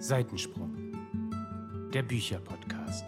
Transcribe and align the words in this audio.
Seitensprung, 0.00 0.72
der 1.92 2.02
Bücherpodcast. 2.02 3.04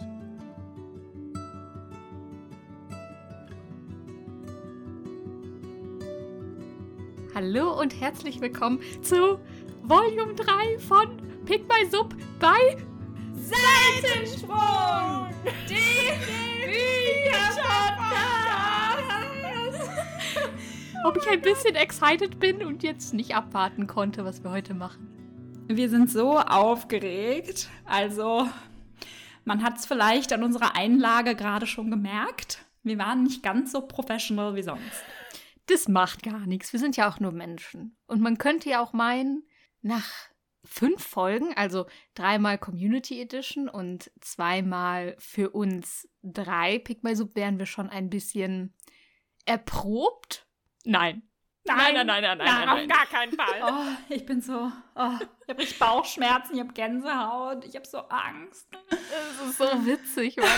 Hallo 7.33 7.79
und 7.79 7.99
herzlich 8.01 8.41
willkommen 8.41 8.81
zu 9.01 9.39
Volume 9.83 10.33
3 10.35 10.79
von 10.79 11.17
Pick 11.45 11.63
My 11.69 11.89
Sub 11.89 12.13
bei 12.39 12.77
Seitensprung! 13.35 15.29
Die 15.69 16.11
Ob 21.03 21.17
ich 21.17 21.27
ein 21.29 21.41
bisschen 21.41 21.75
excited 21.75 22.39
bin 22.39 22.65
und 22.65 22.83
jetzt 22.83 23.13
nicht 23.13 23.33
abwarten 23.33 23.87
konnte, 23.87 24.25
was 24.25 24.43
wir 24.43 24.51
heute 24.51 24.73
machen. 24.73 25.10
Wir 25.75 25.89
sind 25.89 26.09
so 26.09 26.37
aufgeregt. 26.37 27.69
Also, 27.85 28.47
man 29.45 29.63
hat 29.63 29.77
es 29.77 29.85
vielleicht 29.85 30.33
an 30.33 30.43
unserer 30.43 30.75
Einlage 30.75 31.35
gerade 31.35 31.67
schon 31.67 31.91
gemerkt. 31.91 32.65
Wir 32.83 32.97
waren 32.97 33.23
nicht 33.23 33.43
ganz 33.43 33.71
so 33.71 33.81
professional 33.81 34.55
wie 34.55 34.63
sonst. 34.63 35.03
Das 35.67 35.87
macht 35.87 36.23
gar 36.23 36.45
nichts. 36.45 36.73
Wir 36.73 36.79
sind 36.79 36.97
ja 36.97 37.09
auch 37.09 37.19
nur 37.19 37.31
Menschen. 37.31 37.95
Und 38.07 38.21
man 38.21 38.37
könnte 38.37 38.69
ja 38.69 38.81
auch 38.81 38.93
meinen, 38.93 39.43
nach 39.81 40.09
fünf 40.63 41.03
Folgen, 41.03 41.53
also 41.55 41.85
dreimal 42.13 42.57
Community 42.57 43.19
Edition 43.19 43.67
und 43.67 44.11
zweimal 44.19 45.15
für 45.19 45.49
uns 45.49 46.07
drei 46.21 46.83
My 47.01 47.15
Sub, 47.15 47.35
wären 47.35 47.57
wir 47.57 47.65
schon 47.65 47.89
ein 47.89 48.09
bisschen 48.09 48.73
erprobt 49.45 50.47
Nein. 50.85 51.23
Nein, 51.63 51.93
nein, 51.93 52.07
nein, 52.07 52.23
nein, 52.23 52.37
nein, 52.37 52.65
nein, 52.65 52.69
auf 52.69 52.97
gar 52.97 53.05
keinen 53.05 53.33
Fall. 53.33 53.61
Oh, 53.63 54.13
ich 54.13 54.25
bin 54.25 54.41
so, 54.41 54.71
oh, 54.95 55.11
ich 55.45 55.49
habe 55.49 55.65
Bauchschmerzen, 55.79 56.55
ich 56.55 56.59
habe 56.59 56.73
Gänsehaut, 56.73 57.65
ich 57.65 57.75
habe 57.75 57.87
so 57.87 57.99
Angst. 57.99 58.67
Das 58.89 59.47
ist 59.47 59.57
so 59.57 59.85
witzig, 59.85 60.37
weil 60.37 60.49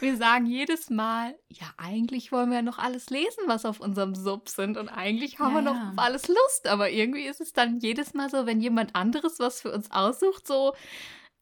wir 0.00 0.16
sagen 0.16 0.46
jedes 0.46 0.88
Mal, 0.88 1.36
ja, 1.48 1.66
eigentlich 1.76 2.32
wollen 2.32 2.50
wir 2.50 2.56
ja 2.56 2.62
noch 2.62 2.78
alles 2.78 3.10
lesen, 3.10 3.44
was 3.46 3.66
auf 3.66 3.80
unserem 3.80 4.14
Sub 4.14 4.48
sind 4.48 4.78
und 4.78 4.88
eigentlich 4.88 5.38
haben 5.38 5.50
ja, 5.50 5.56
wir 5.56 5.62
noch 5.62 5.74
ja. 5.74 5.90
auf 5.90 5.98
alles 5.98 6.28
Lust, 6.28 6.66
aber 6.66 6.88
irgendwie 6.90 7.26
ist 7.26 7.42
es 7.42 7.52
dann 7.52 7.78
jedes 7.80 8.14
Mal 8.14 8.30
so, 8.30 8.46
wenn 8.46 8.60
jemand 8.60 8.94
anderes 8.94 9.38
was 9.38 9.60
für 9.60 9.72
uns 9.72 9.90
aussucht, 9.90 10.46
so, 10.46 10.74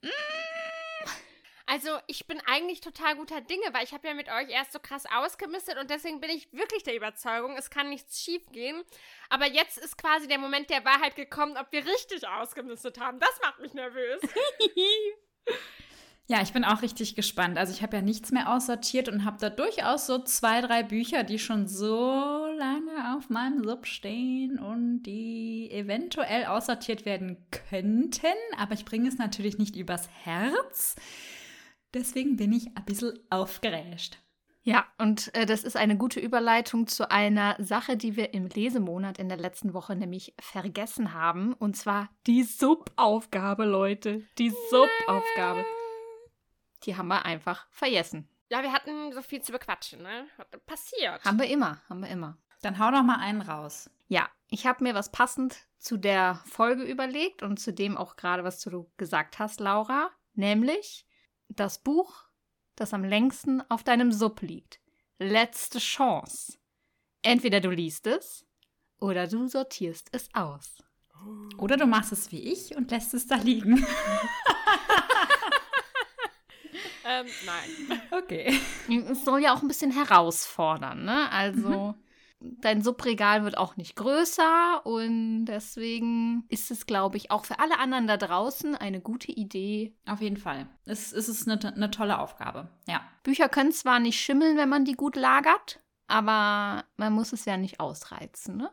mm, 0.02 0.08
also 1.66 1.90
ich 2.06 2.26
bin 2.26 2.40
eigentlich 2.46 2.80
total 2.80 3.16
guter 3.16 3.40
Dinge, 3.40 3.64
weil 3.72 3.84
ich 3.84 3.92
habe 3.92 4.06
ja 4.06 4.14
mit 4.14 4.28
euch 4.28 4.48
erst 4.50 4.72
so 4.72 4.78
krass 4.78 5.04
ausgemistet 5.12 5.78
und 5.78 5.90
deswegen 5.90 6.20
bin 6.20 6.30
ich 6.30 6.52
wirklich 6.52 6.84
der 6.84 6.96
Überzeugung, 6.96 7.56
es 7.56 7.70
kann 7.70 7.88
nichts 7.88 8.22
schief 8.22 8.46
gehen. 8.52 8.82
Aber 9.30 9.46
jetzt 9.46 9.76
ist 9.78 9.98
quasi 9.98 10.28
der 10.28 10.38
Moment 10.38 10.70
der 10.70 10.84
Wahrheit 10.84 11.16
gekommen, 11.16 11.56
ob 11.56 11.70
wir 11.72 11.84
richtig 11.84 12.26
ausgemistet 12.26 13.00
haben. 13.00 13.18
Das 13.18 13.40
macht 13.42 13.58
mich 13.60 13.74
nervös. 13.74 14.20
Ja, 16.28 16.42
ich 16.42 16.52
bin 16.52 16.64
auch 16.64 16.82
richtig 16.82 17.14
gespannt. 17.14 17.56
Also 17.56 17.72
ich 17.72 17.82
habe 17.82 17.98
ja 17.98 18.02
nichts 18.02 18.32
mehr 18.32 18.52
aussortiert 18.52 19.08
und 19.08 19.24
habe 19.24 19.36
da 19.38 19.48
durchaus 19.48 20.06
so 20.06 20.18
zwei, 20.18 20.60
drei 20.60 20.82
Bücher, 20.82 21.22
die 21.22 21.38
schon 21.38 21.68
so 21.68 22.46
lange 22.58 23.16
auf 23.16 23.30
meinem 23.30 23.62
Sub 23.62 23.86
stehen 23.86 24.58
und 24.58 25.04
die 25.04 25.70
eventuell 25.70 26.46
aussortiert 26.46 27.04
werden 27.04 27.36
könnten. 27.70 28.26
Aber 28.58 28.74
ich 28.74 28.84
bringe 28.84 29.08
es 29.08 29.18
natürlich 29.18 29.58
nicht 29.58 29.76
übers 29.76 30.08
Herz. 30.24 30.96
Deswegen 31.96 32.36
bin 32.36 32.52
ich 32.52 32.68
ein 32.76 32.84
bisschen 32.84 33.18
aufgeregt. 33.30 34.18
Ja, 34.62 34.84
und 34.98 35.34
äh, 35.34 35.46
das 35.46 35.64
ist 35.64 35.78
eine 35.78 35.96
gute 35.96 36.20
Überleitung 36.20 36.86
zu 36.86 37.10
einer 37.10 37.56
Sache, 37.58 37.96
die 37.96 38.16
wir 38.16 38.34
im 38.34 38.48
Lesemonat 38.48 39.18
in 39.18 39.30
der 39.30 39.38
letzten 39.38 39.72
Woche 39.72 39.96
nämlich 39.96 40.34
vergessen 40.38 41.14
haben. 41.14 41.54
Und 41.54 41.74
zwar 41.74 42.10
die 42.26 42.42
Subaufgabe, 42.42 43.64
Leute. 43.64 44.24
Die 44.36 44.52
Subaufgabe. 44.70 45.64
Die 46.82 46.96
haben 46.96 47.08
wir 47.08 47.24
einfach 47.24 47.66
vergessen. 47.70 48.28
Ja, 48.50 48.62
wir 48.62 48.74
hatten 48.74 49.12
so 49.12 49.22
viel 49.22 49.40
zu 49.40 49.52
bequatschen, 49.52 50.02
ne? 50.02 50.26
Passiert. 50.66 51.24
Haben 51.24 51.38
wir 51.38 51.48
immer, 51.48 51.80
haben 51.88 52.00
wir 52.00 52.10
immer. 52.10 52.36
Dann 52.60 52.78
hau 52.78 52.90
doch 52.90 53.02
mal 53.02 53.20
einen 53.20 53.40
raus. 53.40 53.88
Ja, 54.08 54.28
ich 54.50 54.66
habe 54.66 54.84
mir 54.84 54.94
was 54.94 55.10
passend 55.10 55.66
zu 55.78 55.96
der 55.96 56.42
Folge 56.44 56.82
überlegt 56.82 57.42
und 57.42 57.58
zu 57.58 57.72
dem 57.72 57.96
auch 57.96 58.16
gerade, 58.16 58.44
was 58.44 58.60
du 58.60 58.90
gesagt 58.98 59.38
hast, 59.38 59.60
Laura. 59.60 60.10
Nämlich, 60.34 61.05
das 61.48 61.82
Buch, 61.82 62.24
das 62.74 62.92
am 62.94 63.04
längsten 63.04 63.62
auf 63.70 63.84
deinem 63.84 64.12
Sub 64.12 64.42
liegt. 64.42 64.80
Letzte 65.18 65.78
Chance. 65.78 66.58
Entweder 67.22 67.60
du 67.60 67.70
liest 67.70 68.06
es 68.06 68.44
oder 69.00 69.26
du 69.26 69.48
sortierst 69.48 70.08
es 70.12 70.28
aus. 70.34 70.82
Oder 71.58 71.76
du 71.76 71.86
machst 71.86 72.12
es 72.12 72.30
wie 72.30 72.40
ich 72.40 72.76
und 72.76 72.90
lässt 72.90 73.14
es 73.14 73.26
da 73.26 73.36
liegen. 73.36 73.78
ähm, 77.04 77.26
nein. 77.44 78.02
Okay. 78.10 78.60
Es 79.10 79.24
soll 79.24 79.42
ja 79.42 79.54
auch 79.54 79.62
ein 79.62 79.68
bisschen 79.68 79.92
herausfordern, 79.92 81.04
ne? 81.04 81.30
Also. 81.30 81.68
Mhm 81.68 82.05
dein 82.60 82.82
Subregal 82.82 83.44
wird 83.44 83.56
auch 83.56 83.76
nicht 83.76 83.96
größer 83.96 84.84
und 84.84 85.46
deswegen 85.46 86.44
ist 86.48 86.70
es, 86.70 86.86
glaube 86.86 87.16
ich, 87.16 87.30
auch 87.30 87.44
für 87.44 87.58
alle 87.58 87.78
anderen 87.78 88.06
da 88.06 88.16
draußen 88.16 88.74
eine 88.74 89.00
gute 89.00 89.32
Idee. 89.32 89.94
Auf 90.06 90.20
jeden 90.20 90.36
Fall. 90.36 90.68
Es, 90.84 91.12
es 91.12 91.28
ist 91.28 91.48
eine, 91.48 91.74
eine 91.74 91.90
tolle 91.90 92.18
Aufgabe, 92.18 92.68
ja. 92.88 93.00
Bücher 93.22 93.48
können 93.48 93.72
zwar 93.72 93.98
nicht 93.98 94.20
schimmeln, 94.20 94.56
wenn 94.56 94.68
man 94.68 94.84
die 94.84 94.94
gut 94.94 95.16
lagert, 95.16 95.80
aber 96.06 96.84
man 96.96 97.12
muss 97.12 97.32
es 97.32 97.44
ja 97.44 97.56
nicht 97.56 97.80
ausreizen, 97.80 98.56
ne? 98.56 98.70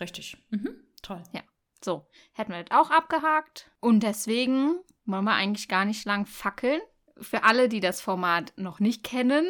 Richtig. 0.00 0.36
Mhm. 0.50 0.80
Toll. 1.02 1.22
Ja. 1.32 1.42
So, 1.84 2.06
hätten 2.32 2.52
wir 2.52 2.64
das 2.64 2.78
auch 2.78 2.90
abgehakt. 2.90 3.70
Und 3.80 4.02
deswegen 4.02 4.76
wollen 5.04 5.24
wir 5.24 5.34
eigentlich 5.34 5.68
gar 5.68 5.84
nicht 5.84 6.04
lang 6.04 6.26
fackeln. 6.26 6.80
Für 7.18 7.44
alle, 7.44 7.68
die 7.68 7.80
das 7.80 8.00
Format 8.00 8.52
noch 8.56 8.80
nicht 8.80 9.04
kennen, 9.04 9.46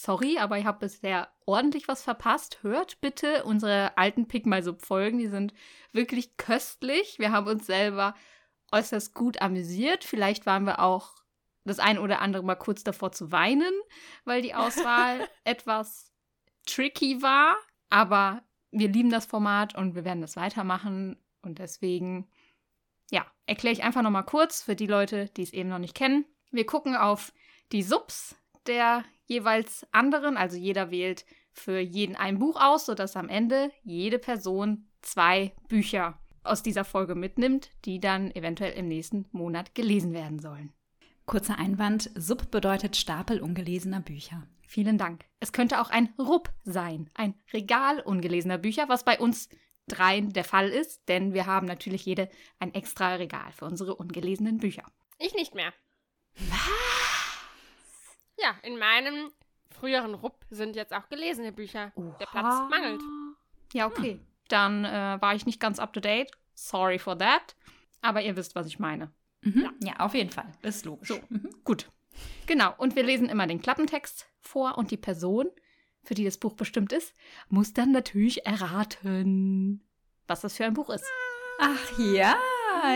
sorry, 0.00 0.38
aber 0.38 0.58
ich 0.58 0.64
habe 0.64 0.78
bisher 0.78 1.28
ordentlich 1.44 1.86
was 1.88 2.02
verpasst. 2.02 2.62
Hört 2.62 3.00
bitte 3.00 3.44
unsere 3.44 3.96
alten 3.98 4.26
Pick 4.28 4.46
My 4.46 4.62
Sub 4.62 4.82
Folgen, 4.82 5.18
die 5.18 5.28
sind 5.28 5.52
wirklich 5.92 6.36
köstlich. 6.36 7.18
Wir 7.18 7.32
haben 7.32 7.46
uns 7.46 7.66
selber 7.66 8.14
äußerst 8.72 9.14
gut 9.14 9.42
amüsiert. 9.42 10.04
Vielleicht 10.04 10.46
waren 10.46 10.64
wir 10.64 10.80
auch 10.80 11.14
das 11.64 11.78
ein 11.78 11.98
oder 11.98 12.20
andere 12.20 12.42
mal 12.42 12.54
kurz 12.54 12.82
davor 12.82 13.12
zu 13.12 13.30
weinen, 13.30 13.72
weil 14.24 14.40
die 14.42 14.54
Auswahl 14.54 15.28
etwas 15.44 16.12
tricky 16.66 17.20
war. 17.20 17.56
Aber 17.90 18.42
wir 18.70 18.88
lieben 18.88 19.10
das 19.10 19.26
Format 19.26 19.76
und 19.76 19.94
wir 19.94 20.04
werden 20.04 20.22
das 20.22 20.36
weitermachen. 20.36 21.18
Und 21.42 21.58
deswegen, 21.58 22.30
ja, 23.10 23.26
erkläre 23.46 23.74
ich 23.74 23.82
einfach 23.82 24.02
nochmal 24.02 24.24
kurz 24.24 24.62
für 24.62 24.76
die 24.76 24.86
Leute, 24.86 25.26
die 25.36 25.42
es 25.42 25.52
eben 25.52 25.68
noch 25.68 25.78
nicht 25.78 25.94
kennen. 25.94 26.24
Wir 26.50 26.64
gucken 26.64 26.96
auf 26.96 27.32
die 27.72 27.82
Subs 27.82 28.36
der 28.66 29.04
jeweils 29.30 29.86
anderen, 29.92 30.36
also 30.36 30.56
jeder 30.56 30.90
wählt 30.90 31.24
für 31.52 31.78
jeden 31.78 32.16
ein 32.16 32.38
Buch 32.38 32.60
aus, 32.60 32.86
sodass 32.86 33.16
am 33.16 33.28
Ende 33.28 33.70
jede 33.82 34.18
Person 34.18 34.88
zwei 35.00 35.52
Bücher 35.68 36.18
aus 36.42 36.62
dieser 36.62 36.84
Folge 36.84 37.14
mitnimmt, 37.14 37.70
die 37.84 38.00
dann 38.00 38.30
eventuell 38.32 38.72
im 38.72 38.88
nächsten 38.88 39.26
Monat 39.30 39.74
gelesen 39.74 40.12
werden 40.12 40.40
sollen. 40.40 40.72
Kurzer 41.26 41.58
Einwand, 41.58 42.10
Sub 42.16 42.50
bedeutet 42.50 42.96
Stapel 42.96 43.40
ungelesener 43.40 44.00
Bücher. 44.00 44.46
Vielen 44.66 44.98
Dank. 44.98 45.24
Es 45.38 45.52
könnte 45.52 45.80
auch 45.80 45.90
ein 45.90 46.12
Rupp 46.18 46.50
sein, 46.64 47.08
ein 47.14 47.34
Regal 47.52 48.00
ungelesener 48.00 48.58
Bücher, 48.58 48.88
was 48.88 49.04
bei 49.04 49.18
uns 49.18 49.48
dreien 49.86 50.32
der 50.32 50.44
Fall 50.44 50.68
ist, 50.68 51.08
denn 51.08 51.34
wir 51.34 51.46
haben 51.46 51.66
natürlich 51.66 52.04
jede 52.04 52.28
ein 52.58 52.74
extra 52.74 53.14
Regal 53.14 53.52
für 53.52 53.64
unsere 53.64 53.94
ungelesenen 53.94 54.58
Bücher. 54.58 54.84
Ich 55.18 55.34
nicht 55.34 55.54
mehr. 55.54 55.72
Was? 56.34 57.09
Ja, 58.42 58.56
in 58.62 58.78
meinem 58.78 59.30
früheren 59.70 60.14
Rupp 60.14 60.44
sind 60.50 60.76
jetzt 60.76 60.92
auch 60.92 61.08
gelesene 61.08 61.52
Bücher. 61.52 61.92
Oha. 61.94 62.16
Der 62.18 62.26
Platz 62.26 62.70
mangelt. 62.70 63.00
Ja, 63.72 63.86
okay. 63.86 64.12
Hm. 64.12 64.26
Dann 64.48 64.84
äh, 64.84 65.20
war 65.20 65.34
ich 65.34 65.46
nicht 65.46 65.60
ganz 65.60 65.78
up 65.78 65.92
to 65.92 66.00
date. 66.00 66.30
Sorry 66.54 66.98
for 66.98 67.16
that. 67.18 67.54
Aber 68.02 68.22
ihr 68.22 68.36
wisst, 68.36 68.54
was 68.54 68.66
ich 68.66 68.78
meine. 68.78 69.12
Mhm. 69.42 69.62
Ja. 69.80 69.88
ja. 69.88 70.00
auf 70.00 70.14
jeden 70.14 70.30
Fall. 70.30 70.50
Das 70.62 70.76
ist 70.76 70.84
logisch. 70.84 71.08
So, 71.08 71.20
mhm. 71.28 71.50
gut. 71.64 71.88
Genau. 72.46 72.74
Und 72.76 72.96
wir 72.96 73.02
lesen 73.02 73.28
immer 73.28 73.46
den 73.46 73.62
Klappentext 73.62 74.26
vor 74.40 74.76
und 74.76 74.90
die 74.90 74.96
Person, 74.96 75.48
für 76.02 76.14
die 76.14 76.24
das 76.24 76.38
Buch 76.38 76.54
bestimmt 76.54 76.92
ist, 76.92 77.14
muss 77.48 77.72
dann 77.72 77.92
natürlich 77.92 78.46
erraten, 78.46 79.84
was 80.26 80.40
das 80.40 80.56
für 80.56 80.64
ein 80.64 80.74
Buch 80.74 80.90
ist. 80.90 81.04
Ach 81.60 81.98
ja, 81.98 82.36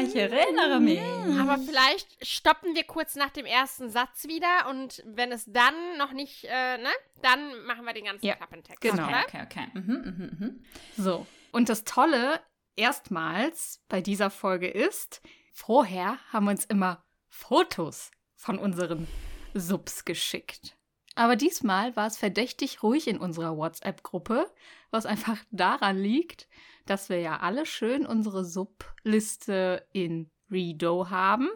ich 0.03 0.17
erinnere 0.17 0.81
mich. 0.81 1.01
Aber 1.39 1.59
vielleicht 1.59 2.27
stoppen 2.27 2.75
wir 2.75 2.85
kurz 2.85 3.15
nach 3.15 3.31
dem 3.31 3.45
ersten 3.45 3.91
Satz 3.91 4.25
wieder 4.25 4.69
und 4.71 5.03
wenn 5.07 5.33
es 5.33 5.45
dann 5.47 5.75
noch 5.99 6.13
nicht, 6.13 6.45
äh, 6.45 6.79
ne, 6.79 6.89
dann 7.23 7.65
machen 7.67 7.85
wir 7.85 7.93
den 7.93 8.07
ganzen 8.07 8.25
ja, 8.25 8.35
Klappentext. 8.37 8.81
Genau. 8.81 9.05
Okay, 9.05 9.23
okay, 9.25 9.43
okay. 9.45 9.67
Mhm, 9.75 9.83
mhm, 9.83 10.39
mhm. 10.39 10.65
So. 10.97 11.27
Und 11.53 11.69
das 11.69 11.85
Tolle 11.85 12.41
erstmals 12.77 13.83
bei 13.89 14.01
dieser 14.01 14.31
Folge 14.31 14.69
ist, 14.69 15.21
vorher 15.53 16.19
haben 16.33 16.47
wir 16.47 16.53
uns 16.53 16.65
immer 16.65 17.05
Fotos 17.29 18.11
von 18.35 18.59
unseren 18.59 19.07
Subs 19.53 20.05
geschickt. 20.05 20.77
Aber 21.17 21.37
diesmal 21.37 21.95
war 21.97 22.07
es 22.07 22.17
verdächtig 22.19 22.83
ruhig 22.83 23.07
in 23.07 23.19
unserer 23.19 23.57
WhatsApp-Gruppe, 23.57 24.51
was 24.91 25.07
einfach 25.07 25.39
daran 25.51 25.97
liegt, 25.97 26.49
dass 26.87 27.09
wir 27.09 27.21
ja 27.21 27.39
alle 27.39 27.67
schön 27.67 28.07
unsere 28.07 28.45
Subliste 28.45 29.87
in 29.93 30.31
Redo 30.51 31.11
haben. 31.11 31.49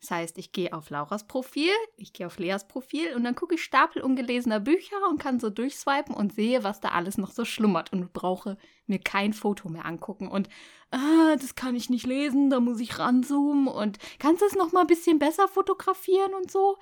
Das 0.00 0.12
heißt, 0.12 0.38
ich 0.38 0.52
gehe 0.52 0.72
auf 0.72 0.90
Lauras 0.90 1.26
Profil, 1.26 1.72
ich 1.96 2.12
gehe 2.12 2.26
auf 2.26 2.38
Leas 2.38 2.68
Profil 2.68 3.14
und 3.16 3.24
dann 3.24 3.34
gucke 3.34 3.56
ich 3.56 3.64
Stapel 3.64 4.00
ungelesener 4.00 4.60
Bücher 4.60 4.96
und 5.10 5.18
kann 5.18 5.40
so 5.40 5.50
durchswipen 5.50 6.14
und 6.14 6.32
sehe, 6.32 6.62
was 6.62 6.78
da 6.78 6.90
alles 6.90 7.18
noch 7.18 7.32
so 7.32 7.44
schlummert 7.44 7.92
und 7.92 8.12
brauche 8.12 8.56
mir 8.86 9.00
kein 9.00 9.32
Foto 9.32 9.68
mehr 9.68 9.86
angucken 9.86 10.28
und 10.28 10.48
ah, 10.92 11.34
das 11.40 11.56
kann 11.56 11.74
ich 11.74 11.90
nicht 11.90 12.06
lesen, 12.06 12.48
da 12.48 12.60
muss 12.60 12.78
ich 12.78 13.00
ranzoomen 13.00 13.66
und 13.66 13.98
kannst 14.20 14.42
du 14.42 14.46
es 14.46 14.54
noch 14.54 14.70
mal 14.70 14.82
ein 14.82 14.86
bisschen 14.86 15.18
besser 15.18 15.48
fotografieren 15.48 16.32
und 16.34 16.50
so? 16.50 16.78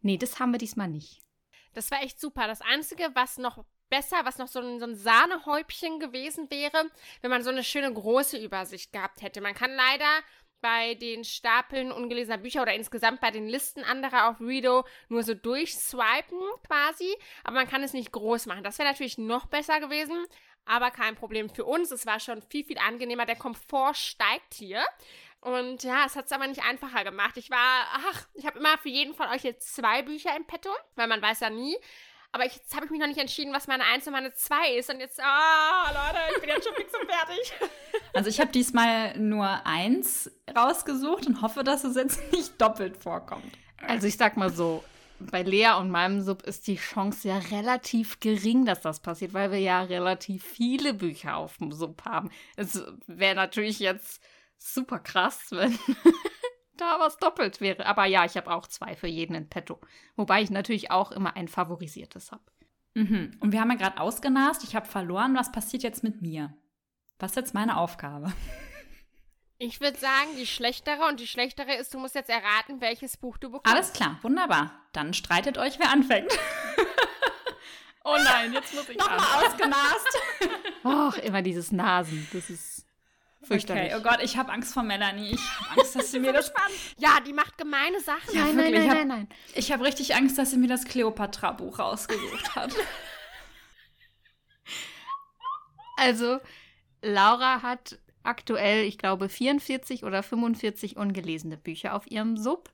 Nee, 0.00 0.16
das 0.16 0.40
haben 0.40 0.50
wir 0.50 0.58
diesmal 0.58 0.88
nicht. 0.88 1.22
Das 1.74 1.92
war 1.92 2.02
echt 2.02 2.20
super. 2.20 2.48
Das 2.48 2.60
Einzige, 2.60 3.10
was 3.14 3.38
noch 3.38 3.64
besser, 3.88 4.18
was 4.24 4.38
noch 4.38 4.48
so 4.48 4.60
ein, 4.60 4.78
so 4.78 4.86
ein 4.86 4.96
Sahnehäubchen 4.96 6.00
gewesen 6.00 6.50
wäre, 6.50 6.90
wenn 7.20 7.30
man 7.30 7.42
so 7.42 7.50
eine 7.50 7.64
schöne 7.64 7.92
große 7.92 8.38
Übersicht 8.38 8.92
gehabt 8.92 9.22
hätte. 9.22 9.40
Man 9.40 9.54
kann 9.54 9.74
leider 9.74 10.22
bei 10.60 10.94
den 10.94 11.24
Stapeln 11.24 11.92
ungelesener 11.92 12.38
Bücher 12.38 12.62
oder 12.62 12.74
insgesamt 12.74 13.20
bei 13.20 13.30
den 13.30 13.48
Listen 13.48 13.84
anderer 13.84 14.28
auf 14.28 14.40
Redo 14.40 14.84
nur 15.08 15.22
so 15.22 15.34
durchswipen 15.34 16.40
quasi, 16.66 17.14
aber 17.44 17.56
man 17.56 17.68
kann 17.68 17.82
es 17.82 17.92
nicht 17.92 18.12
groß 18.12 18.46
machen. 18.46 18.64
Das 18.64 18.78
wäre 18.78 18.88
natürlich 18.88 19.18
noch 19.18 19.46
besser 19.46 19.80
gewesen, 19.80 20.26
aber 20.64 20.90
kein 20.90 21.14
Problem 21.14 21.48
für 21.48 21.64
uns. 21.64 21.90
Es 21.90 22.06
war 22.06 22.20
schon 22.20 22.42
viel, 22.42 22.64
viel 22.64 22.78
angenehmer. 22.78 23.24
Der 23.24 23.36
Komfort 23.36 23.94
steigt 23.94 24.54
hier. 24.54 24.84
Und 25.40 25.84
ja, 25.84 26.04
es 26.04 26.16
hat 26.16 26.26
es 26.26 26.32
aber 26.32 26.46
nicht 26.46 26.62
einfacher 26.62 27.04
gemacht. 27.04 27.36
Ich 27.36 27.50
war, 27.50 27.86
ach, 27.92 28.26
ich 28.34 28.44
habe 28.44 28.58
immer 28.58 28.76
für 28.78 28.88
jeden 28.88 29.14
von 29.14 29.28
euch 29.28 29.44
jetzt 29.44 29.74
zwei 29.74 30.02
Bücher 30.02 30.36
im 30.36 30.44
Petto, 30.44 30.70
weil 30.96 31.06
man 31.06 31.22
weiß 31.22 31.40
ja 31.40 31.50
nie. 31.50 31.76
Aber 32.32 32.44
ich, 32.44 32.54
jetzt 32.56 32.74
habe 32.74 32.84
ich 32.84 32.90
mich 32.90 33.00
noch 33.00 33.06
nicht 33.06 33.18
entschieden, 33.18 33.52
was 33.52 33.66
meine 33.66 33.84
Eins 33.84 34.06
und 34.06 34.12
meine 34.12 34.32
Zwei 34.34 34.76
ist. 34.76 34.90
Und 34.90 35.00
jetzt, 35.00 35.20
ah, 35.20 35.90
Leute, 35.90 36.20
ich 36.34 36.40
bin 36.40 36.50
jetzt 36.50 36.66
schon 36.66 36.74
fix 36.74 36.92
und 36.94 37.10
fertig. 37.10 37.52
Also 38.14 38.30
ich 38.30 38.40
habe 38.40 38.50
diesmal 38.50 39.16
nur 39.18 39.46
eins 39.64 40.30
rausgesucht 40.56 41.26
und 41.26 41.42
hoffe, 41.42 41.62
dass 41.62 41.84
es 41.84 41.94
jetzt 41.94 42.20
nicht 42.32 42.60
doppelt 42.60 42.96
vorkommt. 42.96 43.52
Also 43.86 44.06
ich 44.06 44.16
sag 44.16 44.36
mal 44.36 44.50
so, 44.50 44.82
bei 45.20 45.42
Lea 45.42 45.72
und 45.78 45.90
meinem 45.90 46.22
Sub 46.22 46.42
ist 46.42 46.66
die 46.66 46.76
Chance 46.76 47.28
ja 47.28 47.38
relativ 47.38 48.18
gering, 48.18 48.64
dass 48.64 48.80
das 48.80 49.00
passiert, 49.00 49.34
weil 49.34 49.52
wir 49.52 49.58
ja 49.58 49.82
relativ 49.82 50.42
viele 50.42 50.94
Bücher 50.94 51.36
auf 51.36 51.58
dem 51.58 51.70
Sub 51.70 52.04
haben. 52.04 52.30
Es 52.56 52.82
wäre 53.06 53.36
natürlich 53.36 53.78
jetzt 53.78 54.22
super 54.56 54.98
krass, 54.98 55.46
wenn 55.50 55.78
da 56.80 56.98
was 56.98 57.18
doppelt 57.18 57.60
wäre. 57.60 57.86
Aber 57.86 58.06
ja, 58.06 58.24
ich 58.24 58.36
habe 58.36 58.50
auch 58.50 58.66
zwei 58.66 58.96
für 58.96 59.06
jeden 59.06 59.34
in 59.34 59.48
petto. 59.48 59.80
Wobei 60.16 60.42
ich 60.42 60.50
natürlich 60.50 60.90
auch 60.90 61.12
immer 61.12 61.36
ein 61.36 61.48
favorisiertes 61.48 62.32
habe. 62.32 62.42
Mhm. 62.94 63.36
Und 63.40 63.52
wir 63.52 63.60
haben 63.60 63.70
ja 63.70 63.76
gerade 63.76 64.00
ausgenast, 64.00 64.64
ich 64.64 64.74
habe 64.74 64.86
verloren. 64.86 65.36
Was 65.36 65.52
passiert 65.52 65.82
jetzt 65.82 66.02
mit 66.02 66.22
mir? 66.22 66.54
Was 67.18 67.32
ist 67.32 67.36
jetzt 67.36 67.54
meine 67.54 67.76
Aufgabe? 67.76 68.32
Ich 69.60 69.80
würde 69.80 69.98
sagen, 69.98 70.28
die 70.38 70.46
schlechtere 70.46 71.04
und 71.08 71.18
die 71.18 71.26
schlechtere 71.26 71.74
ist, 71.74 71.92
du 71.92 71.98
musst 71.98 72.14
jetzt 72.14 72.30
erraten, 72.30 72.80
welches 72.80 73.16
Buch 73.16 73.38
du 73.38 73.50
bekommst. 73.50 73.74
Alles 73.74 73.92
klar, 73.92 74.16
wunderbar. 74.22 74.70
Dann 74.92 75.12
streitet 75.14 75.58
euch, 75.58 75.80
wer 75.80 75.90
anfängt. 75.90 76.30
oh 78.04 78.16
nein, 78.22 78.52
jetzt 78.52 78.72
muss 78.72 78.88
ich 78.88 78.96
Nochmal 78.98 79.44
ausgenast. 79.44 80.18
Och, 80.84 81.16
immer 81.24 81.42
dieses 81.42 81.72
Nasen. 81.72 82.28
Das 82.32 82.48
ist 82.50 82.77
fürchterlich. 83.42 83.94
Okay, 83.94 83.94
oh 83.98 84.02
Gott, 84.02 84.18
ich 84.22 84.36
habe 84.36 84.52
Angst 84.52 84.72
vor 84.74 84.82
Melanie. 84.82 85.30
Ich 85.34 85.50
habe 85.60 85.80
Angst, 85.80 85.94
dass 85.96 86.10
sie 86.10 86.18
mir 86.20 86.32
das... 86.32 86.52
Ja, 86.98 87.20
die 87.26 87.32
macht 87.32 87.56
gemeine 87.58 88.00
Sachen. 88.00 88.34
Nein, 88.34 88.56
nein, 88.56 88.72
wirklich, 88.72 88.78
nein, 88.80 88.88
hab- 88.88 88.96
nein, 88.96 89.08
nein. 89.08 89.28
Ich 89.54 89.72
habe 89.72 89.84
richtig 89.84 90.14
Angst, 90.14 90.38
dass 90.38 90.50
sie 90.50 90.58
mir 90.58 90.68
das 90.68 90.84
Kleopatra-Buch 90.84 91.78
rausgesucht 91.78 92.54
hat. 92.56 92.74
Also, 95.96 96.38
Laura 97.02 97.62
hat 97.62 97.98
aktuell, 98.22 98.84
ich 98.84 98.98
glaube, 98.98 99.28
44 99.28 100.04
oder 100.04 100.22
45 100.22 100.96
ungelesene 100.96 101.56
Bücher 101.56 101.94
auf 101.94 102.10
ihrem 102.10 102.36
Sub. 102.36 102.70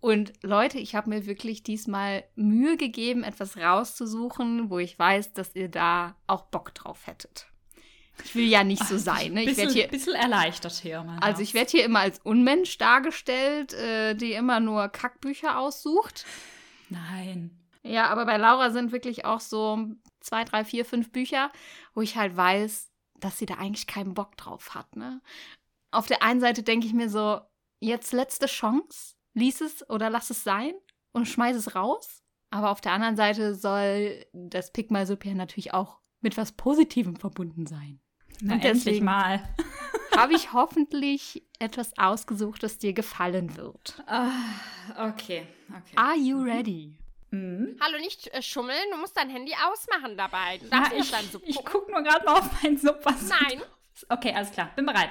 Und 0.00 0.32
Leute, 0.42 0.78
ich 0.78 0.94
habe 0.94 1.10
mir 1.10 1.26
wirklich 1.26 1.62
diesmal 1.62 2.24
Mühe 2.34 2.76
gegeben, 2.78 3.22
etwas 3.22 3.58
rauszusuchen, 3.58 4.70
wo 4.70 4.78
ich 4.78 4.98
weiß, 4.98 5.34
dass 5.34 5.54
ihr 5.54 5.68
da 5.68 6.16
auch 6.26 6.42
Bock 6.46 6.74
drauf 6.74 7.06
hättet. 7.06 7.46
Ich 8.24 8.34
will 8.34 8.46
ja 8.46 8.64
nicht 8.64 8.84
so 8.84 8.98
sein. 8.98 9.32
Ne? 9.32 9.42
Ich 9.42 9.48
bisschen, 9.48 9.64
werd 9.64 9.72
hier, 9.72 9.88
bisschen 9.88 10.14
erleichtert 10.14 10.72
hier. 10.72 11.06
Also 11.20 11.42
ich 11.42 11.54
werde 11.54 11.70
hier 11.70 11.84
immer 11.84 12.00
als 12.00 12.18
Unmensch 12.20 12.78
dargestellt, 12.78 13.72
äh, 13.74 14.14
die 14.14 14.32
immer 14.32 14.60
nur 14.60 14.88
Kackbücher 14.88 15.58
aussucht. 15.58 16.24
Nein. 16.88 17.56
Ja, 17.82 18.08
aber 18.08 18.26
bei 18.26 18.36
Laura 18.36 18.70
sind 18.70 18.92
wirklich 18.92 19.24
auch 19.24 19.40
so 19.40 19.88
zwei, 20.20 20.44
drei, 20.44 20.64
vier, 20.64 20.84
fünf 20.84 21.12
Bücher, 21.12 21.50
wo 21.94 22.02
ich 22.02 22.16
halt 22.16 22.36
weiß, 22.36 22.90
dass 23.18 23.38
sie 23.38 23.46
da 23.46 23.54
eigentlich 23.54 23.86
keinen 23.86 24.14
Bock 24.14 24.36
drauf 24.36 24.74
hat. 24.74 24.96
Ne? 24.96 25.22
Auf 25.90 26.06
der 26.06 26.22
einen 26.22 26.40
Seite 26.40 26.62
denke 26.62 26.86
ich 26.86 26.92
mir 26.92 27.08
so, 27.08 27.40
jetzt 27.80 28.12
letzte 28.12 28.46
Chance, 28.46 29.14
lies 29.34 29.60
es 29.60 29.88
oder 29.88 30.10
lass 30.10 30.30
es 30.30 30.44
sein 30.44 30.74
und 31.12 31.26
schmeiß 31.26 31.56
es 31.56 31.74
raus. 31.74 32.22
Aber 32.50 32.70
auf 32.70 32.80
der 32.80 32.92
anderen 32.92 33.16
Seite 33.16 33.54
soll 33.54 34.26
das 34.32 34.72
Pigma-Sub 34.72 35.24
ja 35.24 35.34
natürlich 35.34 35.72
auch 35.72 36.00
mit 36.20 36.36
was 36.36 36.52
Positivem 36.52 37.16
verbunden 37.16 37.66
sein. 37.66 38.00
Na, 38.42 38.54
Und 38.54 38.64
endlich 38.64 39.00
mal. 39.00 39.42
Habe 40.16 40.34
ich 40.34 40.52
hoffentlich 40.52 41.44
etwas 41.58 41.96
ausgesucht, 41.98 42.62
das 42.62 42.78
dir 42.78 42.92
gefallen 42.92 43.56
wird. 43.56 44.02
Ah, 44.06 44.30
okay, 44.98 45.46
okay. 45.68 45.96
Are 45.96 46.16
you 46.16 46.42
ready? 46.42 46.96
Mhm. 47.30 47.76
Hallo, 47.80 47.98
nicht 47.98 48.26
äh, 48.34 48.42
schummeln, 48.42 48.90
du 48.90 48.96
musst 48.98 49.16
dein 49.16 49.30
Handy 49.30 49.52
ausmachen 49.70 50.16
dabei. 50.16 50.58
Du 50.58 50.68
darfst 50.68 50.92
nicht 50.92 51.04
ich 51.04 51.10
deinen 51.10 51.30
Sub 51.30 51.42
ich 51.46 51.64
gucke 51.64 51.90
nur 51.92 52.02
gerade 52.02 52.24
mal 52.24 52.38
auf 52.40 52.62
meinen 52.62 52.76
Sub, 52.76 52.98
was 53.04 53.28
Nein. 53.28 53.62
Okay, 54.08 54.32
alles 54.34 54.50
klar. 54.50 54.70
Bin 54.74 54.84
bereit. 54.86 55.10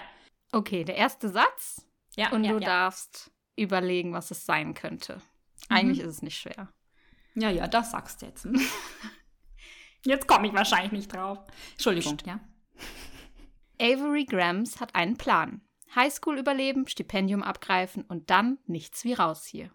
Okay, 0.52 0.84
der 0.84 0.96
erste 0.96 1.30
Satz 1.30 1.86
Ja, 2.18 2.32
und 2.32 2.44
ja, 2.44 2.52
du 2.52 2.60
ja. 2.60 2.66
darfst 2.68 3.32
überlegen, 3.56 4.12
was 4.14 4.32
es 4.32 4.46
sein 4.46 4.74
könnte. 4.74 5.22
Eigentlich 5.70 6.00
ist 6.00 6.08
es 6.08 6.22
nicht 6.22 6.38
schwer. 6.38 6.74
ja, 7.36 7.50
ja, 7.52 7.68
das 7.68 7.92
sagst 7.92 8.22
du 8.22 8.26
jetzt. 8.26 8.44
hm? 8.44 8.60
Jetzt 10.06 10.28
komme 10.28 10.48
ich 10.48 10.54
wahrscheinlich 10.54 10.92
nicht 10.94 11.14
drauf. 11.14 11.40
Entschuldigung, 11.74 12.18
ja. 12.26 12.40
Avery 13.82 14.26
Grams 14.26 14.82
hat 14.82 14.94
einen 14.94 15.16
Plan. 15.16 15.62
Highschool 15.96 16.38
überleben, 16.38 16.86
Stipendium 16.88 17.42
abgreifen 17.42 18.04
und 18.04 18.30
dann 18.30 18.58
nichts 18.66 19.06
wie 19.06 19.14
raus 19.14 19.46
hier. 19.46 19.72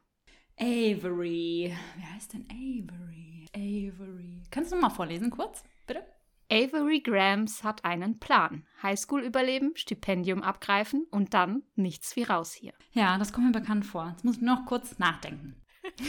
Avery. 0.58 1.74
Wer 1.96 2.14
heißt 2.14 2.34
denn 2.34 2.46
Avery? 2.50 3.46
Avery. 3.54 4.42
Kannst 4.50 4.72
du 4.72 4.76
mal 4.76 4.90
vorlesen 4.90 5.30
kurz, 5.30 5.64
bitte? 5.86 6.04
Avery 6.52 7.00
Grams 7.00 7.64
hat 7.64 7.86
einen 7.86 8.20
Plan. 8.20 8.66
Highschool 8.82 9.22
überleben, 9.22 9.72
Stipendium 9.74 10.42
abgreifen 10.42 11.06
und 11.10 11.32
dann 11.32 11.62
nichts 11.74 12.14
wie 12.14 12.24
raus 12.24 12.52
hier. 12.52 12.74
Ja, 12.92 13.16
das 13.16 13.32
kommt 13.32 13.46
mir 13.46 13.58
bekannt 13.58 13.86
vor. 13.86 14.10
Jetzt 14.10 14.24
muss 14.24 14.36
ich 14.36 14.42
noch 14.42 14.66
kurz 14.66 14.98
nachdenken. 14.98 15.56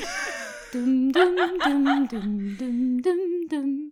Dum, 0.74 1.13
dum, 1.13 1.38
dum, 1.63 2.08
dum, 2.10 2.58
dum, 2.58 3.48
dum. 3.50 3.91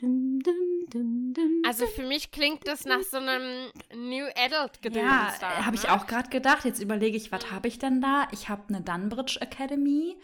Dum, 0.00 0.40
dum, 0.40 0.86
dum, 0.88 1.32
dum, 1.34 1.61
Also 1.72 1.86
für 1.86 2.02
mich 2.02 2.30
klingt 2.30 2.68
das 2.68 2.84
nach 2.84 3.00
so 3.00 3.16
einem 3.16 3.70
New 3.94 4.26
Adult 4.36 4.82
Gedöns 4.82 5.04
Ja, 5.40 5.64
habe 5.64 5.74
ich 5.74 5.84
ne? 5.84 5.92
auch 5.92 6.06
gerade 6.06 6.28
gedacht. 6.28 6.66
Jetzt 6.66 6.82
überlege 6.82 7.16
ich, 7.16 7.32
was 7.32 7.50
habe 7.50 7.66
ich 7.66 7.78
denn 7.78 8.02
da? 8.02 8.28
Ich 8.30 8.50
habe 8.50 8.62
eine 8.68 8.82
Dunbridge 8.82 9.40
Academy. 9.40 10.18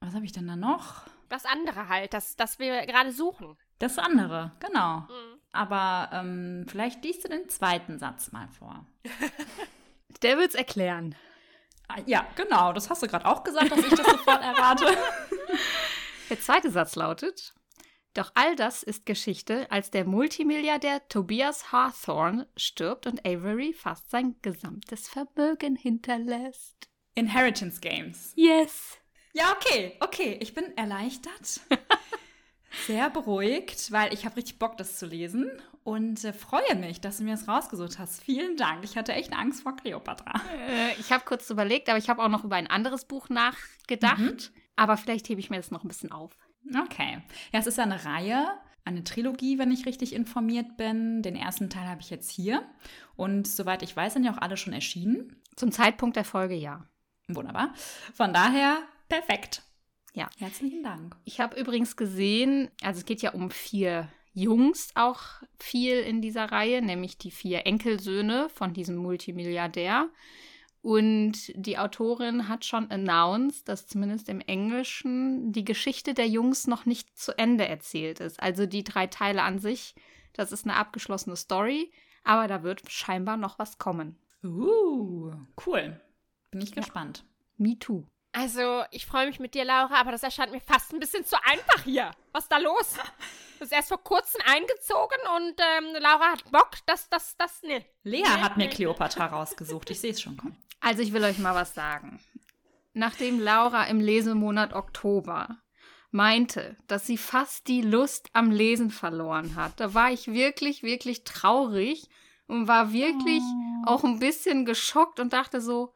Was 0.00 0.14
habe 0.14 0.24
ich 0.24 0.32
denn 0.32 0.48
da 0.48 0.56
noch? 0.56 1.02
Das 1.28 1.44
andere 1.44 1.88
halt, 1.90 2.14
das, 2.14 2.36
das 2.36 2.58
wir 2.58 2.86
gerade 2.86 3.12
suchen. 3.12 3.58
Das 3.80 3.98
andere, 3.98 4.52
genau. 4.60 5.00
Mhm. 5.00 5.38
Aber 5.52 6.08
ähm, 6.14 6.64
vielleicht 6.66 7.04
liest 7.04 7.22
du 7.24 7.28
den 7.28 7.50
zweiten 7.50 7.98
Satz 7.98 8.32
mal 8.32 8.48
vor. 8.58 8.86
Der 10.22 10.38
wird's 10.38 10.54
erklären. 10.54 11.14
Ah, 11.88 11.96
Ja, 12.06 12.26
genau. 12.34 12.72
Das 12.72 12.88
hast 12.88 13.02
du 13.02 13.08
gerade 13.08 13.26
auch 13.26 13.44
gesagt, 13.44 13.70
dass 13.70 13.80
ich 13.80 13.90
das 13.90 14.06
sofort 14.06 14.42
errate. 14.42 14.86
Der 16.30 16.40
zweite 16.40 16.70
Satz 16.70 16.96
lautet: 16.96 17.52
Doch 18.18 18.32
all 18.34 18.56
das 18.56 18.82
ist 18.82 19.06
Geschichte, 19.06 19.70
als 19.70 19.92
der 19.92 20.04
Multimilliardär 20.04 21.06
Tobias 21.08 21.70
Hawthorne 21.70 22.48
stirbt 22.56 23.06
und 23.06 23.24
Avery 23.24 23.72
fast 23.72 24.10
sein 24.10 24.34
gesamtes 24.42 25.08
Vermögen 25.08 25.76
hinterlässt. 25.76 26.88
Inheritance 27.14 27.78
Games. 27.78 28.32
Yes! 28.34 28.98
Ja, 29.34 29.52
okay, 29.52 29.96
okay. 30.00 30.36
Ich 30.42 30.52
bin 30.52 30.76
erleichtert. 30.76 31.60
Sehr 32.88 33.08
beruhigt, 33.08 33.92
weil 33.92 34.12
ich 34.12 34.24
habe 34.24 34.34
richtig 34.34 34.58
Bock, 34.58 34.76
das 34.76 34.98
zu 34.98 35.06
lesen 35.06 35.52
und 35.84 36.24
äh, 36.24 36.32
freue 36.32 36.74
mich, 36.74 37.00
dass 37.00 37.18
du 37.18 37.22
mir 37.22 37.36
das 37.36 37.46
rausgesucht 37.46 38.00
hast. 38.00 38.24
Vielen 38.24 38.56
Dank. 38.56 38.82
Ich 38.82 38.96
hatte 38.96 39.12
echt 39.12 39.32
Angst 39.32 39.62
vor 39.62 39.76
Cleopatra. 39.76 40.40
Äh, 40.68 40.98
ich 40.98 41.12
habe 41.12 41.24
kurz 41.24 41.48
überlegt, 41.50 41.88
aber 41.88 41.98
ich 41.98 42.08
habe 42.08 42.20
auch 42.20 42.28
noch 42.28 42.42
über 42.42 42.56
ein 42.56 42.66
anderes 42.66 43.04
Buch 43.04 43.28
nachgedacht. 43.28 44.50
Aber 44.74 44.96
vielleicht 44.96 45.28
hebe 45.28 45.40
ich 45.40 45.50
mir 45.50 45.56
das 45.56 45.70
noch 45.70 45.84
ein 45.84 45.88
bisschen 45.88 46.10
auf. 46.10 46.36
Okay. 46.84 47.18
Ja, 47.52 47.60
es 47.60 47.66
ist 47.66 47.78
eine 47.78 48.04
Reihe, 48.04 48.46
eine 48.84 49.04
Trilogie, 49.04 49.58
wenn 49.58 49.70
ich 49.70 49.86
richtig 49.86 50.14
informiert 50.14 50.76
bin. 50.76 51.22
Den 51.22 51.36
ersten 51.36 51.70
Teil 51.70 51.86
habe 51.86 52.00
ich 52.00 52.10
jetzt 52.10 52.30
hier. 52.30 52.66
Und 53.16 53.46
soweit 53.46 53.82
ich 53.82 53.94
weiß, 53.94 54.14
sind 54.14 54.24
ja 54.24 54.32
auch 54.32 54.38
alle 54.38 54.56
schon 54.56 54.72
erschienen. 54.72 55.36
Zum 55.56 55.72
Zeitpunkt 55.72 56.16
der 56.16 56.24
Folge 56.24 56.54
ja. 56.54 56.84
Wunderbar. 57.28 57.74
Von 58.14 58.32
daher, 58.32 58.78
perfekt. 59.08 59.62
Ja. 60.14 60.28
Herzlichen 60.38 60.82
Dank. 60.82 61.16
Ich 61.24 61.40
habe 61.40 61.60
übrigens 61.60 61.96
gesehen, 61.96 62.70
also 62.82 63.00
es 63.00 63.06
geht 63.06 63.22
ja 63.22 63.32
um 63.32 63.50
vier 63.50 64.08
Jungs 64.32 64.90
auch 64.94 65.20
viel 65.58 65.98
in 66.00 66.22
dieser 66.22 66.46
Reihe, 66.46 66.80
nämlich 66.80 67.18
die 67.18 67.30
vier 67.30 67.66
Enkelsöhne 67.66 68.48
von 68.48 68.72
diesem 68.72 68.96
Multimilliardär. 68.96 70.08
Und 70.88 71.52
die 71.54 71.76
Autorin 71.76 72.48
hat 72.48 72.64
schon 72.64 72.90
announced, 72.90 73.68
dass 73.68 73.86
zumindest 73.86 74.30
im 74.30 74.40
Englischen 74.40 75.52
die 75.52 75.66
Geschichte 75.66 76.14
der 76.14 76.26
Jungs 76.28 76.66
noch 76.66 76.86
nicht 76.86 77.14
zu 77.18 77.36
Ende 77.36 77.68
erzählt 77.68 78.20
ist. 78.20 78.40
Also 78.40 78.64
die 78.64 78.84
drei 78.84 79.06
Teile 79.06 79.42
an 79.42 79.58
sich, 79.58 79.94
das 80.32 80.50
ist 80.50 80.64
eine 80.64 80.76
abgeschlossene 80.76 81.36
Story, 81.36 81.92
aber 82.24 82.48
da 82.48 82.62
wird 82.62 82.90
scheinbar 82.90 83.36
noch 83.36 83.58
was 83.58 83.76
kommen. 83.76 84.18
Uh, 84.42 85.34
cool. 85.66 86.00
Bin 86.50 86.62
ich 86.62 86.72
gespannt. 86.72 87.22
Me 87.58 87.78
too. 87.78 88.06
Also, 88.32 88.84
ich 88.90 89.04
freue 89.04 89.26
mich 89.26 89.40
mit 89.40 89.54
dir, 89.54 89.66
Laura, 89.66 90.00
aber 90.00 90.12
das 90.12 90.22
erscheint 90.22 90.52
mir 90.52 90.60
fast 90.60 90.94
ein 90.94 91.00
bisschen 91.00 91.26
zu 91.26 91.36
einfach 91.44 91.84
hier. 91.84 92.12
Was 92.32 92.44
ist 92.44 92.52
da 92.52 92.56
los? 92.56 92.94
Du 93.54 93.58
bist 93.58 93.72
erst 93.72 93.88
vor 93.88 94.02
kurzem 94.02 94.40
eingezogen 94.46 95.18
und 95.36 95.54
ähm, 95.58 96.00
Laura 96.00 96.32
hat 96.32 96.50
Bock, 96.50 96.70
dass 96.86 97.10
das, 97.10 97.36
das, 97.36 97.62
ne. 97.62 97.84
Lea 98.04 98.24
hat 98.24 98.56
mir 98.56 98.68
Cleopatra 98.70 99.26
rausgesucht. 99.26 99.90
Ich 99.90 100.00
sehe 100.00 100.12
es 100.12 100.20
schon 100.22 100.38
kommen. 100.38 100.56
Also 100.80 101.02
ich 101.02 101.12
will 101.12 101.24
euch 101.24 101.38
mal 101.38 101.54
was 101.54 101.74
sagen. 101.74 102.20
Nachdem 102.92 103.40
Laura 103.40 103.84
im 103.84 104.00
Lesemonat 104.00 104.72
Oktober 104.72 105.58
meinte, 106.10 106.76
dass 106.86 107.06
sie 107.06 107.18
fast 107.18 107.68
die 107.68 107.82
Lust 107.82 108.28
am 108.32 108.50
Lesen 108.50 108.90
verloren 108.90 109.54
hat, 109.56 109.78
da 109.78 109.94
war 109.94 110.10
ich 110.10 110.28
wirklich, 110.28 110.82
wirklich 110.82 111.24
traurig 111.24 112.08
und 112.46 112.66
war 112.66 112.92
wirklich 112.92 113.42
auch 113.84 114.04
ein 114.04 114.18
bisschen 114.18 114.64
geschockt 114.64 115.20
und 115.20 115.32
dachte 115.32 115.60
so, 115.60 115.94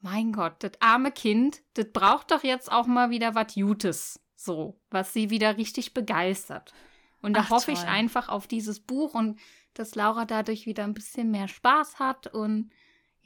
mein 0.00 0.32
Gott, 0.32 0.54
das 0.60 0.72
arme 0.80 1.10
Kind, 1.10 1.60
das 1.74 1.90
braucht 1.92 2.30
doch 2.30 2.44
jetzt 2.44 2.70
auch 2.70 2.86
mal 2.86 3.10
wieder 3.10 3.34
was 3.34 3.56
Jutes, 3.56 4.20
so, 4.36 4.80
was 4.90 5.12
sie 5.12 5.30
wieder 5.30 5.56
richtig 5.56 5.92
begeistert. 5.92 6.72
Und 7.20 7.34
da 7.34 7.40
Ach, 7.40 7.50
hoffe 7.50 7.72
ich 7.72 7.80
toll. 7.80 7.88
einfach 7.88 8.28
auf 8.28 8.46
dieses 8.46 8.78
Buch 8.80 9.14
und 9.14 9.40
dass 9.74 9.96
Laura 9.96 10.24
dadurch 10.24 10.66
wieder 10.66 10.84
ein 10.84 10.94
bisschen 10.94 11.30
mehr 11.30 11.48
Spaß 11.48 11.98
hat 11.98 12.28
und 12.28 12.70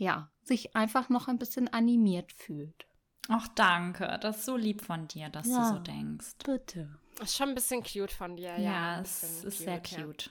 ja, 0.03 0.31
sich 0.43 0.75
einfach 0.75 1.09
noch 1.09 1.29
ein 1.29 1.39
bisschen 1.39 1.73
animiert 1.73 2.33
fühlt. 2.33 2.87
Ach, 3.29 3.47
danke. 3.55 4.19
Das 4.21 4.39
ist 4.39 4.45
so 4.47 4.57
lieb 4.57 4.83
von 4.83 5.07
dir, 5.07 5.29
dass 5.29 5.47
Ja. 5.47 5.71
du 5.71 5.77
so 5.77 5.79
denkst. 5.79 6.27
Bitte. 6.45 6.99
Ist 7.21 7.37
schon 7.37 7.51
ein 7.51 7.55
bisschen 7.55 7.83
cute 7.85 8.11
von 8.11 8.37
dir, 8.37 8.59
ja. 8.59 8.97
Ja, 8.97 9.01
es 9.01 9.45
ist 9.45 9.59
sehr 9.59 9.81
ja. 9.85 10.03
cute. 10.03 10.31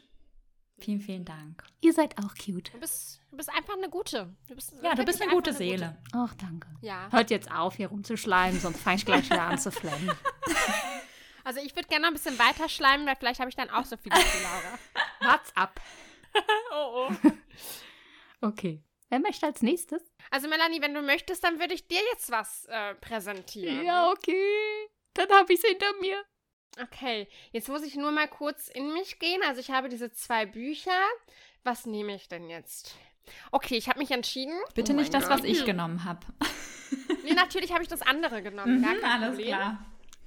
Vielen, 0.77 0.99
vielen 0.99 1.23
Dank. 1.25 1.63
Ihr 1.81 1.93
seid 1.93 2.17
auch 2.17 2.33
cute. 2.35 2.73
Du 2.73 2.79
bist, 2.79 3.21
du 3.29 3.37
bist 3.37 3.49
einfach 3.49 3.75
eine 3.77 3.87
gute. 3.89 4.35
Du 4.49 4.55
bist 4.55 4.73
Ja, 4.81 4.95
du 4.95 5.05
bist 5.05 5.21
eine 5.21 5.31
gute 5.31 5.53
Seele. 5.53 5.97
Ach, 6.11 6.33
danke. 6.35 6.67
Ja. 6.81 7.07
Hört 7.11 7.29
jetzt 7.29 7.49
auf, 7.51 7.75
hier 7.75 7.87
rumzuschleimen, 7.87 8.59
sonst 8.59 8.81
fange 8.81 8.97
ich 8.97 9.05
gleich 9.05 9.25
wieder 9.29 9.43
an 9.43 9.57
zu 9.57 9.71
flemmen. 9.71 10.11
Also 11.43 11.59
ich 11.59 11.75
würde 11.75 11.87
gerne 11.87 12.03
noch 12.03 12.09
ein 12.09 12.13
bisschen 12.13 12.37
weiter 12.37 12.69
schleimen, 12.69 13.07
weil 13.07 13.15
vielleicht 13.15 13.39
habe 13.39 13.49
ich 13.49 13.55
dann 13.55 13.71
auch 13.71 13.83
so 13.85 13.97
viel 13.97 14.11
wie 14.11 14.43
Laura. 14.43 15.33
What's 15.33 15.55
up? 15.55 15.81
Oh, 16.71 17.09
oh. 17.09 17.31
Okay. 18.47 18.83
Wer 19.11 19.19
möchte 19.19 19.45
als 19.45 19.61
nächstes? 19.61 20.01
Also 20.29 20.47
Melanie, 20.47 20.81
wenn 20.81 20.93
du 20.93 21.01
möchtest, 21.01 21.43
dann 21.43 21.59
würde 21.59 21.73
ich 21.73 21.85
dir 21.85 21.99
jetzt 22.13 22.31
was 22.31 22.65
äh, 22.69 22.95
präsentieren. 22.95 23.81
okay. 24.13 24.87
Dann 25.15 25.29
habe 25.31 25.51
ich 25.51 25.59
es 25.61 25.69
hinter 25.69 25.91
mir. 25.99 26.15
Okay, 26.81 27.27
jetzt 27.51 27.67
muss 27.67 27.83
ich 27.83 27.97
nur 27.97 28.11
mal 28.11 28.29
kurz 28.29 28.69
in 28.69 28.93
mich 28.93 29.19
gehen. 29.19 29.41
Also 29.45 29.59
ich 29.59 29.69
habe 29.69 29.89
diese 29.89 30.13
zwei 30.13 30.45
Bücher. 30.45 30.97
Was 31.65 31.85
nehme 31.85 32.15
ich 32.15 32.29
denn 32.29 32.49
jetzt? 32.49 32.95
Okay, 33.51 33.75
ich 33.75 33.89
habe 33.89 33.99
mich 33.99 34.11
entschieden. 34.11 34.57
Bitte 34.75 34.93
Oh 34.93 34.95
nicht 34.95 35.13
das, 35.13 35.29
was 35.29 35.41
Gott. 35.41 35.49
ich 35.49 35.65
genommen 35.65 36.05
habe. 36.05 36.25
Nee, 37.23 37.33
natürlich 37.33 37.71
habe 37.71 37.83
ich 37.83 37.87
das 37.87 38.01
andere 38.01 38.41
genommen. 38.41 38.81
Gar 38.81 38.95
kein 38.95 39.29
Problem. 39.29 39.77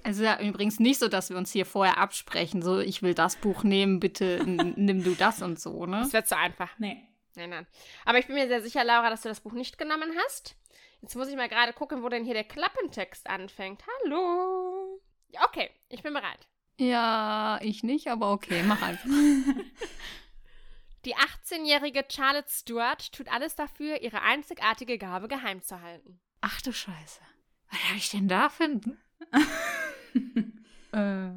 Also 0.03 0.23
ja, 0.23 0.39
übrigens 0.39 0.79
nicht 0.79 0.97
so, 0.99 1.07
dass 1.07 1.29
wir 1.29 1.37
uns 1.37 1.51
hier 1.51 1.65
vorher 1.65 1.99
absprechen. 1.99 2.61
So, 2.63 2.79
ich 2.79 3.03
will 3.03 3.13
das 3.13 3.35
Buch 3.35 3.63
nehmen, 3.63 3.99
bitte 3.99 4.41
nimm 4.45 5.03
du 5.03 5.13
das 5.13 5.41
und 5.43 5.59
so, 5.59 5.85
ne? 5.85 5.99
Das 5.99 6.13
wird 6.13 6.27
zu 6.27 6.37
einfach. 6.37 6.71
Nee. 6.79 7.03
Nein, 7.37 7.49
nein. 7.49 7.67
Aber 8.05 8.17
ich 8.19 8.27
bin 8.27 8.35
mir 8.35 8.47
sehr 8.47 8.61
sicher, 8.61 8.83
Laura, 8.83 9.09
dass 9.09 9.21
du 9.21 9.29
das 9.29 9.41
Buch 9.41 9.53
nicht 9.53 9.77
genommen 9.77 10.11
hast. 10.25 10.55
Jetzt 11.01 11.15
muss 11.15 11.27
ich 11.27 11.35
mal 11.35 11.49
gerade 11.49 11.73
gucken, 11.73 12.03
wo 12.03 12.09
denn 12.09 12.25
hier 12.25 12.33
der 12.33 12.43
Klappentext 12.43 13.27
anfängt. 13.29 13.83
Hallo. 14.03 15.01
Ja, 15.29 15.45
okay, 15.45 15.69
ich 15.89 16.01
bin 16.01 16.13
bereit. 16.13 16.47
Ja, 16.77 17.59
ich 17.61 17.83
nicht, 17.83 18.07
aber 18.07 18.31
okay, 18.31 18.63
mach 18.63 18.81
einfach. 18.81 19.09
Die 21.05 21.15
18-jährige 21.15 22.03
Charlotte 22.09 22.49
Stewart 22.49 23.11
tut 23.13 23.31
alles 23.31 23.55
dafür, 23.55 24.01
ihre 24.01 24.21
einzigartige 24.23 24.97
Gabe 24.97 25.27
geheim 25.27 25.61
zu 25.61 25.79
halten. 25.81 26.19
Ach 26.41 26.61
du 26.61 26.73
Scheiße. 26.73 27.21
Was 27.69 27.83
habe 27.87 27.97
ich 27.97 28.09
denn 28.09 28.27
da 28.27 28.49
ein... 28.59 28.97
äh, 30.91 31.29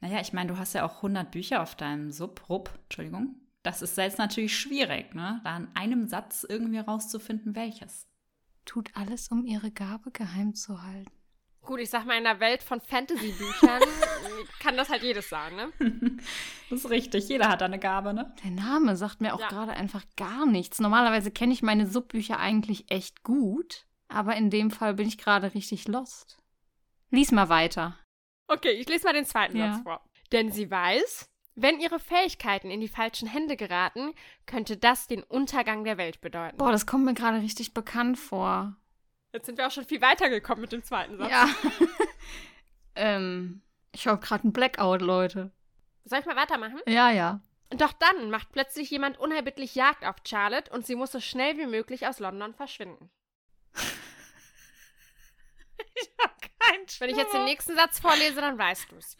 Naja, 0.00 0.20
ich 0.20 0.32
meine, 0.32 0.52
du 0.52 0.58
hast 0.58 0.74
ja 0.74 0.86
auch 0.86 0.96
100 0.96 1.30
Bücher 1.30 1.62
auf 1.62 1.74
deinem 1.74 2.12
Sub, 2.12 2.48
Rupp, 2.48 2.70
Entschuldigung. 2.84 3.34
Das 3.66 3.82
ist 3.82 3.96
jetzt 3.98 4.18
natürlich 4.18 4.56
schwierig, 4.56 5.12
ne? 5.14 5.40
Da 5.42 5.56
in 5.56 5.68
einem 5.74 6.06
Satz 6.06 6.46
irgendwie 6.48 6.78
rauszufinden, 6.78 7.56
welches. 7.56 8.06
tut 8.64 8.90
alles, 8.94 9.28
um 9.28 9.44
ihre 9.44 9.70
Gabe 9.72 10.10
geheim 10.12 10.54
zu 10.54 10.82
halten. 10.82 11.10
Gut, 11.62 11.80
ich 11.80 11.90
sag 11.90 12.04
mal, 12.06 12.16
in 12.16 12.22
der 12.22 12.38
Welt 12.38 12.62
von 12.62 12.80
Fantasy-Büchern 12.80 13.82
kann 14.60 14.76
das 14.76 14.88
halt 14.88 15.02
jedes 15.02 15.28
sagen, 15.28 15.56
ne? 15.56 15.72
Das 16.70 16.80
ist 16.84 16.90
richtig, 16.90 17.28
jeder 17.28 17.48
hat 17.48 17.60
eine 17.62 17.78
Gabe, 17.80 18.14
ne? 18.14 18.32
Der 18.44 18.50
Name 18.52 18.96
sagt 18.96 19.20
mir 19.20 19.34
auch 19.34 19.40
Ja. 19.40 19.48
gerade 19.48 19.72
einfach 19.72 20.04
gar 20.16 20.46
nichts. 20.46 20.78
Normalerweise 20.80 21.32
kenne 21.32 21.52
ich 21.52 21.62
meine 21.62 21.88
Subbücher 21.88 22.38
eigentlich 22.38 22.88
echt 22.90 23.24
gut, 23.24 23.86
aber 24.08 24.36
in 24.36 24.50
dem 24.50 24.70
Fall 24.70 24.94
bin 24.94 25.08
ich 25.08 25.18
gerade 25.18 25.54
richtig 25.54 25.88
lost. 25.88 26.38
Lies 27.10 27.32
mal 27.32 27.48
weiter. 27.48 27.98
Okay, 28.46 28.70
ich 28.70 28.88
lese 28.88 29.04
mal 29.06 29.12
den 29.12 29.26
zweiten 29.26 29.56
Ja. 29.56 29.72
Satz 29.74 29.82
vor. 29.82 30.04
Denn 30.30 30.52
sie 30.52 30.70
weiß, 30.70 31.28
wenn 31.56 31.80
ihre 31.80 31.98
Fähigkeiten 31.98 32.70
in 32.70 32.80
die 32.80 32.88
falschen 32.88 33.26
Hände 33.26 33.56
geraten, 33.56 34.14
könnte 34.44 34.76
das 34.76 35.06
den 35.06 35.22
Untergang 35.22 35.84
der 35.84 35.96
Welt 35.96 36.20
bedeuten. 36.20 36.58
Boah, 36.58 36.70
das 36.70 36.86
kommt 36.86 37.04
mir 37.04 37.14
gerade 37.14 37.40
richtig 37.40 37.74
bekannt 37.74 38.18
vor. 38.18 38.76
Jetzt 39.32 39.46
sind 39.46 39.58
wir 39.58 39.66
auch 39.66 39.70
schon 39.70 39.86
viel 39.86 40.02
weitergekommen 40.02 40.60
mit 40.60 40.72
dem 40.72 40.84
zweiten 40.84 41.16
Satz. 41.16 41.30
Ja. 41.30 41.48
ähm, 42.94 43.62
ich 43.92 44.06
habe 44.06 44.20
gerade 44.20 44.44
einen 44.44 44.52
Blackout, 44.52 45.00
Leute. 45.00 45.50
Soll 46.04 46.20
ich 46.20 46.26
mal 46.26 46.36
weitermachen? 46.36 46.78
Ja, 46.86 47.10
ja. 47.10 47.40
Doch 47.70 47.92
dann 47.92 48.30
macht 48.30 48.52
plötzlich 48.52 48.90
jemand 48.90 49.18
unerbittlich 49.18 49.74
Jagd 49.74 50.04
auf 50.04 50.16
Charlotte 50.26 50.70
und 50.70 50.86
sie 50.86 50.94
muss 50.94 51.10
so 51.10 51.20
schnell 51.20 51.56
wie 51.56 51.66
möglich 51.66 52.06
aus 52.06 52.20
London 52.20 52.54
verschwinden. 52.54 53.10
Ich 55.98 56.10
habe 56.18 56.34
keinen 56.58 56.86
Wenn 56.98 57.10
ich 57.10 57.16
jetzt 57.16 57.34
den 57.34 57.44
nächsten 57.44 57.74
Satz 57.74 58.00
vorlese, 58.00 58.40
dann 58.40 58.58
weißt 58.58 58.92
du's. 58.92 59.16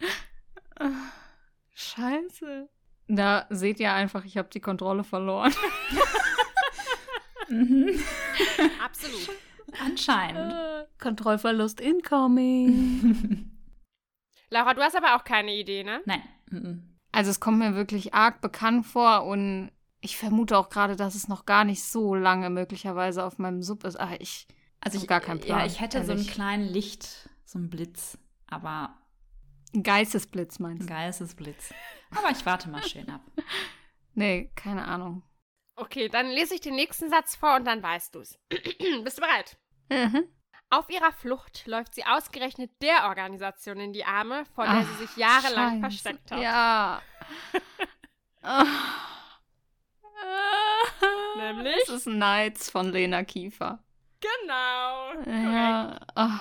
Scheiße. 1.78 2.68
Da 3.08 3.46
seht 3.50 3.78
ihr 3.80 3.92
einfach, 3.92 4.24
ich 4.24 4.36
habe 4.38 4.48
die 4.48 4.60
Kontrolle 4.60 5.04
verloren. 5.04 5.52
Mhm. 7.48 8.00
Absolut. 8.84 9.30
Anscheinend. 9.80 10.52
Kontrollverlust 10.98 11.80
incoming. 11.80 13.52
Laura, 14.50 14.74
du 14.74 14.82
hast 14.82 14.96
aber 14.96 15.14
auch 15.14 15.22
keine 15.22 15.54
Idee, 15.54 15.84
ne? 15.84 16.00
Nein. 16.06 16.22
Mhm. 16.50 16.96
Also 17.12 17.30
es 17.30 17.38
kommt 17.38 17.58
mir 17.58 17.76
wirklich 17.76 18.14
arg 18.14 18.40
bekannt 18.40 18.84
vor 18.86 19.24
und 19.26 19.70
ich 20.00 20.16
vermute 20.16 20.58
auch 20.58 20.68
gerade, 20.70 20.96
dass 20.96 21.14
es 21.14 21.28
noch 21.28 21.46
gar 21.46 21.64
nicht 21.64 21.84
so 21.84 22.16
lange 22.16 22.50
möglicherweise 22.50 23.24
auf 23.24 23.38
meinem 23.38 23.62
Sub 23.62 23.84
ist. 23.84 23.94
Aber 23.94 24.20
ich 24.20 24.48
Also 24.80 24.98
ich, 24.98 25.06
gar 25.06 25.20
keinen 25.20 25.38
Plan, 25.40 25.60
Ja, 25.60 25.66
ich 25.66 25.80
hätte 25.80 25.98
so 26.04 26.10
einen 26.12 26.20
ehrlich. 26.22 26.34
kleinen 26.34 26.64
Licht, 26.68 27.28
so 27.44 27.58
einen 27.58 27.70
Blitz, 27.70 28.18
aber 28.48 28.92
ein 29.76 29.82
Geistesblitz 29.84 30.58
ein 30.58 30.62
meinst 30.64 30.82
du? 30.82 30.86
Geistesblitz. 30.92 31.72
Aber 32.16 32.30
ich 32.30 32.44
warte 32.44 32.68
mal 32.68 32.82
schön 32.82 33.08
ab. 33.10 33.20
Nee, 34.18 34.50
keine 34.56 34.86
Ahnung. 34.86 35.22
Okay, 35.74 36.08
dann 36.08 36.28
lese 36.30 36.54
ich 36.54 36.62
den 36.62 36.74
nächsten 36.74 37.10
Satz 37.10 37.36
vor 37.36 37.54
und 37.56 37.66
dann 37.66 37.82
weißt 37.82 38.14
du's. 38.14 38.38
Bist 38.48 39.18
du 39.18 39.20
bereit? 39.20 39.58
Mhm. 39.90 40.24
Auf 40.70 40.88
ihrer 40.88 41.12
Flucht 41.12 41.66
läuft 41.66 41.94
sie 41.94 42.04
ausgerechnet 42.06 42.70
der 42.80 43.08
Organisation 43.08 43.78
in 43.78 43.92
die 43.92 44.06
Arme, 44.06 44.44
vor 44.54 44.64
der 44.64 44.72
Ach, 44.72 44.86
sie 44.88 45.04
sich 45.06 45.16
jahrelang 45.18 45.82
Scheiße. 45.82 46.02
versteckt 46.02 46.30
hat. 46.32 46.40
Ja. 46.42 47.02
Ah. 48.42 48.64
Nämlich? 51.36 51.76
Das 51.86 51.96
ist 51.96 52.06
Nights 52.06 52.70
von 52.70 52.90
Lena 52.92 53.24
Kiefer. 53.24 53.82
Genau. 54.20 55.12
Ja. 55.26 55.98
Ah. 56.14 56.40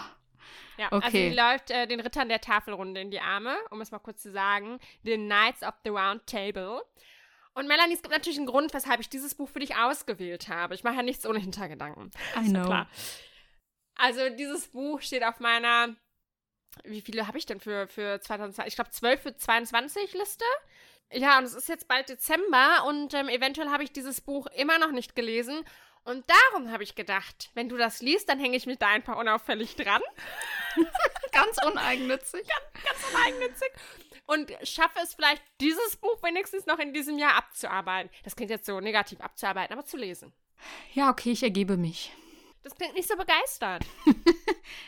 Ja, 0.78 0.90
also 0.90 1.08
Okay. 1.08 1.30
sie 1.30 1.36
läuft 1.36 1.72
äh, 1.72 1.88
den 1.88 2.00
Rittern 2.00 2.30
der 2.30 2.42
Tafelrunde 2.42 3.02
in 3.02 3.12
die 3.12 3.20
Arme, 3.20 3.56
um 3.72 3.82
es 3.82 3.92
mal 3.92 4.00
kurz 4.00 4.22
zu 4.22 4.32
sagen, 4.32 4.80
den 5.04 5.26
Knights 5.26 5.64
of 5.64 5.74
the 5.84 5.90
Round 5.90 6.26
Table. 6.28 6.82
Und 7.54 7.68
Melanie, 7.68 7.94
es 7.94 8.02
gibt 8.02 8.14
natürlich 8.14 8.38
einen 8.38 8.48
Grund, 8.48 8.74
weshalb 8.74 9.00
ich 9.00 9.10
dieses 9.10 9.34
Buch 9.36 9.50
für 9.50 9.60
dich 9.60 9.76
ausgewählt 9.78 10.50
habe. 10.50 10.76
Ich 10.76 10.84
mache 10.84 10.96
ja 10.96 11.04
nichts 11.04 11.26
ohne 11.26 11.40
Hintergedanken. 11.40 12.12
I 12.36 12.50
know. 12.50 12.66
klar. 12.66 12.90
Also 13.96 14.30
dieses 14.30 14.68
Buch 14.68 15.02
steht 15.02 15.24
auf 15.24 15.40
meiner, 15.40 15.96
wie 16.84 17.00
viele 17.00 17.28
habe 17.28 17.38
ich 17.38 17.46
denn 17.46 17.62
für, 17.62 17.88
für 17.88 18.20
2020? 18.20 18.68
Ich 18.68 18.76
glaube 18.76 18.90
12 18.92 19.22
für 19.22 19.36
22 19.38 20.14
Liste. 20.14 20.44
Ja, 21.14 21.38
und 21.38 21.46
es 21.46 21.54
ist 21.54 21.70
jetzt 21.70 21.88
bald 21.88 22.10
Dezember 22.10 22.84
und 22.88 23.14
ähm, 23.14 23.30
eventuell 23.30 23.70
habe 23.70 23.84
ich 23.84 23.94
dieses 23.94 24.20
Buch 24.22 24.48
immer 24.48 24.78
noch 24.80 24.92
nicht 24.92 25.16
gelesen. 25.16 25.64
Und 26.06 26.24
darum 26.30 26.72
habe 26.72 26.84
ich 26.84 26.94
gedacht, 26.94 27.50
wenn 27.56 27.68
du 27.68 27.78
das 27.78 28.02
liest, 28.02 28.30
dann 28.30 28.40
hänge 28.40 28.56
ich 28.56 28.68
mich 28.68 28.78
da 28.78 28.88
einfach 28.90 29.18
unauffällig 29.18 29.76
dran. 29.76 30.02
Ganz 31.32 31.58
uneigennützig. 31.66 32.48
ganz 32.48 33.14
uneigennützig. 33.14 33.70
Und 34.28 34.52
schaffe 34.64 35.00
es 35.04 35.16
vielleicht, 35.16 35.42
dieses 35.60 35.98
Buch 35.98 36.22
wenigstens 36.24 36.66
noch 36.66 36.80
in 36.80 36.94
diesem 36.94 37.18
Jahr 37.18 37.36
abzuarbeiten. 37.36 38.10
Das 38.24 38.36
klingt 38.36 38.52
jetzt 38.52 38.66
so 38.66 38.80
negativ 38.80 39.20
abzuarbeiten, 39.20 39.74
aber 39.74 39.86
zu 39.86 39.98
lesen. 39.98 40.32
Ja, 40.94 41.10
okay, 41.10 41.32
ich 41.32 41.44
ergebe 41.44 41.76
mich. 41.76 42.14
Das 42.64 42.76
klingt 42.76 42.96
nicht 42.96 43.08
so 43.10 43.16
begeistert. 43.18 43.86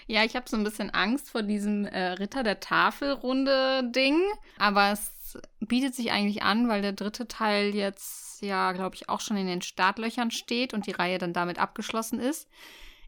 Ja, 0.07 0.23
ich 0.23 0.35
habe 0.35 0.49
so 0.49 0.57
ein 0.57 0.63
bisschen 0.63 0.89
Angst 0.89 1.29
vor 1.29 1.43
diesem 1.43 1.85
äh, 1.85 2.13
Ritter 2.13 2.41
der 2.41 2.59
Tafelrunde-Ding. 2.59 4.21
Aber 4.57 4.91
es 4.91 5.37
bietet 5.59 5.93
sich 5.93 6.11
eigentlich 6.11 6.41
an, 6.41 6.67
weil 6.67 6.81
der 6.81 6.93
dritte 6.93 7.27
Teil 7.27 7.75
jetzt 7.75 8.26
ja, 8.41 8.71
glaube 8.71 8.95
ich, 8.95 9.09
auch 9.09 9.21
schon 9.21 9.37
in 9.37 9.47
den 9.47 9.61
Startlöchern 9.61 10.31
steht 10.31 10.73
und 10.73 10.87
die 10.87 10.91
Reihe 10.91 11.17
dann 11.17 11.33
damit 11.33 11.59
abgeschlossen 11.59 12.19
ist. 12.19 12.47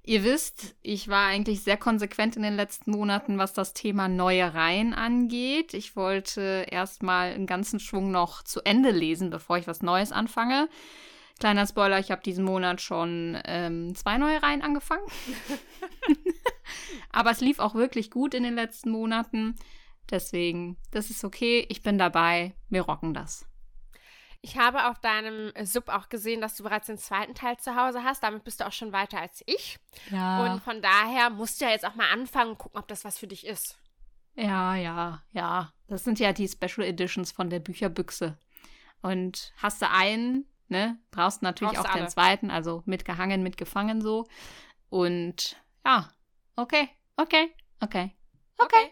Ihr 0.04 0.24
wisst, 0.24 0.76
ich 0.82 1.08
war 1.08 1.28
eigentlich 1.28 1.62
sehr 1.62 1.78
konsequent 1.78 2.36
in 2.36 2.42
den 2.42 2.56
letzten 2.56 2.92
Monaten, 2.92 3.38
was 3.38 3.54
das 3.54 3.74
Thema 3.74 4.08
neue 4.08 4.54
Reihen 4.54 4.94
angeht. 4.94 5.74
Ich 5.74 5.96
wollte 5.96 6.66
erstmal 6.70 7.34
einen 7.34 7.46
ganzen 7.46 7.80
Schwung 7.80 8.10
noch 8.10 8.42
zu 8.44 8.62
Ende 8.62 8.92
lesen, 8.92 9.30
bevor 9.30 9.58
ich 9.58 9.68
was 9.68 9.84
Neues 9.84 10.12
anfange. 10.12 10.70
Kleiner 11.40 11.68
Spoiler, 11.68 12.00
ich 12.00 12.12
habe 12.12 12.22
diesen 12.22 12.44
Monat 12.44 12.82
schon 12.82 13.38
ähm, 13.46 13.94
zwei 13.96 14.18
neue 14.18 14.42
Reihen 14.42 14.62
angefangen. 14.62 15.06
Aber 17.12 17.32
es 17.32 17.40
lief 17.40 17.60
auch 17.60 17.76
wirklich 17.76 18.12
gut 18.12 18.34
in 18.34 18.44
den 18.44 18.56
letzten 18.56 18.90
Monaten. 18.90 19.56
Deswegen, 20.10 20.78
das 20.92 21.10
ist 21.10 21.24
okay. 21.24 21.66
Ich 21.70 21.82
bin 21.82 21.98
dabei. 21.98 22.56
Wir 22.70 22.82
rocken 22.82 23.14
das. 23.14 23.46
Ich 24.42 24.58
habe 24.58 24.88
auf 24.90 25.00
deinem 25.00 25.52
Sub 25.66 25.90
auch 25.90 26.08
gesehen, 26.10 26.40
dass 26.40 26.56
du 26.56 26.64
bereits 26.64 26.88
den 26.88 26.98
zweiten 26.98 27.36
Teil 27.36 27.58
zu 27.58 27.76
Hause 27.76 28.04
hast. 28.04 28.24
Damit 28.24 28.44
bist 28.46 28.62
du 28.62 28.68
auch 28.68 28.72
schon 28.72 28.94
weiter 28.94 29.20
als 29.20 29.44
ich. 29.46 29.78
Ja. 30.12 30.44
Und 30.54 30.64
von 30.64 30.82
daher 30.82 31.30
musst 31.30 31.60
du 31.60 31.66
ja 31.66 31.72
jetzt 31.72 31.86
auch 31.86 31.96
mal 31.96 32.10
anfangen 32.12 32.52
und 32.52 32.58
gucken, 32.58 32.80
ob 32.80 32.88
das 32.88 33.04
was 33.04 33.18
für 33.18 33.28
dich 33.28 33.46
ist. 33.46 33.78
Ja, 34.36 34.76
ja, 34.76 35.22
ja. 35.32 35.74
Das 35.88 36.06
sind 36.06 36.20
ja 36.20 36.32
die 36.32 36.48
Special 36.48 36.88
Editions 36.88 37.32
von 37.34 37.50
der 37.50 37.60
Bücherbüchse. 37.60 38.38
Und 39.02 39.52
hast 39.58 39.82
du 39.82 39.90
einen, 39.90 40.46
ne, 40.70 40.98
brauchst 41.12 41.42
du 41.42 41.46
natürlich 41.46 41.74
Brauchst 41.74 41.90
auch 41.90 41.94
alle. 41.94 42.04
den 42.06 42.10
zweiten, 42.10 42.50
also 42.52 42.82
mitgehangen, 42.86 43.44
mitgefangen 43.44 44.02
so. 44.02 44.26
Und 44.90 45.58
ja, 45.86 46.10
okay, 46.56 46.90
okay, 47.18 47.54
okay. 47.82 48.16
Okay. 48.58 48.92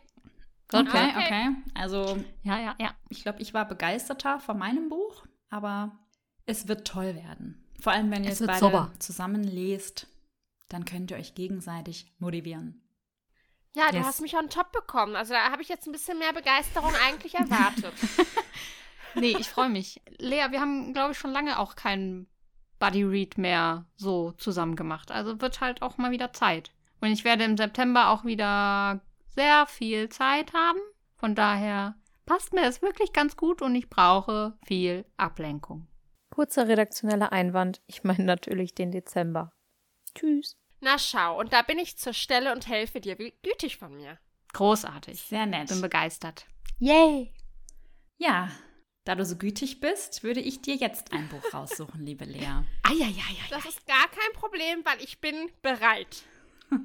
Okay, 0.74 0.90
Okay. 0.90 1.14
okay. 1.18 1.50
Also 1.76 2.18
Ja, 2.44 2.60
ja, 2.60 2.76
ja. 2.80 2.94
ich 3.10 3.22
glaube, 3.24 3.42
ich 3.42 3.54
war 3.54 3.66
begeisterter 3.66 4.40
von 4.40 4.58
meinem 4.58 4.90
Buch, 4.90 5.26
aber 5.50 5.98
es 6.46 6.68
wird 6.68 6.88
toll 6.88 7.16
werden. 7.16 7.64
Vor 7.80 7.92
allem, 7.94 8.10
wenn 8.12 8.24
ihr 8.24 8.32
Es 8.32 8.42
es 8.42 8.48
beide 8.48 8.60
sauber. 8.60 8.92
zusammen 9.00 9.44
lest, 9.44 10.08
dann 10.70 10.86
könnt 10.86 11.12
ihr 11.12 11.18
euch 11.18 11.36
gegenseitig 11.36 12.12
motivieren. 12.20 12.82
Ja, 13.76 13.92
du 13.92 13.98
Yes. 13.98 14.06
hast 14.08 14.22
mich 14.22 14.36
on 14.36 14.50
top 14.50 14.72
bekommen. 14.72 15.16
Also 15.16 15.34
da 15.34 15.52
habe 15.52 15.62
ich 15.62 15.70
jetzt 15.70 15.86
ein 15.86 15.92
bisschen 15.92 16.18
mehr 16.18 16.34
Begeisterung 16.34 16.92
eigentlich 17.06 17.36
erwartet. 17.36 17.94
Nee, 19.16 19.36
ich 19.40 19.48
freue 19.50 19.70
mich. 19.70 20.02
Lea, 20.18 20.48
wir 20.52 20.60
haben, 20.62 20.94
glaube 20.94 21.12
ich, 21.12 21.18
schon 21.20 21.32
lange 21.32 21.60
auch 21.60 21.76
keinen 21.76 22.28
Buddy 22.80 23.04
Read 23.04 23.38
mehr 23.38 23.86
so 23.96 24.32
zusammen 24.34 24.76
gemacht. 24.76 25.12
Also 25.12 25.40
wird 25.42 25.62
halt 25.62 25.82
auch 25.82 25.98
mal 25.98 26.12
wieder 26.12 26.34
Zeit. 26.34 26.72
Und 27.02 27.10
ich 27.10 27.24
werde 27.24 27.44
im 27.44 27.58
September 27.58 28.10
auch 28.10 28.26
wieder 28.26 29.02
sehr 29.36 29.68
viel 29.68 30.10
Zeit 30.10 30.54
haben. 30.54 30.80
Von 31.16 31.36
daher 31.36 31.96
passt 32.28 32.54
mir 32.54 32.62
das 32.62 32.84
wirklich 32.84 33.14
ganz 33.14 33.36
gut 33.36 33.64
und 33.64 33.74
ich 33.74 33.90
brauche 33.90 34.60
viel 34.68 35.06
Ablenkung. 35.18 35.88
Kurzer 36.30 36.68
redaktioneller 36.68 37.32
Einwand. 37.32 37.82
Ich 37.88 38.04
meine 38.04 38.24
natürlich 38.24 38.76
den 38.76 38.92
Dezember. 38.92 39.52
Tschüss. 40.14 40.56
Na 40.82 41.00
schau, 41.00 41.40
und 41.40 41.54
da 41.54 41.64
bin 41.64 41.80
ich 41.80 41.98
zur 41.98 42.14
Stelle 42.14 42.54
und 42.54 42.68
helfe 42.68 43.02
dir. 43.02 43.18
Wie 43.18 43.34
gütig 43.42 43.78
von 43.78 43.96
mir. 43.96 44.20
Großartig. 44.54 45.20
Sehr 45.20 45.48
nett. 45.48 45.70
Bin 45.70 45.82
begeistert. 45.82 46.46
Yay! 46.78 47.34
Ja, 48.18 48.52
da 49.04 49.16
du 49.16 49.26
so 49.26 49.38
gütig 49.38 49.80
bist, 49.80 50.22
würde 50.22 50.42
ich 50.42 50.62
dir 50.62 50.76
jetzt 50.76 51.14
ein 51.14 51.30
Buch 51.30 51.54
raussuchen, 51.54 52.06
liebe 52.06 52.26
Lea. 52.26 52.64
Eieieiei. 52.84 53.50
Das 53.50 53.66
ist 53.66 53.88
gar 53.88 54.08
kein 54.10 54.34
Problem, 54.34 54.84
weil 54.86 55.02
ich 55.02 55.20
bin 55.20 55.50
bereit. 55.64 56.24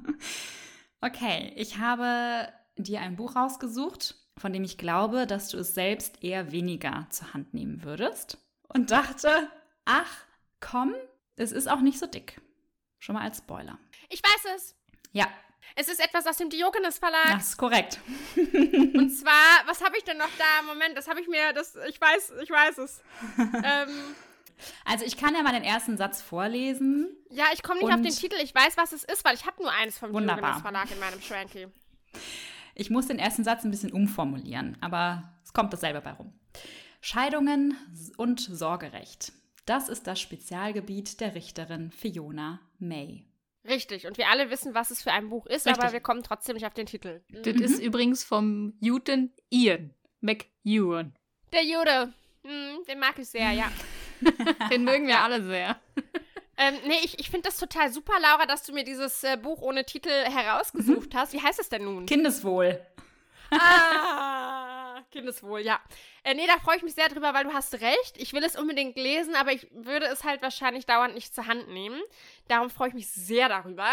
Okay, 1.05 1.51
ich 1.57 1.79
habe 1.79 2.47
dir 2.77 3.01
ein 3.01 3.17
Buch 3.17 3.35
rausgesucht, 3.35 4.15
von 4.37 4.51
dem 4.53 4.63
ich 4.63 4.77
glaube, 4.77 5.27
dass 5.27 5.49
du 5.49 5.57
es 5.57 5.73
selbst 5.73 6.23
eher 6.23 6.51
weniger 6.51 7.07
zur 7.09 7.33
Hand 7.33 7.53
nehmen 7.53 7.83
würdest. 7.83 8.37
Und 8.67 8.91
dachte, 8.91 9.47
ach, 9.85 10.11
komm, 10.59 10.93
es 11.35 11.51
ist 11.51 11.67
auch 11.69 11.81
nicht 11.81 11.99
so 11.99 12.07
dick. 12.07 12.41
Schon 12.99 13.15
mal 13.15 13.23
als 13.23 13.39
Spoiler. 13.39 13.77
Ich 14.09 14.21
weiß 14.23 14.55
es. 14.55 14.75
Ja, 15.11 15.27
Es 15.75 15.87
ist 15.87 15.99
etwas 16.03 16.25
aus 16.27 16.37
dem 16.37 16.49
Diogenes 16.49 16.97
Verlag. 16.99 17.31
das 17.33 17.49
ist 17.49 17.57
korrekt. 17.57 17.99
Und 18.35 19.09
zwar, 19.11 19.65
was 19.67 19.83
habe 19.83 19.97
ich 19.97 20.03
denn 20.03 20.17
noch 20.17 20.29
da? 20.37 20.61
Moment, 20.65 20.97
das 20.97 21.07
habe 21.07 21.21
ich 21.21 21.27
mir, 21.27 21.53
das, 21.53 21.75
ich 21.89 21.99
weiß, 22.01 22.33
ich 22.41 22.49
weiß 22.49 22.77
es. 22.79 23.01
ähm, 23.37 24.15
Also 24.85 25.05
ich 25.05 25.17
kann 25.17 25.35
ja 25.35 25.43
mal 25.43 25.53
den 25.53 25.63
ersten 25.63 25.97
Satz 25.97 26.21
vorlesen. 26.21 27.15
ja, 27.29 27.45
ich 27.53 27.61
komme 27.63 27.79
nicht 27.81 27.93
auf 27.93 28.01
den 28.01 28.11
Titel. 28.15 28.35
Ich 28.41 28.53
weiß, 28.55 28.77
was 28.77 28.91
es 28.93 29.03
ist, 29.03 29.23
weil 29.25 29.35
ich 29.35 29.45
habe 29.45 29.61
nur 29.61 29.71
eines 29.71 29.97
vom 29.97 30.13
Wunderbar. 30.13 30.41
Diogenes 30.41 30.61
Verlag 30.61 30.91
in 30.91 30.99
meinem 30.99 31.21
Schranky. 31.21 31.67
Ich 32.75 32.89
muss 32.89 33.07
den 33.07 33.19
ersten 33.19 33.43
Satz 33.43 33.63
ein 33.63 33.71
bisschen 33.71 33.91
umformulieren, 33.91 34.77
aber 34.81 35.33
es 35.43 35.53
kommt 35.53 35.73
dasselbe 35.73 36.01
bei 36.01 36.11
rum. 36.11 36.33
Scheidungen 37.01 37.75
und 38.17 38.39
Sorgerecht. 38.39 39.33
Das 39.65 39.89
ist 39.89 40.07
das 40.07 40.19
Spezialgebiet 40.19 41.19
der 41.21 41.35
Richterin 41.35 41.91
Fiona 41.91 42.59
May. 42.79 43.25
Richtig. 43.65 44.07
Und 44.07 44.17
wir 44.17 44.29
alle 44.29 44.49
wissen, 44.49 44.73
was 44.73 44.91
es 44.91 45.01
für 45.01 45.11
ein 45.11 45.29
Buch 45.29 45.45
ist, 45.45 45.65
Richtig. 45.65 45.83
aber 45.83 45.93
wir 45.93 46.01
kommen 46.01 46.23
trotzdem 46.23 46.55
nicht 46.55 46.65
auf 46.65 46.73
den 46.73 46.85
Titel. 46.85 47.21
Das 47.29 47.55
ist 47.55 47.81
übrigens 47.81 48.23
vom 48.23 48.73
Newton 48.81 49.31
Ian 49.49 49.93
McEwan. 50.19 51.13
Der 51.53 51.63
Jude. 51.63 52.13
Hm, 52.43 52.83
den 52.87 52.99
mag 52.99 53.17
ich 53.19 53.29
sehr, 53.29 53.51
ja. 53.51 53.71
Den 54.71 54.83
mögen 54.83 55.07
wir 55.07 55.21
alle 55.21 55.43
sehr. 55.43 55.79
Ähm, 56.57 56.75
nee, 56.85 56.99
ich, 57.03 57.19
ich 57.19 57.29
finde 57.29 57.49
das 57.49 57.57
total 57.57 57.91
super, 57.91 58.13
Laura, 58.21 58.45
dass 58.45 58.63
du 58.63 58.73
mir 58.73 58.83
dieses 58.83 59.23
äh, 59.23 59.37
Buch 59.37 59.61
ohne 59.61 59.85
Titel 59.85 60.09
herausgesucht 60.09 61.15
hast. 61.15 61.33
Wie 61.33 61.41
heißt 61.41 61.59
es 61.59 61.69
denn 61.69 61.83
nun? 61.85 62.05
Kindeswohl. 62.05 62.79
Ah, 63.49 65.01
Kindeswohl, 65.11 65.61
ja. 65.61 65.79
Äh, 66.23 66.35
nee, 66.35 66.47
da 66.47 66.57
freue 66.59 66.77
ich 66.77 66.83
mich 66.83 66.93
sehr 66.93 67.09
drüber, 67.09 67.33
weil 67.33 67.43
du 67.43 67.53
hast 67.53 67.73
recht. 67.81 68.17
Ich 68.17 68.33
will 68.33 68.43
es 68.43 68.55
unbedingt 68.55 68.95
lesen, 68.97 69.35
aber 69.35 69.51
ich 69.51 69.67
würde 69.71 70.05
es 70.05 70.23
halt 70.23 70.41
wahrscheinlich 70.41 70.85
dauernd 70.85 71.15
nicht 71.15 71.33
zur 71.33 71.47
Hand 71.47 71.69
nehmen. 71.69 71.99
Darum 72.47 72.69
freue 72.69 72.89
ich 72.89 72.93
mich 72.93 73.09
sehr 73.09 73.49
darüber. 73.49 73.87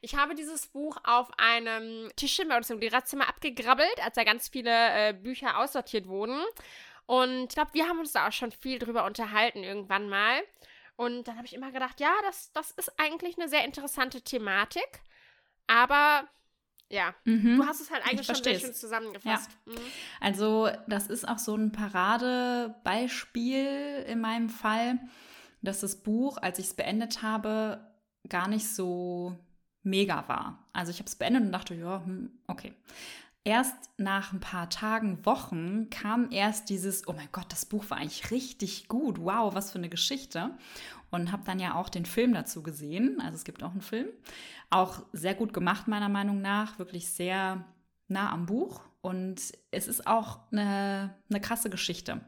Ich 0.00 0.14
habe 0.14 0.34
dieses 0.34 0.66
Buch 0.66 0.98
auf 1.04 1.30
einem 1.38 2.10
Tischchen 2.16 2.48
bei 2.48 2.56
uns 2.56 2.70
im 2.70 2.78
Lehrerzimmer 2.78 3.28
abgegrabbelt, 3.28 4.04
als 4.04 4.14
da 4.14 4.24
ganz 4.24 4.48
viele 4.48 4.70
äh, 4.70 5.12
Bücher 5.14 5.58
aussortiert 5.58 6.06
wurden. 6.06 6.40
Und 7.06 7.48
ich 7.48 7.54
glaube, 7.54 7.74
wir 7.74 7.88
haben 7.88 7.98
uns 7.98 8.12
da 8.12 8.28
auch 8.28 8.32
schon 8.32 8.52
viel 8.52 8.78
drüber 8.78 9.04
unterhalten 9.04 9.64
irgendwann 9.64 10.08
mal. 10.08 10.42
Und 10.96 11.26
dann 11.26 11.36
habe 11.36 11.46
ich 11.46 11.54
immer 11.54 11.72
gedacht, 11.72 12.00
ja, 12.00 12.12
das, 12.22 12.52
das 12.52 12.70
ist 12.72 12.92
eigentlich 12.98 13.38
eine 13.38 13.48
sehr 13.48 13.64
interessante 13.64 14.20
Thematik. 14.22 15.00
Aber 15.66 16.28
ja, 16.88 17.14
Mhm. 17.24 17.56
Du 17.56 17.66
hast 17.66 17.80
es 17.80 17.90
halt 17.90 18.04
eigentlich 18.04 18.28
Ich 18.28 18.36
schon 18.36 18.60
schön 18.60 18.74
zusammengefasst. 18.74 19.50
Mhm. 19.64 19.78
Also, 20.20 20.68
das 20.86 21.06
ist 21.06 21.26
auch 21.26 21.38
so 21.38 21.56
ein 21.56 21.72
Paradebeispiel 21.72 24.04
in 24.06 24.20
meinem 24.20 24.50
Fall, 24.50 24.98
dass 25.62 25.80
das 25.80 26.02
Buch, 26.02 26.36
als 26.36 26.58
ich 26.58 26.66
es 26.66 26.74
beendet 26.74 27.22
habe, 27.22 27.80
gar 28.28 28.46
nicht 28.46 28.68
so 28.68 29.38
mega 29.82 30.28
war. 30.28 30.68
Also, 30.74 30.90
ich 30.90 30.98
habe 30.98 31.08
es 31.08 31.16
beendet 31.16 31.44
und 31.44 31.52
dachte, 31.52 31.74
ja, 31.74 32.04
hm, 32.04 32.38
okay. 32.46 32.74
Erst 33.44 33.90
nach 33.98 34.32
ein 34.32 34.38
paar 34.38 34.70
Tagen, 34.70 35.26
Wochen 35.26 35.90
kam 35.90 36.30
erst 36.30 36.70
dieses, 36.70 37.08
oh 37.08 37.12
mein 37.12 37.28
Gott, 37.32 37.46
das 37.48 37.66
Buch 37.66 37.84
war 37.90 37.98
eigentlich 37.98 38.30
richtig 38.30 38.86
gut. 38.86 39.18
Wow, 39.18 39.54
was 39.54 39.72
für 39.72 39.78
eine 39.78 39.88
Geschichte. 39.88 40.56
Und 41.10 41.32
habe 41.32 41.42
dann 41.44 41.58
ja 41.58 41.74
auch 41.74 41.88
den 41.88 42.06
Film 42.06 42.34
dazu 42.34 42.62
gesehen. 42.62 43.20
Also 43.20 43.36
es 43.36 43.44
gibt 43.44 43.64
auch 43.64 43.72
einen 43.72 43.82
Film. 43.82 44.06
Auch 44.70 45.02
sehr 45.12 45.34
gut 45.34 45.52
gemacht, 45.52 45.88
meiner 45.88 46.08
Meinung 46.08 46.40
nach. 46.40 46.78
Wirklich 46.78 47.08
sehr 47.08 47.64
nah 48.06 48.30
am 48.30 48.46
Buch. 48.46 48.82
Und 49.00 49.40
es 49.72 49.88
ist 49.88 50.06
auch 50.06 50.38
eine, 50.52 51.12
eine 51.28 51.40
krasse 51.40 51.68
Geschichte. 51.68 52.20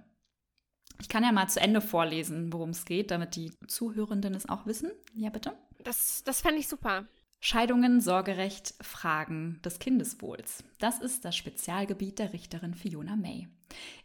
Ich 1.01 1.09
kann 1.09 1.23
ja 1.23 1.31
mal 1.31 1.49
zu 1.49 1.61
Ende 1.61 1.81
vorlesen, 1.81 2.53
worum 2.53 2.71
es 2.71 2.85
geht, 2.85 3.13
damit 3.13 3.37
die 3.37 3.53
Zuhörenden 3.69 4.35
es 4.35 4.49
auch 4.49 4.67
wissen. 4.67 4.91
Ja, 5.15 5.31
bitte. 5.31 5.53
Das, 5.85 6.25
das 6.25 6.41
fände 6.41 6.59
ich 6.59 6.69
super. 6.69 7.07
Scheidungen, 7.47 8.01
Sorgerecht, 8.01 8.73
Fragen 8.81 9.61
des 9.63 9.79
Kindeswohls. 9.79 10.65
Das 10.79 10.99
ist 10.99 11.27
das 11.27 11.37
Spezialgebiet 11.37 12.19
der 12.19 12.33
Richterin 12.33 12.73
Fiona 12.73 13.17
May. 13.17 13.49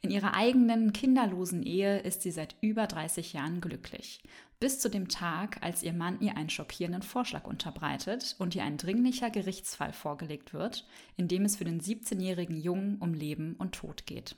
In 0.02 0.12
ihrer 0.12 0.34
eigenen 0.34 0.92
kinderlosen 0.92 1.64
Ehe 1.64 2.00
ist 2.00 2.22
sie 2.22 2.32
seit 2.32 2.58
über 2.60 2.86
30 2.86 3.32
Jahren 3.32 3.62
glücklich. 3.62 4.22
Bis 4.60 4.82
zu 4.82 4.90
dem 4.90 5.08
Tag, 5.08 5.64
als 5.64 5.84
ihr 5.84 5.94
Mann 5.94 6.20
ihr 6.20 6.36
einen 6.36 6.50
schockierenden 6.50 7.02
Vorschlag 7.02 7.46
unterbreitet 7.48 8.36
und 8.40 8.56
ihr 8.56 8.64
ein 8.66 8.76
dringlicher 8.76 9.30
Gerichtsfall 9.30 9.94
vorgelegt 9.94 10.54
wird, 10.54 10.86
in 11.16 11.30
dem 11.30 11.46
es 11.46 11.56
für 11.56 11.64
den 11.64 11.80
17-jährigen 11.80 12.58
Jungen 12.58 12.98
um 12.98 13.14
Leben 13.14 13.56
und 13.56 13.74
Tod 13.74 14.06
geht. 14.06 14.36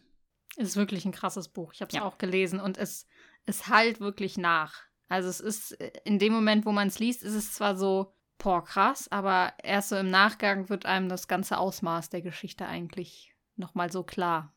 Ist 0.57 0.75
wirklich 0.75 1.05
ein 1.05 1.11
krasses 1.11 1.47
Buch. 1.47 1.73
Ich 1.73 1.81
habe 1.81 1.89
es 1.89 1.95
Ja. 1.95 2.03
auch 2.03 2.19
gelesen 2.19 2.59
und 2.59 2.77
es, 2.77 3.07
es 3.47 3.67
halt 3.67 3.99
wirklich 3.99 4.37
nach. 4.37 4.75
Also 5.07 5.27
es 5.27 5.39
ist 5.39 5.71
äh, 5.81 5.91
in 6.05 6.19
dem 6.19 6.33
Moment, 6.33 6.67
wo 6.67 6.71
man 6.71 6.89
es 6.89 6.99
liest, 6.99 7.23
ist 7.23 7.33
es 7.33 7.53
zwar 7.53 7.75
so, 7.75 8.13
boah, 8.41 8.63
krass, 8.63 9.07
aber 9.11 9.53
erst 9.63 9.89
so 9.89 9.97
im 9.97 10.09
Nachgang 10.09 10.69
wird 10.69 10.85
einem 10.85 11.09
das 11.09 11.27
ganze 11.27 11.57
Ausmaß 11.57 12.09
der 12.09 12.21
Geschichte 12.21 12.65
eigentlich 12.65 13.35
nochmal 13.55 13.91
so 13.91 14.03
klar. 14.03 14.53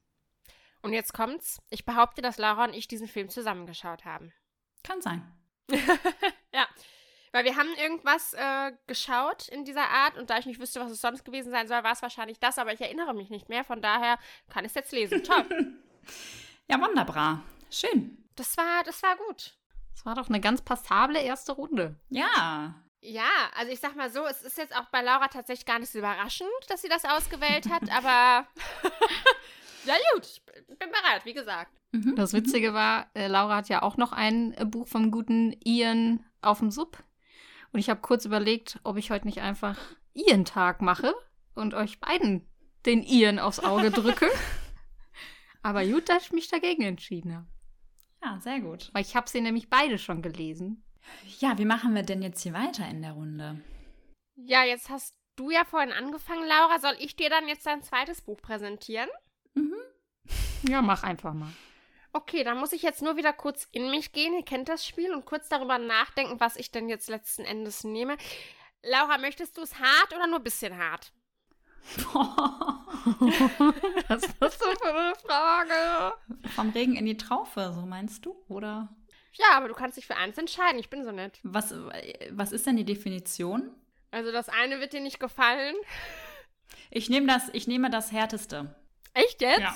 Und 0.83 0.93
jetzt 0.93 1.13
kommt's. 1.15 1.63
Ich 1.71 1.85
behaupte, 1.85 2.23
dass 2.23 2.39
Laura 2.39 2.65
und 2.65 2.75
ich 2.75 2.89
diesen 2.89 3.09
Film 3.09 3.29
zusammengeschaut 3.29 4.05
haben. 4.05 4.33
Kann 4.83 5.01
sein. 5.01 5.23
ja. 6.53 6.67
Weil 7.33 7.45
wir 7.45 7.57
haben 7.57 7.69
irgendwas 7.83 8.33
äh, 8.35 8.73
geschaut 8.87 9.49
in 9.49 9.65
dieser 9.65 9.89
Art 9.89 10.17
und 10.17 10.31
da 10.31 10.39
ich 10.39 10.47
nicht 10.47 10.61
wüsste, 10.61 10.81
was 10.81 10.91
es 10.91 11.01
sonst 11.01 11.25
gewesen 11.25 11.51
sein 11.51 11.67
soll, 11.67 11.83
war 11.83 11.93
es 11.93 12.03
wahrscheinlich 12.03 12.39
das, 12.39 12.59
aber 12.59 12.73
ich 12.73 12.81
erinnere 12.81 13.13
mich 13.13 13.29
nicht 13.29 13.49
mehr. 13.49 13.65
Von 13.65 13.83
daher 13.83 14.19
kann 14.49 14.65
ich 14.65 14.71
es 14.71 14.75
jetzt 14.75 14.93
lesen. 14.93 15.23
Toll. 15.23 15.47
Ja, 16.67 16.81
wunderbar. 16.81 17.43
Schön. 17.71 18.25
Das 18.37 18.57
war, 18.57 18.83
das 18.85 19.03
war 19.03 19.17
gut. 19.29 19.55
Das 19.93 20.07
war 20.07 20.15
doch 20.15 20.31
eine 20.31 20.41
ganz 20.41 20.63
passable 20.63 21.21
erste 21.21 21.53
Runde. 21.53 22.01
Ja. 22.09 22.75
Ja, 23.07 23.51
also 23.55 23.71
ich 23.71 23.81
sag 23.81 23.97
mal 23.97 24.11
so, 24.11 24.25
es 24.25 24.41
ist 24.41 24.57
jetzt 24.57 24.75
auch 24.75 24.87
bei 24.87 25.03
Laura 25.03 25.29
tatsächlich 25.29 25.67
gar 25.67 25.79
nicht 25.79 25.93
so 25.93 25.99
überraschend, 25.99 26.49
dass 26.69 26.81
sie 26.81 26.89
das 26.89 27.05
ausgewählt 27.05 27.69
hat, 27.69 27.83
aber 27.91 28.49
ja 29.85 29.95
gut, 30.15 30.25
ich 30.27 30.79
bin 30.79 30.89
bereit, 30.91 31.27
wie 31.27 31.35
gesagt. 31.35 31.71
Mhm. 31.93 32.17
Das 32.17 32.33
Witzige 32.33 32.73
war, 32.73 33.11
äh, 33.13 33.27
Laura 33.27 33.57
hat 33.57 33.69
ja 33.69 33.83
auch 33.83 33.99
noch 33.99 34.13
ein 34.13 34.55
äh, 34.55 34.65
Buch 34.65 34.89
vom 34.89 35.11
guten 35.11 35.55
Ian 35.63 36.25
auf 36.41 36.61
dem 36.61 36.71
Sub. 36.71 37.05
Und 37.73 37.81
ich 37.81 37.91
habe 37.91 38.01
kurz 38.01 38.25
überlegt, 38.25 38.81
ob 38.85 38.97
ich 38.97 39.11
heute 39.11 39.27
nicht 39.27 39.43
einfach 39.43 39.79
Ian-Tag 40.15 40.81
mache 40.81 41.15
und 41.55 41.75
euch 41.75 42.01
beiden 42.01 42.49
den 42.87 43.03
Ian 43.03 43.39
aufs 43.39 43.61
Auge 43.61 43.91
drücke. 43.91 44.31
Aber 45.63 45.85
gut, 45.85 46.09
dass 46.09 46.25
ich 46.25 46.33
mich 46.33 46.49
dagegen 46.49 46.85
entschieden 46.85 47.35
habe. 47.35 47.47
Ja, 48.23 48.41
sehr 48.41 48.61
gut. 48.61 48.89
Weil 48.95 49.03
ich 49.03 49.15
habe 49.15 49.29
sie 49.29 49.43
nämlich 49.43 49.69
beide 49.69 49.99
schon 49.99 50.23
gelesen. 50.23 50.84
Ja, 51.39 51.59
wie 51.59 51.65
machen 51.65 51.95
wir 51.95 52.03
denn 52.03 52.23
jetzt 52.23 52.43
hier 52.43 52.53
weiter 52.53 52.89
in 52.89 53.03
der 53.03 53.13
Runde? 53.13 53.61
Ja, 54.37 54.65
jetzt 54.65 54.89
hast 54.89 55.15
du 55.37 55.51
ja 55.51 55.65
vorhin 55.65 55.93
angefangen, 55.93 56.47
Laura. 56.47 56.79
Soll 56.79 56.97
ich 56.99 57.17
dir 57.17 57.31
dann 57.31 57.49
jetzt 57.49 57.67
dein 57.67 57.83
zweites 57.83 58.23
Buch 58.23 58.41
präsentieren? 58.41 59.09
Mhm. 59.55 59.75
Ja, 60.67 60.81
mach 60.81 61.03
einfach 61.03 61.35
mal. 61.35 61.53
Okay, 62.15 62.43
dann 62.43 62.57
muss 62.59 62.73
ich 62.73 62.81
jetzt 62.81 63.03
nur 63.03 63.19
wieder 63.19 63.35
kurz 63.35 63.69
in 63.73 63.91
mich 63.91 64.13
gehen. 64.13 64.33
Ihr 64.33 64.45
kennt 64.45 64.71
das 64.71 64.87
Spiel 64.87 65.13
und 65.13 65.27
kurz 65.27 65.51
darüber 65.51 65.77
nachdenken, 65.77 66.41
was 66.41 66.57
ich 66.57 66.71
denn 66.71 66.89
jetzt 66.89 67.11
letzten 67.11 67.43
Endes 67.43 67.85
nehme. 67.85 68.17
Laura, 68.83 69.19
möchtest 69.19 69.59
du 69.59 69.63
es 69.63 69.79
hart 69.79 70.15
oder 70.15 70.27
nur 70.27 70.39
ein 70.39 70.45
bisschen 70.45 70.79
hart? 70.79 71.13
Was 74.09 74.23
ist 74.25 74.37
das 74.41 74.59
denn 74.59 74.77
für 74.77 74.95
eine 74.95 75.15
Frage? 75.17 76.15
Vom 76.55 76.71
Regen 76.71 76.97
in 76.97 77.05
die 77.05 77.17
Traufe, 77.17 77.73
so 77.75 77.83
meinst 77.83 78.25
du? 78.25 78.35
Oder 78.49 78.89
Ja, 79.35 79.53
aber 79.53 79.69
du 79.69 79.75
kannst 79.75 79.97
dich 79.97 80.07
für 80.07 80.17
eins 80.17 80.39
entscheiden. 80.39 80.79
Ich 80.79 80.91
bin 80.91 81.05
so 81.05 81.13
nett. 81.13 81.39
was, 81.43 81.75
was 82.31 82.53
ist 82.53 82.67
denn 82.67 82.77
die 82.77 82.85
Definition? 82.85 83.75
Also 84.11 84.31
das 84.33 84.49
eine 84.49 84.79
wird 84.81 84.93
dir 84.93 85.01
nicht 85.01 85.19
gefallen. 85.19 85.75
Ich 86.91 87.11
nehme 87.11 87.27
das, 87.27 87.49
ich 87.53 87.67
nehme 87.67 87.91
das 87.91 88.13
Härteste. 88.13 88.75
Echt 89.13 89.41
jetzt? 89.41 89.61
Ja. 89.61 89.75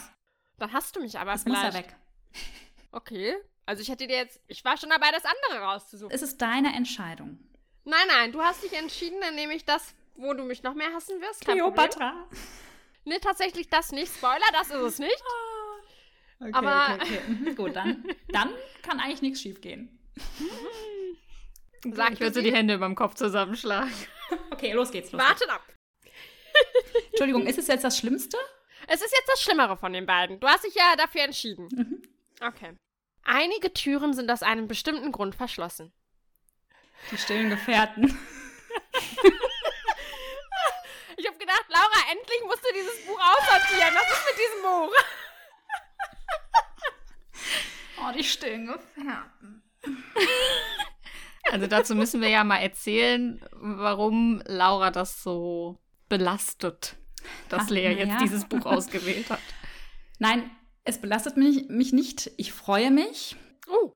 Dann 0.59 0.73
hast 0.73 0.95
du 0.97 1.01
mich 1.01 1.19
aber 1.19 1.33
Das 1.33 1.45
muss 1.45 1.59
vielleicht. 1.59 1.77
ja 1.77 1.83
weg. 1.85 1.97
Okay. 2.91 3.37
Also 3.67 3.83
ich 3.83 3.91
hätte 3.91 4.07
dir 4.07 4.17
jetzt, 4.17 4.41
ich 4.47 4.65
war 4.65 4.79
schon 4.79 4.89
dabei, 4.89 5.11
das 5.11 5.23
andere 5.25 5.63
rauszusuchen. 5.63 6.11
Es 6.15 6.23
ist 6.23 6.41
deine 6.41 6.75
Entscheidung. 6.75 7.39
Nein, 7.85 8.07
nein, 8.09 8.33
du 8.33 8.41
hast 8.41 8.63
dich 8.63 8.73
entschieden, 8.73 9.21
dann 9.21 9.35
nehme 9.35 9.55
ich 9.55 9.67
das, 9.67 9.95
wo 10.15 10.33
du 10.33 10.43
mich 10.43 10.63
noch 10.63 10.73
mehr 10.75 10.93
hassen 10.95 11.21
wirst. 11.21 11.45
Problem. 11.45 11.91
Nee, 13.05 13.19
tatsächlich 13.19 13.69
das 13.69 13.93
nicht. 13.93 14.11
Spoiler, 14.15 14.47
das 14.53 14.69
ist 14.71 14.77
es 14.77 14.99
nicht. 14.99 15.23
Okay, 16.41 16.51
Aber- 16.53 16.95
okay, 16.95 17.03
okay. 17.03 17.21
Mhm, 17.29 17.57
gut, 17.57 17.75
dann, 17.77 18.05
dann 18.29 18.51
kann 18.83 19.01
eigentlich 19.01 19.23
nichts 19.23 19.41
schief 19.43 19.61
gehen. 19.61 19.99
Sagt 21.85 22.15
Ich 22.15 22.21
würde 22.21 22.35
so 22.35 22.43
die 22.43 22.53
Hände 22.55 22.75
überm 22.75 22.95
Kopf 22.95 23.15
zusammenschlagen. 23.15 23.93
Okay, 24.51 24.73
los 24.73 24.91
geht's. 24.91 25.11
Los 25.13 25.21
geht's. 25.23 25.31
Wartet 25.41 25.49
ab. 25.49 25.63
Entschuldigung, 27.13 27.47
ist 27.47 27.57
es 27.59 27.67
jetzt 27.67 27.83
das 27.83 27.97
Schlimmste? 27.97 28.37
Es 28.87 29.01
ist 29.01 29.11
jetzt 29.11 29.29
das 29.33 29.41
Schlimmere 29.43 29.77
von 29.79 29.93
den 29.95 30.05
beiden. 30.05 30.39
Du 30.39 30.47
hast 30.47 30.65
dich 30.65 30.75
ja 30.75 30.97
dafür 30.97 31.23
entschieden. 31.23 31.69
Mhm. 31.73 32.03
Okay. 32.47 32.75
Einige 33.25 33.73
Türen 33.73 34.13
sind 34.13 34.31
aus 34.31 34.43
einem 34.43 34.69
bestimmten 34.69 35.13
Grund 35.13 35.35
verschlossen. 35.35 35.93
Die 37.11 37.17
stillen 37.17 37.49
Gefährten. 37.49 38.19
Ich 41.17 41.27
habe 41.27 41.39
gedacht, 41.39 41.65
Laura, 41.69 42.11
endlich 42.13 42.43
musst 42.45 42.63
du 42.65 42.69
dieses 42.75 43.07
Buch 43.07 43.19
aussortieren. 43.19 43.95
Was 43.95 44.19
ist 44.19 44.27
mit 44.27 44.39
diesem 44.39 44.63
Buch? 44.63 44.93
Oh, 48.09 48.13
die 48.17 48.25
stillen 48.25 48.67
Gefährten. 48.67 49.63
Also 51.51 51.67
dazu 51.67 51.95
müssen 51.95 52.21
wir 52.21 52.29
ja 52.29 52.45
mal 52.45 52.59
erzählen, 52.59 53.41
warum 53.53 54.43
Laura 54.45 54.91
das 54.91 55.23
so 55.23 55.79
belastet, 56.11 56.97
dass 57.49 57.63
Ach, 57.65 57.71
Lea 57.71 57.89
jetzt 57.89 58.11
ja. 58.11 58.19
dieses 58.19 58.45
Buch 58.45 58.67
ausgewählt 58.67 59.31
hat. 59.31 59.41
Nein, 60.19 60.51
es 60.85 61.01
belastet 61.01 61.39
mich, 61.39 61.71
mich 61.71 61.95
nicht. 61.95 62.31
Ich 62.37 62.53
freue 62.53 62.91
mich, 62.91 63.35
Oh, 63.71 63.93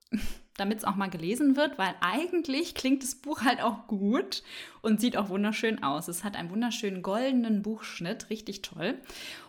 damit 0.57 0.79
es 0.79 0.83
auch 0.83 0.95
mal 0.95 1.09
gelesen 1.09 1.55
wird, 1.55 1.77
weil 1.77 1.95
eigentlich 2.01 2.75
klingt 2.75 3.01
das 3.01 3.15
Buch 3.15 3.41
halt 3.41 3.61
auch 3.61 3.87
gut 3.87 4.43
und 4.81 5.01
sieht 5.01 5.17
auch 5.17 5.29
wunderschön 5.29 5.81
aus. 5.83 6.07
Es 6.07 6.23
hat 6.23 6.35
einen 6.35 6.51
wunderschönen 6.51 7.01
goldenen 7.01 7.63
Buchschnitt, 7.63 8.29
richtig 8.29 8.61
toll. 8.61 9.01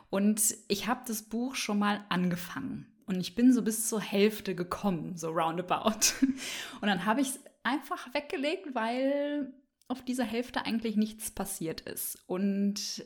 Und 0.09 0.55
ich 0.68 0.87
habe 0.87 1.03
das 1.07 1.22
Buch 1.22 1.57
schon 1.57 1.79
mal 1.79 2.05
angefangen. 2.09 2.94
Und 3.07 3.21
ich 3.21 3.35
bin 3.35 3.53
so 3.53 3.62
bis 3.62 3.88
zur 3.88 4.01
Hälfte 4.01 4.55
gekommen, 4.55 5.17
so 5.17 5.29
roundabout. 5.29 6.14
Und 6.81 6.88
dann 6.88 7.05
habe 7.05 7.21
ich 7.21 7.29
es 7.29 7.40
einfach 7.62 8.12
weggelegt, 8.14 8.75
weil 8.75 9.53
auf 9.88 10.03
dieser 10.03 10.25
Hälfte 10.25 10.64
eigentlich 10.64 10.97
nichts 10.97 11.31
passiert 11.31 11.83
ist. 11.83 12.23
Und 12.27 13.05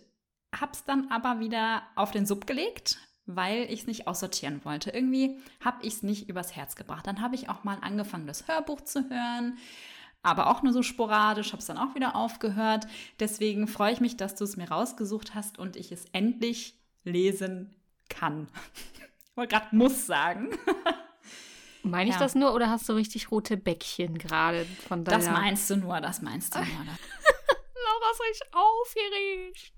habe 0.54 0.72
es 0.72 0.84
dann 0.84 1.10
aber 1.10 1.40
wieder 1.40 1.82
auf 1.96 2.10
den 2.10 2.26
Sub 2.26 2.46
gelegt, 2.46 2.98
weil 3.26 3.64
ich 3.64 3.80
es 3.80 3.86
nicht 3.86 4.06
aussortieren 4.06 4.64
wollte. 4.64 4.90
Irgendwie 4.90 5.38
habe 5.62 5.84
ich 5.84 5.94
es 5.94 6.02
nicht 6.02 6.28
übers 6.28 6.56
Herz 6.56 6.76
gebracht. 6.76 7.06
Dann 7.06 7.20
habe 7.20 7.34
ich 7.34 7.48
auch 7.48 7.64
mal 7.64 7.78
angefangen, 7.80 8.26
das 8.26 8.48
Hörbuch 8.48 8.80
zu 8.82 9.10
hören, 9.10 9.58
aber 10.22 10.48
auch 10.48 10.62
nur 10.62 10.72
so 10.72 10.82
sporadisch, 10.82 11.52
habe 11.52 11.60
es 11.60 11.66
dann 11.66 11.78
auch 11.78 11.94
wieder 11.94 12.16
aufgehört. 12.16 12.86
Deswegen 13.20 13.68
freue 13.68 13.92
ich 13.92 14.00
mich, 14.00 14.16
dass 14.16 14.34
du 14.34 14.44
es 14.44 14.56
mir 14.56 14.70
rausgesucht 14.70 15.34
hast 15.34 15.58
und 15.58 15.76
ich 15.76 15.92
es 15.92 16.06
endlich 16.12 16.74
lesen 17.04 17.74
kann. 18.08 18.48
Ich 19.38 19.40
wollte 19.40 19.54
gerade 19.54 19.76
muss 19.76 20.04
sagen. 20.04 20.50
Meine 21.84 22.10
ich 22.10 22.16
Ja. 22.16 22.20
das 22.20 22.34
nur 22.34 22.52
oder 22.54 22.70
hast 22.70 22.88
du 22.88 22.94
richtig 22.94 23.30
rote 23.30 23.56
Bäckchen 23.56 24.18
gerade 24.18 24.64
von 24.88 25.04
deiner... 25.04 25.18
Das 25.18 25.30
meinst 25.30 25.70
du 25.70 25.76
nur, 25.76 26.00
das 26.00 26.22
meinst 26.22 26.56
du 26.56 26.58
nur. 26.58 26.66
Laura 26.66 28.10
ist 28.12 28.20
richtig 28.28 28.48
aufgeregt. 28.52 29.72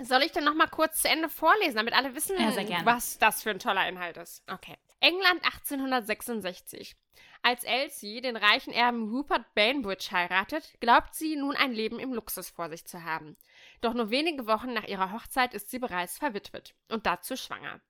soll 0.00 0.22
ich 0.22 0.32
denn 0.32 0.44
noch 0.44 0.54
mal 0.54 0.68
kurz 0.68 1.02
zu 1.02 1.08
Ende 1.10 1.28
vorlesen, 1.28 1.76
damit 1.76 1.92
alle 1.92 2.14
wissen, 2.14 2.34
Ja, 2.40 2.50
sehr 2.50 2.64
gerne. 2.64 2.86
was 2.86 3.18
das 3.18 3.42
für 3.42 3.50
ein 3.50 3.58
toller 3.58 3.86
Inhalt 3.86 4.16
ist? 4.16 4.42
Okay. 4.50 4.78
England 5.02 5.44
1866. 5.44 6.94
Als 7.42 7.64
Elsie 7.64 8.20
den 8.20 8.36
reichen 8.36 8.72
Erben 8.72 9.10
Rupert 9.10 9.52
Bainbridge 9.56 10.12
heiratet, 10.12 10.74
glaubt 10.78 11.16
sie 11.16 11.34
nun 11.34 11.56
ein 11.56 11.72
Leben 11.72 11.98
im 11.98 12.12
Luxus 12.12 12.50
vor 12.50 12.68
sich 12.68 12.84
zu 12.84 13.02
haben. 13.02 13.36
Doch 13.80 13.94
nur 13.94 14.10
wenige 14.10 14.46
Wochen 14.46 14.72
nach 14.72 14.86
ihrer 14.86 15.10
Hochzeit 15.10 15.54
ist 15.54 15.72
sie 15.72 15.80
bereits 15.80 16.18
verwitwet 16.18 16.76
und 16.88 17.04
dazu 17.04 17.36
schwanger. 17.36 17.80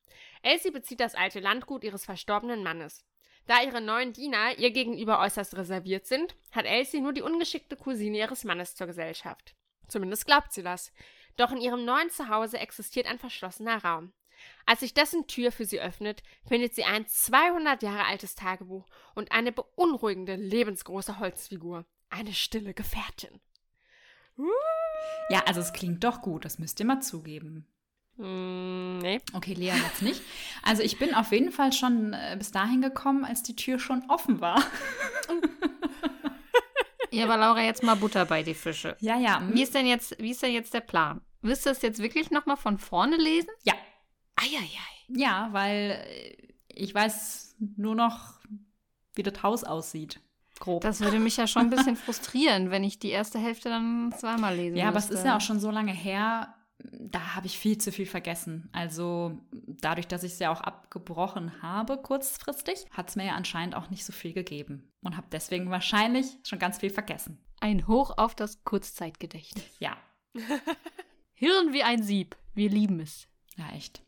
Elsie 0.40 0.70
bezieht 0.70 1.01
das 1.01 1.14
alte 1.14 1.40
Landgut 1.40 1.85
ihres 1.85 2.07
verstorbenen 2.07 2.62
Mannes. 2.62 3.05
Da 3.46 3.61
ihre 3.62 3.83
neuen 3.83 4.14
Diener 4.14 4.57
ihr 4.57 4.70
gegenüber 4.70 5.20
äußerst 5.20 5.55
reserviert 5.55 6.07
sind, 6.07 6.35
hat 6.51 6.64
Elsie 6.64 7.03
nur 7.03 7.12
die 7.12 7.20
ungeschickte 7.20 7.77
Cousine 7.77 8.16
ihres 8.16 8.44
Mannes 8.44 8.75
zur 8.75 8.87
Gesellschaft. 8.87 9.55
Zumindest 9.87 10.25
glaubt 10.25 10.55
sie 10.55 10.62
das. 10.62 10.94
Doch 11.37 11.53
in 11.53 11.61
ihrem 11.61 11.85
neuen 11.85 12.09
Zuhause 12.09 12.59
existiert 12.59 13.07
ein 13.07 13.18
verschlossener 13.18 13.85
Raum. 13.85 14.14
Als 14.66 14.81
sich 14.81 14.94
dessen 14.94 15.26
Tür 15.26 15.52
für 15.52 15.64
sie 15.64 15.81
öffnet, 15.81 16.22
findet 16.46 16.74
sie 16.74 16.85
ein 16.85 17.07
200 17.07 17.83
Jahre 17.83 18.07
altes 18.07 18.35
Tagebuch 18.35 18.87
und 19.14 19.33
eine 19.33 19.52
beunruhigende, 19.52 20.37
lebensgroße 20.37 21.18
Holzfigur. 21.18 21.85
Eine 22.11 22.33
stille 22.33 22.74
Gefährtin. 22.74 23.40
Ja, 25.31 25.44
also 25.46 25.61
es 25.61 25.72
klingt 25.72 26.05
doch 26.05 26.22
gut, 26.22 26.44
das 26.44 26.59
müsst 26.59 26.78
ihr 26.81 26.87
mal 26.87 27.00
zugeben. 27.00 27.66
Hm, 28.16 28.98
nee. 28.98 29.20
Okay, 29.33 29.55
Lea 29.55 29.72
jetzt 29.85 30.02
nicht. 30.02 30.22
Also 30.62 30.83
ich 30.83 30.98
bin 30.98 31.14
auf 31.14 31.33
jeden 31.33 31.50
Fall 31.50 31.72
schon 31.72 32.12
äh, 32.12 32.37
bis 32.38 32.50
dahin 32.50 32.83
gekommen, 32.83 33.24
als 33.24 33.42
die 33.42 33.57
Tür 33.57 33.78
schon 33.78 34.09
offen 34.09 34.40
war. 34.40 34.62
Ja, 37.12 37.24
aber 37.24 37.37
Laura, 37.37 37.62
jetzt 37.62 37.83
mal 37.83 37.94
Butter 37.94 38.24
bei 38.24 38.42
die 38.42 38.55
Fische. 38.55 38.96
Ja, 39.00 39.18
ja. 39.18 39.38
hm. 39.38 39.52
Wie 39.55 39.62
ist 39.62 39.74
denn 39.74 39.87
jetzt, 39.87 40.16
wie 40.18 40.31
ist 40.31 40.42
denn 40.42 40.52
jetzt 40.52 40.72
der 40.72 40.81
Plan? 40.81 41.20
Willst 41.42 41.66
du 41.66 41.70
das 41.70 41.83
jetzt 41.83 42.00
wirklich 42.00 42.31
nochmal 42.31 42.57
von 42.57 42.78
vorne 42.78 43.16
lesen? 43.16 43.50
Ja. 43.64 43.74
Eieiei. 44.37 44.68
Ja, 45.09 45.49
weil 45.53 46.05
äh, 46.07 46.37
ich 46.68 46.95
weiß 46.95 47.57
nur 47.77 47.95
noch, 47.95 48.40
wie 49.14 49.23
das 49.23 49.42
Haus 49.42 49.64
aussieht. 49.64 50.21
Grob. 50.59 50.83
Das 50.83 51.01
würde 51.01 51.18
mich 51.18 51.37
ja 51.37 51.47
schon 51.47 51.62
ein 51.62 51.71
bisschen 51.71 51.97
frustrieren, 51.97 52.71
wenn 52.71 52.85
ich 52.85 52.99
die 52.99 53.11
erste 53.11 53.38
Hälfte 53.38 53.68
dann 53.68 54.12
zweimal 54.16 54.55
lesen 54.55 54.77
ja, 54.77 54.88
aber 54.88 54.99
es 54.99 55.09
müsste. 55.09 55.18
ist 55.18 55.25
ja 55.27 55.37
auch 55.37 55.40
schon 55.40 55.59
so 55.59 55.71
lange 55.73 55.92
her, 55.92 56.55
da 56.79 57.35
habe 57.35 57.47
ich 57.47 57.59
viel 57.59 57.79
zu 57.79 57.90
viel 57.90 58.07
vergessen. 58.07 58.68
Also 58.73 59.40
dadurch, 59.66 60.07
dass 60.07 60.23
ich 60.23 60.33
es 60.33 60.38
ja 60.38 60.53
auch 60.53 60.61
abgebrochen 60.61 61.62
habe 61.62 61.97
kurzfristig, 61.99 62.87
hat 62.92 63.09
es 63.09 63.16
mir 63.16 63.27
ja 63.27 63.35
anscheinend 63.35 63.75
auch 63.75 63.90
nicht 63.90 64.05
so 64.05 64.12
viel 64.12 64.33
gegeben. 64.33 64.92
Und 65.03 65.16
habe 65.16 65.27
deswegen 65.33 65.71
wahrscheinlich 65.71 66.27
schon 66.45 66.59
ganz 66.61 66.79
viel 66.79 66.90
vergessen. 66.90 67.38
Ein 67.61 67.87
Hoch 67.88 68.12
auf 68.16 68.35
das 68.35 68.64
Kurzzeitgedächtnis. 68.64 69.64
Ja, 69.81 69.97
Hirn 71.35 71.73
wie 71.73 71.83
ein 71.83 72.03
Sieb. 72.03 72.37
Wir 72.55 72.71
lieben 72.71 73.01
es. 73.01 73.27
ja, 73.57 73.68
echt. 73.75 74.03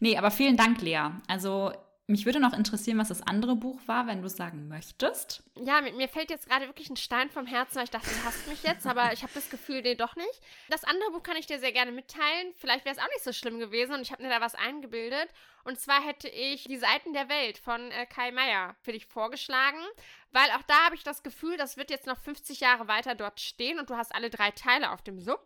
Nee, 0.00 0.16
aber 0.16 0.30
vielen 0.30 0.56
Dank, 0.56 0.80
Lea. 0.80 1.10
Also 1.28 1.72
mich 2.06 2.26
würde 2.26 2.38
noch 2.38 2.52
interessieren, 2.52 2.98
was 2.98 3.08
das 3.08 3.22
andere 3.22 3.56
Buch 3.56 3.80
war, 3.86 4.06
wenn 4.06 4.20
du 4.20 4.26
es 4.26 4.36
sagen 4.36 4.68
möchtest. 4.68 5.42
Ja, 5.56 5.80
mir, 5.80 6.08
fällt 6.08 6.28
jetzt 6.28 6.46
gerade 6.46 6.66
wirklich 6.66 6.90
ein 6.90 6.98
Stein 6.98 7.30
vom 7.30 7.46
Herzen, 7.46 7.76
weil 7.76 7.84
ich 7.84 7.90
dachte, 7.90 8.10
du 8.10 8.24
hasst 8.26 8.46
mich 8.46 8.62
jetzt, 8.62 8.86
aber 8.86 9.14
ich 9.14 9.22
habe 9.22 9.32
das 9.34 9.48
Gefühl, 9.48 9.80
nee, 9.80 9.94
doch 9.94 10.14
nicht. 10.14 10.40
Das 10.68 10.84
andere 10.84 11.12
Buch 11.12 11.22
kann 11.22 11.38
ich 11.38 11.46
dir 11.46 11.58
sehr 11.58 11.72
gerne 11.72 11.92
mitteilen. 11.92 12.52
Vielleicht 12.56 12.84
wäre 12.84 12.94
es 12.94 13.00
auch 13.00 13.08
nicht 13.08 13.24
so 13.24 13.32
schlimm 13.32 13.58
gewesen 13.58 13.94
und 13.94 14.02
ich 14.02 14.12
habe 14.12 14.22
mir 14.22 14.28
da 14.28 14.42
was 14.42 14.54
eingebildet. 14.54 15.30
Und 15.64 15.80
zwar 15.80 16.02
hätte 16.04 16.28
ich 16.28 16.64
Die 16.64 16.76
Seiten 16.76 17.14
der 17.14 17.30
Welt 17.30 17.56
von 17.56 17.90
äh, 17.90 18.04
Kai 18.04 18.32
Meier 18.32 18.76
für 18.82 18.92
dich 18.92 19.06
vorgeschlagen, 19.06 19.78
weil 20.30 20.50
auch 20.50 20.62
da 20.66 20.84
habe 20.84 20.96
ich 20.96 21.04
das 21.04 21.22
Gefühl, 21.22 21.56
das 21.56 21.78
wird 21.78 21.88
jetzt 21.90 22.06
noch 22.06 22.18
50 22.18 22.60
Jahre 22.60 22.86
weiter 22.86 23.14
dort 23.14 23.40
stehen 23.40 23.78
und 23.78 23.88
du 23.88 23.96
hast 23.96 24.14
alle 24.14 24.28
drei 24.28 24.50
Teile 24.50 24.92
auf 24.92 25.00
dem 25.00 25.20
Sub. 25.20 25.40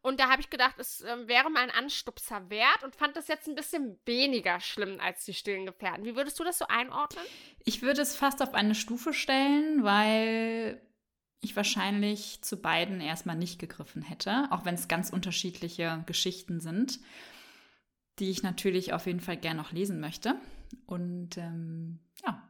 Und 0.00 0.20
da 0.20 0.30
habe 0.30 0.40
ich 0.40 0.48
gedacht, 0.48 0.78
es 0.78 1.00
äh, 1.00 1.26
wäre 1.26 1.50
mal 1.50 1.62
ein 1.62 1.70
Anstupser 1.70 2.48
wert 2.50 2.84
und 2.84 2.94
fand 2.94 3.16
das 3.16 3.28
jetzt 3.28 3.48
ein 3.48 3.54
bisschen 3.54 3.98
weniger 4.04 4.60
schlimm 4.60 5.00
als 5.00 5.24
die 5.24 5.34
stillen 5.34 5.66
Gefährten. 5.66 6.04
Wie 6.04 6.16
würdest 6.16 6.38
du 6.38 6.44
das 6.44 6.58
so 6.58 6.66
einordnen? 6.68 7.24
Ich 7.64 7.82
würde 7.82 8.00
es 8.00 8.14
fast 8.14 8.40
auf 8.42 8.54
eine 8.54 8.74
Stufe 8.74 9.12
stellen, 9.12 9.82
weil 9.82 10.80
ich 11.40 11.56
wahrscheinlich 11.56 12.42
zu 12.42 12.60
beiden 12.60 13.00
erstmal 13.00 13.36
nicht 13.36 13.58
gegriffen 13.58 14.02
hätte, 14.02 14.48
auch 14.50 14.64
wenn 14.64 14.74
es 14.74 14.88
ganz 14.88 15.10
unterschiedliche 15.10 16.02
Geschichten 16.06 16.60
sind, 16.60 17.00
die 18.18 18.30
ich 18.30 18.42
natürlich 18.42 18.92
auf 18.92 19.06
jeden 19.06 19.20
Fall 19.20 19.36
gerne 19.36 19.60
noch 19.60 19.72
lesen 19.72 20.00
möchte. 20.00 20.34
Und 20.86 21.36
ähm, 21.36 22.00
ja, 22.24 22.48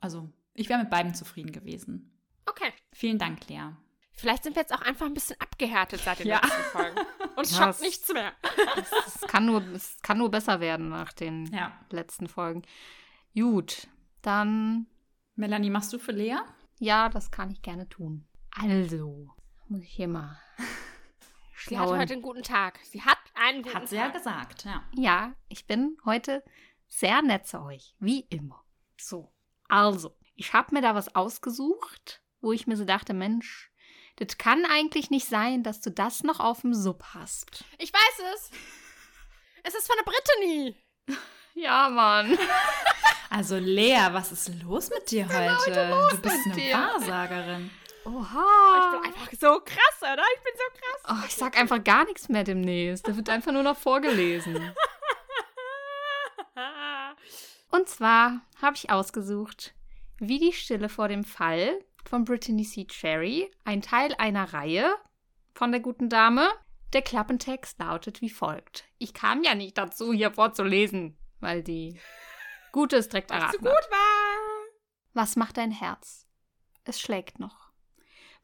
also 0.00 0.30
ich 0.54 0.68
wäre 0.68 0.80
mit 0.80 0.90
beiden 0.90 1.14
zufrieden 1.14 1.52
gewesen. 1.52 2.10
Okay. 2.46 2.72
Vielen 2.92 3.18
Dank, 3.18 3.48
Lea. 3.48 3.70
Vielleicht 4.16 4.44
sind 4.44 4.54
wir 4.56 4.62
jetzt 4.62 4.72
auch 4.72 4.80
einfach 4.82 5.06
ein 5.06 5.14
bisschen 5.14 5.40
abgehärtet 5.40 6.00
seit 6.00 6.20
den 6.20 6.28
Ja. 6.28 6.40
letzten 6.40 6.62
Folgen. 6.62 6.98
Und 7.36 7.50
Ja, 7.50 7.56
schockt 7.58 7.70
es- 7.74 7.80
nichts 7.80 8.12
mehr. 8.12 8.32
Es, 8.76 8.92
es, 9.06 9.20
kann 9.22 9.44
nur, 9.46 9.60
es 9.74 10.00
kann 10.02 10.18
nur 10.18 10.30
besser 10.30 10.60
werden 10.60 10.88
nach 10.88 11.12
den 11.12 11.46
Ja. 11.46 11.72
letzten 11.90 12.28
Folgen. 12.28 12.62
Gut, 13.34 13.88
dann 14.22 14.86
Melanie, 15.34 15.70
machst 15.70 15.92
du 15.92 15.98
für 15.98 16.12
Lea? 16.12 16.36
ja, 16.78 17.08
das 17.08 17.30
kann 17.30 17.50
ich 17.50 17.60
gerne 17.62 17.88
tun. 17.88 18.26
Also, 18.52 19.34
muss 19.68 19.82
ich 19.82 19.90
hier 19.92 20.08
mal 20.08 20.38
Sie 21.66 21.78
hat 21.78 21.88
heute 21.88 22.12
einen 22.12 22.22
guten 22.22 22.42
Tag. 22.42 22.78
Sie 22.84 23.02
hat 23.02 23.18
einen 23.34 23.62
guten 23.62 23.74
Hat 23.74 23.88
sie 23.88 23.96
ja 23.96 24.04
Tag. 24.10 24.14
gesagt, 24.14 24.64
ja. 24.64 24.82
Ja, 24.92 25.34
ich 25.48 25.66
bin 25.66 25.96
heute 26.04 26.44
sehr 26.88 27.22
nett 27.22 27.46
zu 27.46 27.60
euch, 27.62 27.94
wie 27.98 28.20
immer. 28.20 28.62
So, 29.00 29.32
also, 29.68 30.16
ich 30.34 30.52
habe 30.52 30.74
mir 30.74 30.82
da 30.82 30.94
was 30.94 31.14
ausgesucht, 31.16 32.22
wo 32.40 32.52
ich 32.52 32.66
mir 32.66 32.76
so 32.76 32.84
dachte, 32.84 33.14
Mensch, 33.14 33.72
das 34.16 34.38
kann 34.38 34.64
eigentlich 34.66 35.10
nicht 35.10 35.28
sein, 35.28 35.62
dass 35.62 35.80
du 35.80 35.90
das 35.90 36.22
noch 36.22 36.40
auf 36.40 36.60
dem 36.62 36.74
Sub 36.74 37.02
hast. 37.14 37.64
Ich 37.78 37.92
weiß 37.92 38.34
es. 38.34 38.50
Es 39.64 39.74
ist 39.74 39.86
von 39.86 39.96
der 39.98 40.10
Brittany. 40.10 40.76
Ja, 41.56 41.88
Mann. 41.88 42.36
Also 43.30 43.56
Lea, 43.58 44.08
was 44.12 44.30
ist 44.32 44.50
los 44.62 44.90
mit 44.90 45.10
dir 45.10 45.26
heute? 45.28 45.88
du 46.10 46.18
bist 46.18 46.46
mit 46.46 46.54
eine 46.54 46.54
dir? 46.54 46.74
Wahrsagerin. 46.74 47.70
Ich 48.00 48.06
Oha. 48.06 48.90
bin 49.00 49.12
einfach 49.12 49.32
so 49.32 49.60
krass, 49.60 49.98
oder? 50.02 50.22
Ich 50.36 50.42
bin 50.42 50.52
so 50.56 50.78
krass. 50.78 51.02
Oh, 51.10 51.24
ich 51.26 51.34
sag 51.34 51.56
einfach 51.58 51.82
gar 51.82 52.04
nichts 52.04 52.28
mehr 52.28 52.44
demnächst. 52.44 53.08
Da 53.08 53.16
wird 53.16 53.28
einfach 53.28 53.50
nur 53.50 53.62
noch 53.64 53.76
vorgelesen. 53.76 54.54
Und 57.70 57.88
zwar 57.88 58.40
habe 58.62 58.76
ich 58.76 58.90
ausgesucht, 58.90 59.74
wie 60.18 60.38
die 60.38 60.52
Stille 60.52 60.88
vor 60.88 61.08
dem 61.08 61.24
Fall 61.24 61.80
von 62.08 62.24
Brittany 62.24 62.64
C. 62.64 62.86
Cherry, 62.86 63.50
ein 63.64 63.82
Teil 63.82 64.14
einer 64.18 64.52
Reihe 64.52 64.94
von 65.54 65.70
der 65.72 65.80
guten 65.80 66.08
Dame. 66.08 66.48
Der 66.92 67.02
Klappentext 67.02 67.78
lautet 67.78 68.20
wie 68.20 68.30
folgt. 68.30 68.84
Ich 68.98 69.14
kam 69.14 69.42
ja 69.42 69.54
nicht 69.54 69.76
dazu, 69.78 70.12
hier 70.12 70.30
vorzulesen, 70.30 71.16
weil 71.40 71.62
die 71.62 71.98
Gute 72.72 72.96
es 72.96 73.08
direkt 73.08 73.30
Was 73.30 73.38
so 73.38 73.42
erraten 73.42 73.64
gut 73.64 73.72
hat. 73.72 73.90
war. 73.90 74.64
Was 75.12 75.36
macht 75.36 75.56
dein 75.56 75.70
Herz? 75.70 76.26
Es 76.84 77.00
schlägt 77.00 77.38
noch. 77.38 77.72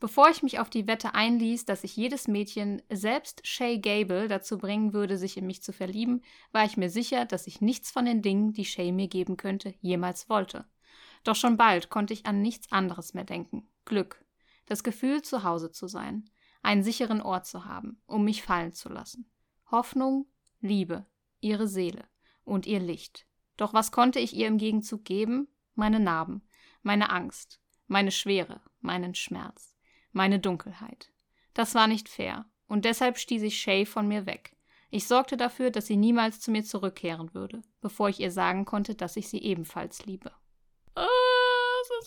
Bevor 0.00 0.30
ich 0.30 0.42
mich 0.42 0.58
auf 0.58 0.70
die 0.70 0.86
Wette 0.86 1.14
einließ, 1.14 1.66
dass 1.66 1.84
ich 1.84 1.94
jedes 1.94 2.26
Mädchen, 2.26 2.80
selbst 2.90 3.46
Shay 3.46 3.78
Gable, 3.78 4.28
dazu 4.28 4.56
bringen 4.56 4.94
würde, 4.94 5.18
sich 5.18 5.36
in 5.36 5.46
mich 5.46 5.62
zu 5.62 5.72
verlieben, 5.72 6.22
war 6.52 6.64
ich 6.64 6.78
mir 6.78 6.88
sicher, 6.88 7.26
dass 7.26 7.46
ich 7.46 7.60
nichts 7.60 7.90
von 7.90 8.06
den 8.06 8.22
Dingen, 8.22 8.54
die 8.54 8.64
Shay 8.64 8.92
mir 8.92 9.08
geben 9.08 9.36
könnte, 9.36 9.74
jemals 9.80 10.30
wollte. 10.30 10.64
Doch 11.24 11.36
schon 11.36 11.56
bald 11.56 11.90
konnte 11.90 12.12
ich 12.12 12.26
an 12.26 12.42
nichts 12.42 12.70
anderes 12.72 13.14
mehr 13.14 13.24
denken. 13.24 13.68
Glück. 13.84 14.24
Das 14.66 14.84
Gefühl, 14.84 15.22
zu 15.22 15.42
Hause 15.42 15.70
zu 15.70 15.86
sein. 15.86 16.30
Einen 16.62 16.82
sicheren 16.82 17.20
Ort 17.20 17.46
zu 17.46 17.64
haben, 17.64 18.00
um 18.06 18.24
mich 18.24 18.42
fallen 18.42 18.72
zu 18.72 18.88
lassen. 18.88 19.30
Hoffnung, 19.70 20.26
Liebe, 20.60 21.06
ihre 21.40 21.68
Seele 21.68 22.04
und 22.44 22.66
ihr 22.66 22.80
Licht. 22.80 23.26
Doch 23.56 23.72
was 23.72 23.92
konnte 23.92 24.18
ich 24.18 24.34
ihr 24.34 24.46
im 24.46 24.58
Gegenzug 24.58 25.04
geben? 25.04 25.48
Meine 25.74 26.00
Narben, 26.00 26.42
meine 26.82 27.10
Angst, 27.10 27.60
meine 27.86 28.10
Schwere, 28.10 28.60
meinen 28.80 29.14
Schmerz, 29.14 29.74
meine 30.12 30.38
Dunkelheit. 30.38 31.12
Das 31.54 31.74
war 31.74 31.86
nicht 31.86 32.08
fair, 32.08 32.46
und 32.66 32.84
deshalb 32.84 33.18
stieß 33.18 33.42
ich 33.42 33.60
Shay 33.60 33.84
von 33.86 34.06
mir 34.06 34.26
weg. 34.26 34.56
Ich 34.90 35.06
sorgte 35.06 35.36
dafür, 35.36 35.70
dass 35.70 35.86
sie 35.86 35.96
niemals 35.96 36.40
zu 36.40 36.50
mir 36.50 36.64
zurückkehren 36.64 37.32
würde, 37.34 37.62
bevor 37.80 38.08
ich 38.08 38.20
ihr 38.20 38.30
sagen 38.30 38.64
konnte, 38.64 38.94
dass 38.94 39.16
ich 39.16 39.28
sie 39.28 39.42
ebenfalls 39.42 40.04
liebe. 40.06 40.32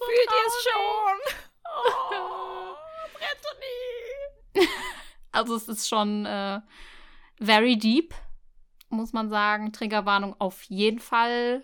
So 0.03 0.11
Fühlt 0.11 0.29
ihr 0.29 0.47
es 0.47 0.57
schon? 0.63 1.17
Oh, 1.65 2.75
Brittany. 3.13 4.69
Also 5.31 5.55
es 5.55 5.67
ist 5.67 5.89
schon 5.89 6.27
äh, 6.27 6.61
very 7.39 7.75
deep, 7.75 8.13
muss 8.89 9.13
man 9.13 9.29
sagen. 9.29 9.73
Triggerwarnung 9.73 10.35
auf 10.39 10.61
jeden 10.63 10.99
Fall 10.99 11.63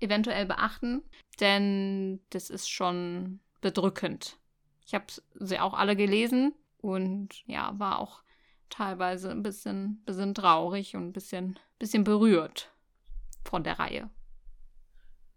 eventuell 0.00 0.44
beachten, 0.44 1.04
denn 1.38 2.20
das 2.30 2.50
ist 2.50 2.68
schon 2.68 3.38
bedrückend. 3.60 4.38
Ich 4.84 4.94
habe 4.94 5.06
sie 5.34 5.60
auch 5.60 5.74
alle 5.74 5.94
gelesen 5.94 6.52
und 6.78 7.46
ja, 7.46 7.78
war 7.78 8.00
auch 8.00 8.22
teilweise 8.70 9.30
ein 9.30 9.44
bisschen, 9.44 10.02
bisschen 10.04 10.34
traurig 10.34 10.96
und 10.96 11.08
ein 11.08 11.12
bisschen, 11.12 11.60
bisschen 11.78 12.02
berührt 12.02 12.72
von 13.44 13.62
der 13.62 13.78
Reihe. 13.78 14.10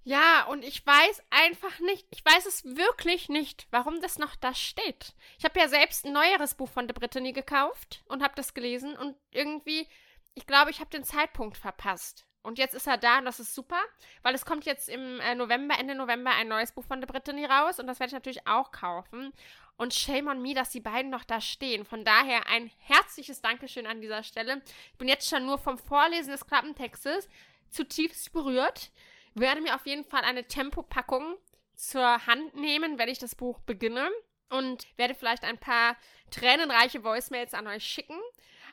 Ja, 0.04 0.46
und 0.46 0.64
ich 0.64 0.86
weiß 0.86 1.22
einfach 1.30 1.80
nicht, 1.80 2.08
ich 2.10 2.26
weiß 2.26 2.48
es 2.48 2.66
wirklich 2.66 3.30
nicht, 3.30 3.68
warum 3.70 4.02
das 4.02 4.18
noch 4.18 4.36
da 4.36 4.54
steht. 4.56 5.14
Ich 5.38 5.46
habe 5.46 5.60
ja 5.60 5.68
selbst 5.68 6.06
ein 6.06 6.14
neueres 6.14 6.56
Buch 6.56 6.70
von 6.70 6.88
der 6.88 6.96
Brittany 6.96 7.34
gekauft 7.34 8.04
und 8.06 8.24
habe 8.24 8.34
das 8.36 8.56
gelesen 8.56 8.98
und 8.98 9.16
irgendwie, 9.30 9.88
ich 10.34 10.48
glaube, 10.48 10.72
ich 10.72 10.80
habe 10.80 10.90
den 10.90 11.04
Zeitpunkt 11.04 11.58
verpasst. 11.58 12.26
Und 12.44 12.58
jetzt 12.58 12.74
ist 12.74 12.88
er 12.88 12.98
da 12.98 13.20
und 13.20 13.26
das 13.26 13.40
ist 13.40 13.54
super, 13.54 13.80
weil 14.24 14.34
es 14.34 14.46
kommt 14.46 14.66
jetzt 14.66 14.90
im 14.90 15.20
äh, 15.20 15.36
November, 15.36 15.78
Ende 15.78 15.94
November 15.94 16.32
ein 16.32 16.48
neues 16.48 16.72
Buch 16.72 16.84
von 16.84 17.00
der 17.00 17.08
Brittany 17.08 17.46
raus 17.46 17.80
und 17.80 17.86
das 17.86 18.00
werde 18.00 18.10
ich 18.10 18.14
natürlich 18.16 18.48
auch 18.48 18.72
kaufen. 18.72 19.32
Und 19.78 19.94
shame 19.94 20.28
on 20.28 20.42
me, 20.42 20.56
dass 20.56 20.72
die 20.72 20.80
beiden 20.80 21.12
noch 21.12 21.24
da 21.24 21.40
stehen. 21.40 21.86
Von 21.86 22.04
daher 22.04 22.48
ein 22.48 22.72
herzliches 22.80 23.42
Dankeschön 23.42 23.86
an 23.86 24.02
dieser 24.02 24.24
Stelle. 24.24 24.64
Ich 24.92 24.98
bin 24.98 25.08
jetzt 25.08 25.30
schon 25.30 25.46
nur 25.46 25.60
vom 25.60 25.78
Vorlesen 25.78 26.32
des 26.32 26.46
Klappentextes 26.48 27.30
zutiefst 27.70 28.34
berührt 28.34 28.92
werde 29.34 29.62
mir 29.62 29.76
auf 29.76 29.86
jeden 29.86 30.04
Fall 30.04 30.24
eine 30.24 30.48
Tempopackung 30.48 31.38
zur 31.76 32.26
Hand 32.28 32.56
nehmen, 32.56 32.98
wenn 32.98 33.10
ich 33.10 33.20
das 33.20 33.36
Buch 33.36 33.60
beginne. 33.60 34.10
Und 34.50 34.86
werde 34.98 35.16
vielleicht 35.16 35.46
ein 35.46 35.58
paar 35.58 35.96
tränenreiche 36.30 37.06
Voicemails 37.06 37.54
an 37.54 37.68
euch 37.68 37.86
schicken. 37.86 38.20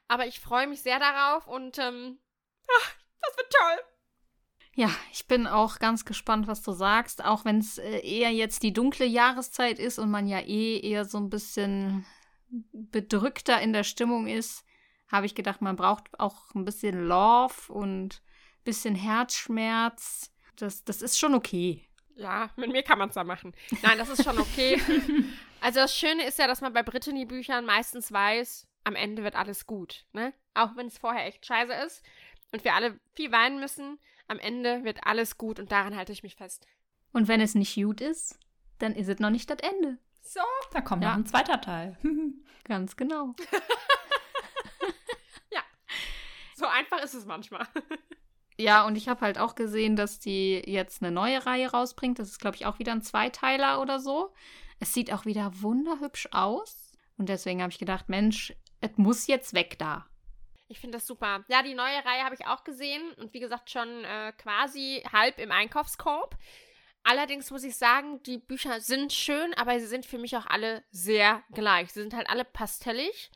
Aber 0.09 0.27
ich 0.27 0.41
freue 0.41 0.67
mich 0.67 0.83
sehr 0.83 0.99
darauf 0.99 1.47
und 1.47 1.79
ähm, 1.79 2.19
ach, 2.81 2.95
das 3.21 3.37
wird 3.37 3.53
toll. 3.53 3.85
Ja, 4.75 4.91
ich 5.13 5.27
bin 5.27 5.47
auch 5.47 5.79
ganz 5.81 6.05
gespannt, 6.05 6.47
was 6.47 6.63
du 6.63 6.73
sagst, 6.73 7.25
auch 7.25 7.45
wenn 7.45 7.59
es 7.59 7.79
äh, 7.79 7.99
eher 7.99 8.31
jetzt 8.31 8.63
die 8.63 8.73
dunkle 8.73 9.07
Jahreszeit 9.07 9.79
ist 9.79 9.99
und 9.99 10.11
man 10.11 10.29
ja 10.29 10.39
eh 10.39 10.81
eher 10.81 11.05
so 11.05 11.19
ein 11.19 11.31
bisschen 11.31 12.07
bedrückter 12.73 13.61
in 13.61 13.73
der 13.73 13.85
Stimmung 13.85 14.27
ist, 14.27 14.65
habe 15.11 15.27
ich 15.27 15.35
gedacht, 15.35 15.63
man 15.63 15.77
braucht 15.77 16.19
auch 16.21 16.55
ein 16.55 16.65
bisschen 16.65 17.07
Love 17.07 17.73
und 17.73 18.23
ein 18.23 18.65
bisschen 18.65 18.95
Herzschmerz. 18.95 20.33
Das, 20.59 20.85
das 20.85 21.03
ist 21.03 21.19
schon 21.19 21.35
okay. 21.35 21.85
Ja, 22.17 22.51
mit 22.57 22.71
mir 22.73 22.83
kann 22.83 22.99
man 22.99 23.09
es 23.11 23.15
da 23.15 23.23
machen. 23.25 23.55
Nein, 23.83 23.97
das 23.99 24.09
ist 24.09 24.25
schon 24.25 24.39
okay. 24.39 24.81
also 25.61 25.81
das 25.81 25.97
Schöne 25.97 26.27
ist 26.27 26.39
ja, 26.39 26.47
dass 26.49 26.61
man 26.61 26.73
bei 26.73 26.83
Brittany-Büchern 26.83 27.65
meistens 27.65 28.11
weiß, 28.11 28.67
am 28.85 28.97
Ende 28.97 29.23
wird 29.23 29.37
alles 29.37 29.67
gut. 29.67 30.05
Ne? 30.13 30.33
Auch 30.55 30.75
wenn 30.77 30.89
es 30.89 30.99
vorher 30.99 31.27
echt 31.27 31.47
scheiße 31.47 31.73
ist 31.87 32.03
und 32.53 32.65
wir 32.65 32.75
alle 32.75 32.99
viel 33.15 33.31
weinen 33.31 33.61
müssen, 33.61 33.99
am 34.27 34.39
Ende 34.41 34.83
wird 34.85 34.99
alles 35.05 35.39
gut 35.39 35.61
und 35.61 35.71
daran 35.71 35.97
halte 35.97 36.13
ich 36.13 36.23
mich 36.25 36.35
fest. 36.35 36.67
Und 37.13 37.29
wenn 37.29 37.41
es 37.41 37.55
nicht 37.55 37.75
gut 37.77 38.01
ist, 38.01 38.39
dann 38.79 38.95
ist 38.95 39.09
es 39.09 39.21
noch 39.21 39.31
nicht 39.31 39.49
das 39.49 39.59
Ende. 39.61 39.99
So. 40.23 40.41
Da 40.73 40.81
kommt 40.81 41.03
Ja. 41.05 41.11
noch 41.11 41.17
ein 41.17 41.27
zweiter 41.27 41.61
Teil. 41.61 41.97
Ganz 42.65 42.97
genau. 42.97 43.35
So 46.55 46.67
einfach 46.67 47.01
ist 47.05 47.15
es 47.15 47.25
manchmal. 47.25 47.65
Ja, 48.61 48.85
und 48.85 48.97
ich 48.97 49.09
habe 49.09 49.21
halt 49.21 49.39
auch 49.39 49.55
gesehen, 49.55 49.95
dass 49.95 50.19
die 50.19 50.61
jetzt 50.67 51.01
eine 51.01 51.13
neue 51.13 51.47
Reihe 51.47 51.71
rausbringt. 51.71 52.19
Das 52.19 52.29
ist, 52.29 52.41
glaube 52.41 52.57
ich, 52.57 52.67
auch 52.67 52.81
wieder 52.81 52.93
ein 52.93 53.03
Zweiteiler 53.03 53.81
oder 53.81 54.01
so. 54.01 54.33
Es 54.81 54.93
sieht 54.93 55.13
auch 55.13 55.25
wieder 55.25 55.53
wunderhübsch 55.63 56.29
aus. 56.33 56.93
Und 57.17 57.29
deswegen 57.29 57.63
habe 57.63 57.73
ich 57.73 57.79
gedacht, 57.79 58.09
Mensch, 58.09 58.53
es 58.81 58.91
muss 58.97 59.29
jetzt 59.29 59.55
weg 59.55 59.79
da. 59.79 60.07
Ich 60.67 60.81
finde 60.81 60.99
das 60.99 61.07
super. 61.07 61.45
Ja, 61.49 61.63
die 61.63 61.75
neue 61.75 62.05
Reihe 62.05 62.25
habe 62.25 62.35
ich 62.35 62.47
auch 62.47 62.65
gesehen 62.65 63.13
und 63.15 63.33
wie 63.33 63.41
gesagt 63.41 63.71
schon 63.71 64.05
äh, 64.05 64.33
quasi 64.33 65.03
halb 65.13 65.39
im 65.39 65.53
Einkaufskorb. 65.53 66.37
Allerdings 67.05 67.51
muss 67.51 67.65
ich 67.65 67.77
sagen, 67.77 68.23
die 68.25 68.39
Bücher 68.39 68.81
sind 68.81 69.13
schön, 69.13 69.55
aber 69.55 69.79
sie 69.79 69.87
sind 69.87 70.05
für 70.05 70.19
mich 70.19 70.37
auch 70.37 70.47
alle 70.47 70.85
sehr 70.91 71.43
gleich. 71.53 71.93
Sie 71.93 72.01
sind 72.01 72.13
halt 72.13 72.29
alle 72.29 72.45
pastellig 72.45 73.31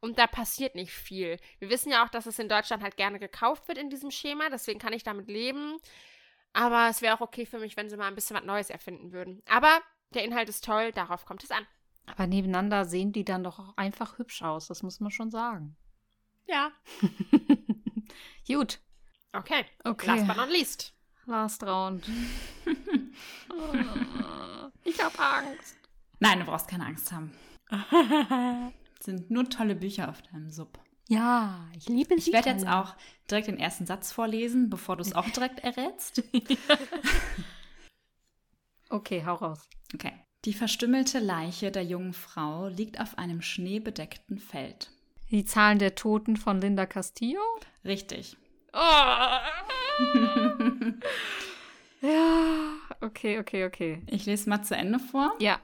und 0.00 0.18
da 0.18 0.26
passiert 0.26 0.74
nicht 0.74 0.92
viel. 0.92 1.38
Wir 1.58 1.70
wissen 1.70 1.90
ja 1.90 2.04
auch, 2.04 2.08
dass 2.08 2.26
es 2.26 2.38
in 2.38 2.48
Deutschland 2.48 2.82
halt 2.82 2.96
gerne 2.96 3.18
gekauft 3.18 3.68
wird 3.68 3.78
in 3.78 3.90
diesem 3.90 4.10
Schema, 4.10 4.48
deswegen 4.50 4.78
kann 4.78 4.92
ich 4.92 5.02
damit 5.02 5.28
leben. 5.28 5.78
Aber 6.52 6.88
es 6.88 7.02
wäre 7.02 7.14
auch 7.14 7.20
okay 7.20 7.46
für 7.46 7.58
mich, 7.58 7.76
wenn 7.76 7.90
sie 7.90 7.96
mal 7.96 8.08
ein 8.08 8.14
bisschen 8.14 8.36
was 8.36 8.44
Neues 8.44 8.70
erfinden 8.70 9.12
würden. 9.12 9.42
Aber 9.46 9.80
der 10.14 10.24
Inhalt 10.24 10.48
ist 10.48 10.64
toll, 10.64 10.92
darauf 10.92 11.24
kommt 11.24 11.44
es 11.44 11.50
an. 11.50 11.66
Aber 12.06 12.26
nebeneinander 12.26 12.84
sehen 12.84 13.12
die 13.12 13.24
dann 13.24 13.44
doch 13.44 13.58
auch 13.58 13.76
einfach 13.76 14.18
hübsch 14.18 14.42
aus, 14.42 14.68
das 14.68 14.82
muss 14.82 15.00
man 15.00 15.10
schon 15.10 15.30
sagen. 15.30 15.76
Ja. 16.46 16.72
Gut. 18.46 18.80
Okay. 19.32 19.66
Okay. 19.84 20.06
Last 20.06 20.26
but 20.26 20.36
not 20.36 20.48
least. 20.48 20.94
Last 21.26 21.62
Round. 21.62 22.06
ich 24.84 25.02
habe 25.02 25.18
Angst. 25.18 25.76
Nein, 26.20 26.40
du 26.40 26.46
brauchst 26.46 26.68
keine 26.68 26.86
Angst 26.86 27.12
haben. 27.12 27.32
Sind 29.08 29.30
nur 29.30 29.48
tolle 29.48 29.74
Bücher 29.74 30.10
auf 30.10 30.20
deinem 30.20 30.50
Sub. 30.50 30.78
Ja, 31.08 31.66
ich 31.74 31.88
liebe 31.88 32.14
sie. 32.20 32.28
Ich 32.28 32.34
werde 32.34 32.50
jetzt 32.50 32.68
auch 32.68 32.94
direkt 33.30 33.48
den 33.48 33.58
ersten 33.58 33.86
Satz 33.86 34.12
vorlesen, 34.12 34.68
bevor 34.68 34.96
du 34.96 35.00
es 35.00 35.14
auch 35.14 35.30
direkt 35.30 35.60
errätst. 35.60 36.22
Okay, 38.90 39.22
hau 39.26 39.34
raus. 39.34 39.68
Okay. 39.94 40.12
Die 40.46 40.54
verstümmelte 40.54 41.18
Leiche 41.18 41.70
der 41.70 41.84
jungen 41.84 42.14
Frau 42.14 42.68
liegt 42.68 42.98
auf 43.00 43.18
einem 43.18 43.42
schneebedeckten 43.42 44.38
Feld. 44.38 44.90
Die 45.30 45.44
Zahlen 45.44 45.78
der 45.78 45.94
Toten 45.94 46.38
von 46.38 46.58
Linda 46.58 46.86
Castillo? 46.86 47.42
Richtig. 47.84 48.38
ja, 52.00 52.72
okay, 53.02 53.38
okay, 53.38 53.66
okay. 53.66 54.02
Ich 54.06 54.24
lese 54.24 54.48
mal 54.48 54.62
zu 54.62 54.74
Ende 54.74 54.98
vor. 54.98 55.34
Ja, 55.38 55.60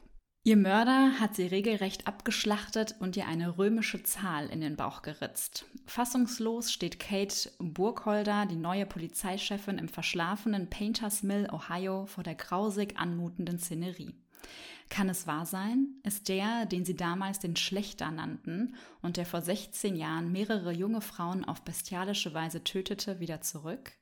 Ihr 0.46 0.58
Mörder 0.58 1.18
hat 1.20 1.34
sie 1.34 1.46
regelrecht 1.46 2.06
abgeschlachtet 2.06 2.96
und 3.00 3.16
ihr 3.16 3.26
eine 3.26 3.56
römische 3.56 4.02
Zahl 4.02 4.48
in 4.48 4.60
den 4.60 4.76
Bauch 4.76 5.00
geritzt. 5.00 5.64
Fassungslos 5.86 6.70
steht 6.70 7.00
Kate 7.00 7.50
Burkholder, 7.58 8.44
die 8.44 8.56
neue 8.56 8.84
Polizeichefin 8.84 9.78
im 9.78 9.88
verschlafenen 9.88 10.68
Painters 10.68 11.22
Mill, 11.22 11.48
Ohio, 11.50 12.04
vor 12.04 12.24
der 12.24 12.34
grausig 12.34 12.98
anmutenden 12.98 13.58
Szenerie. 13.58 14.12
Kann 14.90 15.08
es 15.08 15.26
wahr 15.26 15.46
sein? 15.46 15.94
Ist 16.02 16.28
der, 16.28 16.66
den 16.66 16.84
sie 16.84 16.94
damals 16.94 17.38
den 17.38 17.56
Schlechter 17.56 18.10
nannten 18.10 18.74
und 19.00 19.16
der 19.16 19.24
vor 19.24 19.40
16 19.40 19.96
Jahren 19.96 20.30
mehrere 20.30 20.72
junge 20.72 21.00
Frauen 21.00 21.46
auf 21.46 21.62
bestialische 21.62 22.34
Weise 22.34 22.62
tötete, 22.62 23.18
wieder 23.18 23.40
zurück? 23.40 23.92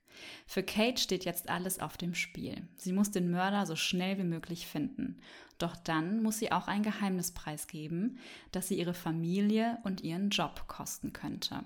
Für 0.47 0.63
Kate 0.63 1.01
steht 1.01 1.25
jetzt 1.25 1.49
alles 1.49 1.81
auf 1.81 1.97
dem 1.97 2.15
Spiel. 2.15 2.69
Sie 2.77 2.93
muss 2.93 3.11
den 3.11 3.31
Mörder 3.31 3.67
so 3.67 3.77
schnell 3.77 4.19
wie 4.19 4.25
möglich 4.25 4.67
finden. 4.67 5.21
Doch 5.59 5.77
dann 5.77 6.23
muss 6.23 6.39
sie 6.39 6.53
auch 6.53 6.67
ein 6.67 6.83
Geheimnis 6.83 7.33
preisgeben, 7.33 8.19
das 8.51 8.69
sie 8.69 8.79
ihre 8.79 8.95
Familie 8.95 9.79
und 9.85 10.01
ihren 10.01 10.31
Job 10.31 10.67
kosten 10.67 11.13
könnte. 11.13 11.65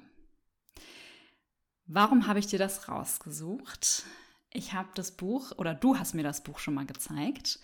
Warum 1.86 2.26
habe 2.26 2.38
ich 2.38 2.46
dir 2.46 2.58
das 2.58 2.88
rausgesucht? 2.88 4.04
Ich 4.52 4.72
habe 4.72 4.88
das 4.94 5.12
Buch, 5.12 5.52
oder 5.56 5.74
du 5.74 5.98
hast 5.98 6.14
mir 6.14 6.24
das 6.24 6.42
Buch 6.42 6.58
schon 6.58 6.74
mal 6.74 6.86
gezeigt. 6.86 7.60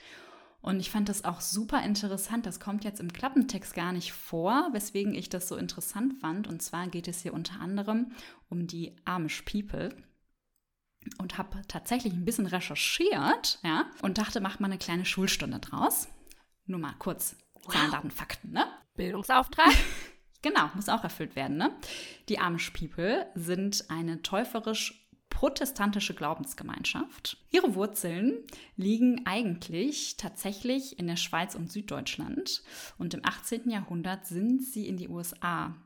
Und 0.62 0.78
ich 0.78 0.92
fand 0.92 1.08
das 1.08 1.24
auch 1.24 1.40
super 1.40 1.82
interessant. 1.82 2.46
Das 2.46 2.60
kommt 2.60 2.84
jetzt 2.84 3.00
im 3.00 3.12
Klappentext 3.12 3.74
gar 3.74 3.92
nicht 3.92 4.12
vor, 4.12 4.68
weswegen 4.72 5.12
ich 5.12 5.28
das 5.28 5.48
so 5.48 5.56
interessant 5.56 6.14
fand. 6.20 6.46
Und 6.46 6.62
zwar 6.62 6.86
geht 6.86 7.08
es 7.08 7.22
hier 7.22 7.34
unter 7.34 7.60
anderem 7.60 8.12
um 8.48 8.68
die 8.68 8.94
Amish 9.04 9.42
People 9.42 9.94
und 11.18 11.38
habe 11.38 11.62
tatsächlich 11.68 12.12
ein 12.12 12.24
bisschen 12.24 12.46
recherchiert, 12.46 13.58
ja, 13.62 13.90
und 14.02 14.18
dachte, 14.18 14.40
mach 14.40 14.60
mal 14.60 14.66
eine 14.66 14.78
kleine 14.78 15.04
Schulstunde 15.04 15.58
draus. 15.58 16.08
Nur 16.66 16.78
mal 16.78 16.94
kurz 16.98 17.36
Zahlen, 17.70 17.90
Daten, 17.90 18.10
Fakten, 18.10 18.52
ne? 18.52 18.66
Bildungsauftrag. 18.96 19.72
Genau, 20.44 20.68
muss 20.74 20.88
auch 20.88 21.04
erfüllt 21.04 21.36
werden, 21.36 21.56
ne? 21.56 21.70
Die 22.28 22.40
Amish 22.40 22.70
People 22.70 23.30
sind 23.36 23.84
eine 23.90 24.22
täuferisch 24.22 25.08
protestantische 25.30 26.14
Glaubensgemeinschaft. 26.14 27.38
Ihre 27.50 27.74
Wurzeln 27.74 28.38
liegen 28.76 29.22
eigentlich 29.24 30.16
tatsächlich 30.16 30.98
in 30.98 31.06
der 31.06 31.16
Schweiz 31.16 31.54
und 31.54 31.70
Süddeutschland. 31.70 32.62
Und 32.98 33.14
im 33.14 33.22
18. 33.24 33.70
Jahrhundert 33.70 34.26
sind 34.26 34.62
sie 34.62 34.88
in 34.88 34.96
die 34.96 35.08
USA 35.08 35.76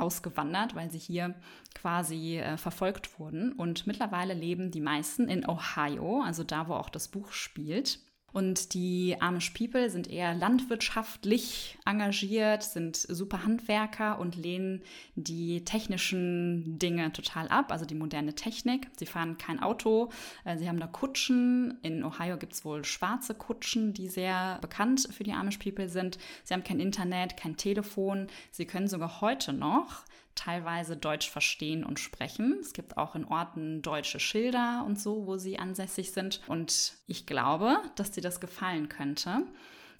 ausgewandert, 0.00 0.74
weil 0.74 0.90
sie 0.90 0.98
hier 0.98 1.34
quasi 1.74 2.38
äh, 2.38 2.56
verfolgt 2.56 3.18
wurden. 3.18 3.52
Und 3.52 3.86
mittlerweile 3.86 4.34
leben 4.34 4.70
die 4.70 4.80
meisten 4.80 5.28
in 5.28 5.48
Ohio, 5.48 6.22
also 6.22 6.44
da, 6.44 6.68
wo 6.68 6.74
auch 6.74 6.88
das 6.88 7.08
Buch 7.08 7.32
spielt. 7.32 8.00
Und 8.32 8.74
die 8.74 9.16
Amish 9.20 9.50
People 9.50 9.90
sind 9.90 10.08
eher 10.08 10.34
landwirtschaftlich 10.34 11.78
engagiert, 11.84 12.62
sind 12.62 12.96
super 12.96 13.44
Handwerker 13.44 14.18
und 14.18 14.36
lehnen 14.36 14.82
die 15.16 15.64
technischen 15.64 16.78
Dinge 16.78 17.12
total 17.12 17.48
ab, 17.48 17.72
also 17.72 17.84
die 17.84 17.94
moderne 17.94 18.34
Technik. 18.34 18.88
Sie 18.96 19.06
fahren 19.06 19.38
kein 19.38 19.60
Auto, 19.60 20.10
äh, 20.44 20.56
sie 20.56 20.68
haben 20.68 20.80
da 20.80 20.86
Kutschen. 20.86 21.78
In 21.82 22.04
Ohio 22.04 22.36
gibt 22.36 22.52
es 22.52 22.64
wohl 22.64 22.84
schwarze 22.84 23.34
Kutschen, 23.34 23.92
die 23.92 24.08
sehr 24.08 24.58
bekannt 24.60 25.08
für 25.10 25.24
die 25.24 25.32
Amish 25.32 25.58
People 25.58 25.88
sind. 25.88 26.18
Sie 26.44 26.54
haben 26.54 26.64
kein 26.64 26.80
Internet, 26.80 27.36
kein 27.36 27.56
Telefon. 27.56 28.28
Sie 28.50 28.66
können 28.66 28.88
sogar 28.88 29.20
heute 29.20 29.52
noch 29.52 30.04
teilweise 30.40 30.96
Deutsch 30.96 31.28
verstehen 31.28 31.84
und 31.84 32.00
sprechen. 32.00 32.56
Es 32.60 32.72
gibt 32.72 32.96
auch 32.96 33.14
in 33.14 33.26
Orten 33.26 33.82
deutsche 33.82 34.18
Schilder 34.18 34.84
und 34.86 34.98
so, 34.98 35.26
wo 35.26 35.36
sie 35.36 35.58
ansässig 35.58 36.12
sind. 36.12 36.40
Und 36.46 36.94
ich 37.06 37.26
glaube, 37.26 37.78
dass 37.96 38.10
dir 38.10 38.22
das 38.22 38.40
gefallen 38.40 38.88
könnte. 38.88 39.42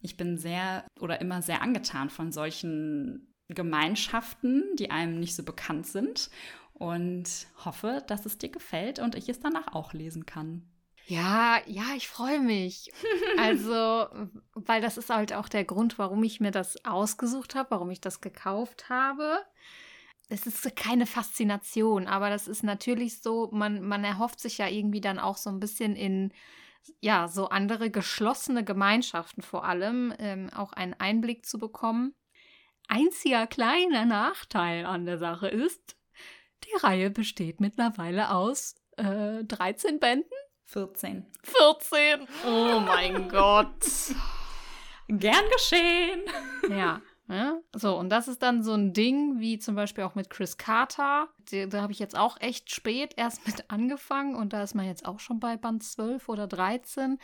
Ich 0.01 0.17
bin 0.17 0.39
sehr 0.39 0.87
oder 0.99 1.21
immer 1.21 1.43
sehr 1.43 1.61
angetan 1.61 2.09
von 2.09 2.33
solchen 2.33 3.35
Gemeinschaften, 3.49 4.65
die 4.79 4.91
einem 4.91 5.21
nicht 5.21 5.37
so 5.37 5.43
bekannt 5.43 5.87
sind. 5.87 6.31
Und 6.73 7.47
hoffe, 7.63 8.03
dass 8.07 8.25
es 8.25 8.39
dir 8.39 8.49
gefällt 8.49 8.99
und 8.99 9.15
ich 9.15 9.29
es 9.29 9.41
danach 9.41 9.75
auch 9.75 9.93
lesen 9.93 10.25
kann. 10.25 10.63
Ja, 11.07 11.61
ja, 11.67 11.85
ich 11.97 12.09
freue 12.09 12.41
mich. 12.41 12.91
Also, 13.39 14.07
weil 14.55 14.81
das 14.81 14.97
ist 14.97 15.11
halt 15.11 15.33
auch 15.33 15.49
der 15.49 15.65
Grund, 15.65 15.99
warum 15.99 16.23
ich 16.25 16.41
mir 16.41 16.51
das 16.51 16.85
ausgesucht 16.85 17.55
habe, 17.55 17.71
warum 17.73 17.91
ich 17.91 18.01
das 18.01 18.21
gekauft 18.21 18.89
habe. 18.89 19.39
Es 20.31 20.47
ist 20.47 20.77
keine 20.77 21.07
Faszination, 21.07 22.07
aber 22.07 22.31
das 22.31 22.47
ist 22.47 22.63
natürlich 22.63 23.21
so, 23.21 23.51
man, 23.53 23.83
man 23.83 24.05
erhofft 24.05 24.39
sich 24.39 24.59
ja 24.59 24.69
irgendwie 24.69 25.01
dann 25.01 25.19
auch 25.19 25.37
so 25.37 25.51
ein 25.51 25.59
bisschen 25.59 25.97
in, 25.97 26.33
ja, 27.01 27.27
so 27.27 27.49
andere 27.49 27.91
geschlossene 27.91 28.65
Gemeinschaften 28.65 29.43
vor 29.43 29.65
allem 29.65 30.15
ähm, 30.19 30.49
auch 30.55 30.73
einen 30.73 30.95
Einblick 30.95 31.45
zu 31.45 31.59
bekommen. 31.59 32.15
Einziger 32.87 33.49
kleiner 33.49 34.05
Nachteil 34.05 34.87
an 34.87 35.05
der 35.05 35.19
Sache 35.19 35.49
ist, 35.49 35.97
die 36.65 36.77
Reihe 36.81 37.11
besteht 37.11 37.61
mittlerweile 37.61 38.31
aus 38.31 38.77
äh, 38.99 39.45
13 39.45 39.99
Bänden. 39.99 40.31
14. 40.67 41.27
14. 41.43 42.29
Oh 42.47 42.79
mein 42.79 43.29
Gott. 43.29 43.85
Gern 45.09 45.45
geschehen. 45.53 46.23
Ja. 46.69 47.03
Ja, 47.31 47.61
so, 47.73 47.97
und 47.97 48.09
das 48.11 48.27
ist 48.27 48.43
dann 48.43 48.65
so 48.65 48.75
ein 48.75 48.93
Ding, 48.93 49.39
wie 49.39 49.61
zum 49.61 49.77
Beispiel 49.77 50.03
auch 50.03 50.17
mit 50.17 50.31
Chris 50.31 50.57
Carter. 50.57 51.29
Die, 51.53 51.69
da 51.69 51.81
habe 51.81 51.93
ich 51.93 52.01
jetzt 52.01 52.19
auch 52.19 52.41
echt 52.41 52.73
spät 52.73 53.15
erst 53.17 53.47
mit 53.47 53.71
angefangen 53.71 54.35
und 54.35 54.53
da 54.53 54.65
ist 54.65 54.75
man 54.75 54.85
jetzt 54.85 55.07
auch 55.07 55.21
schon 55.21 55.39
bei 55.39 55.57
Band 55.57 55.85
12 55.85 56.29
oder 56.29 56.49
13. 56.49 57.19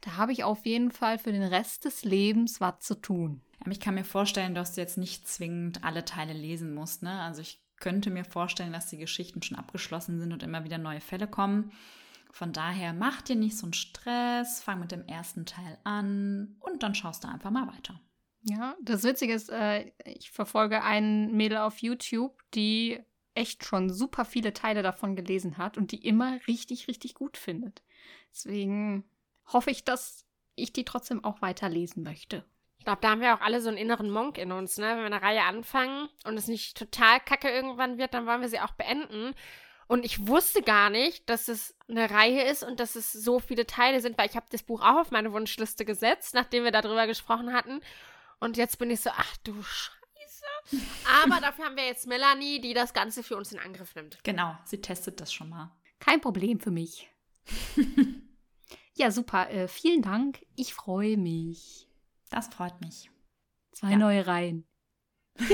Da 0.00 0.16
habe 0.16 0.32
ich 0.32 0.44
auf 0.44 0.64
jeden 0.64 0.90
Fall 0.90 1.18
für 1.18 1.30
den 1.30 1.42
Rest 1.42 1.84
des 1.84 2.04
Lebens 2.04 2.62
was 2.62 2.80
zu 2.80 2.94
tun. 2.94 3.42
Ich 3.68 3.80
kann 3.80 3.94
mir 3.94 4.04
vorstellen, 4.04 4.54
dass 4.54 4.74
du 4.74 4.80
jetzt 4.80 4.96
nicht 4.96 5.28
zwingend 5.28 5.84
alle 5.84 6.06
Teile 6.06 6.32
lesen 6.32 6.74
musst. 6.74 7.02
Ne? 7.02 7.20
Also 7.20 7.42
ich 7.42 7.62
könnte 7.78 8.10
mir 8.10 8.24
vorstellen, 8.24 8.72
dass 8.72 8.86
die 8.86 8.96
Geschichten 8.96 9.42
schon 9.42 9.58
abgeschlossen 9.58 10.18
sind 10.18 10.32
und 10.32 10.42
immer 10.42 10.64
wieder 10.64 10.78
neue 10.78 11.02
Fälle 11.02 11.26
kommen. 11.26 11.70
Von 12.30 12.54
daher 12.54 12.94
mach 12.94 13.20
dir 13.20 13.36
nicht 13.36 13.58
so 13.58 13.66
einen 13.66 13.74
Stress, 13.74 14.62
fang 14.62 14.80
mit 14.80 14.92
dem 14.92 15.06
ersten 15.06 15.44
Teil 15.44 15.76
an 15.84 16.56
und 16.60 16.82
dann 16.82 16.94
schaust 16.94 17.24
du 17.24 17.28
einfach 17.28 17.50
mal 17.50 17.66
weiter. 17.66 18.00
Ja, 18.42 18.76
das 18.80 19.02
Witzige 19.02 19.34
ist, 19.34 19.50
äh, 19.50 19.92
ich 20.04 20.30
verfolge 20.30 20.82
einen 20.82 21.36
Mädel 21.36 21.58
auf 21.58 21.78
YouTube, 21.78 22.42
die 22.54 23.00
echt 23.34 23.64
schon 23.64 23.90
super 23.90 24.24
viele 24.24 24.52
Teile 24.52 24.82
davon 24.82 25.14
gelesen 25.14 25.58
hat 25.58 25.76
und 25.76 25.92
die 25.92 26.04
immer 26.04 26.38
richtig, 26.46 26.88
richtig 26.88 27.14
gut 27.14 27.36
findet. 27.36 27.82
Deswegen 28.32 29.04
hoffe 29.46 29.70
ich, 29.70 29.84
dass 29.84 30.26
ich 30.56 30.72
die 30.72 30.84
trotzdem 30.84 31.24
auch 31.24 31.42
weiterlesen 31.42 32.02
möchte. 32.02 32.44
Ich 32.78 32.84
glaube, 32.84 33.00
da 33.02 33.10
haben 33.10 33.20
wir 33.20 33.34
auch 33.34 33.42
alle 33.42 33.60
so 33.60 33.68
einen 33.68 33.76
inneren 33.76 34.10
Monk 34.10 34.38
in 34.38 34.52
uns, 34.52 34.78
ne? 34.78 34.86
Wenn 34.86 35.00
wir 35.00 35.06
eine 35.06 35.22
Reihe 35.22 35.42
anfangen 35.42 36.08
und 36.24 36.38
es 36.38 36.48
nicht 36.48 36.78
total 36.78 37.20
kacke 37.20 37.50
irgendwann 37.50 37.98
wird, 37.98 38.14
dann 38.14 38.26
wollen 38.26 38.40
wir 38.40 38.48
sie 38.48 38.60
auch 38.60 38.72
beenden. 38.72 39.34
Und 39.86 40.04
ich 40.04 40.26
wusste 40.28 40.62
gar 40.62 40.88
nicht, 40.88 41.28
dass 41.28 41.48
es 41.48 41.76
eine 41.88 42.10
Reihe 42.10 42.44
ist 42.44 42.62
und 42.62 42.80
dass 42.80 42.94
es 42.94 43.12
so 43.12 43.38
viele 43.38 43.66
Teile 43.66 44.00
sind, 44.00 44.16
weil 44.16 44.28
ich 44.28 44.36
habe 44.36 44.46
das 44.48 44.62
Buch 44.62 44.80
auch 44.82 45.00
auf 45.00 45.10
meine 45.10 45.32
Wunschliste 45.32 45.84
gesetzt, 45.84 46.32
nachdem 46.32 46.64
wir 46.64 46.70
darüber 46.70 47.06
gesprochen 47.06 47.52
hatten. 47.52 47.80
Und 48.40 48.56
jetzt 48.56 48.78
bin 48.78 48.90
ich 48.90 49.00
so, 49.00 49.10
ach 49.12 49.36
du 49.38 49.62
Scheiße. 49.62 50.80
Aber 51.24 51.40
dafür 51.40 51.66
haben 51.66 51.76
wir 51.76 51.86
jetzt 51.86 52.06
Melanie, 52.06 52.60
die 52.60 52.74
das 52.74 52.92
Ganze 52.94 53.22
für 53.22 53.36
uns 53.36 53.52
in 53.52 53.58
Angriff 53.58 53.94
nimmt. 53.94 54.18
Genau, 54.24 54.56
sie 54.64 54.80
testet 54.80 55.20
das 55.20 55.32
schon 55.32 55.48
mal. 55.50 55.70
Kein 55.98 56.20
Problem 56.20 56.58
für 56.60 56.70
mich. 56.70 57.10
ja, 58.94 59.10
super. 59.10 59.50
Äh, 59.50 59.68
vielen 59.68 60.02
Dank. 60.02 60.44
Ich 60.56 60.74
freue 60.74 61.16
mich. 61.16 61.88
Das 62.30 62.48
freut 62.48 62.80
mich. 62.80 63.10
Zwei 63.72 63.92
Ja. 63.92 63.96
neue 63.98 64.26
Reihen. 64.26 64.66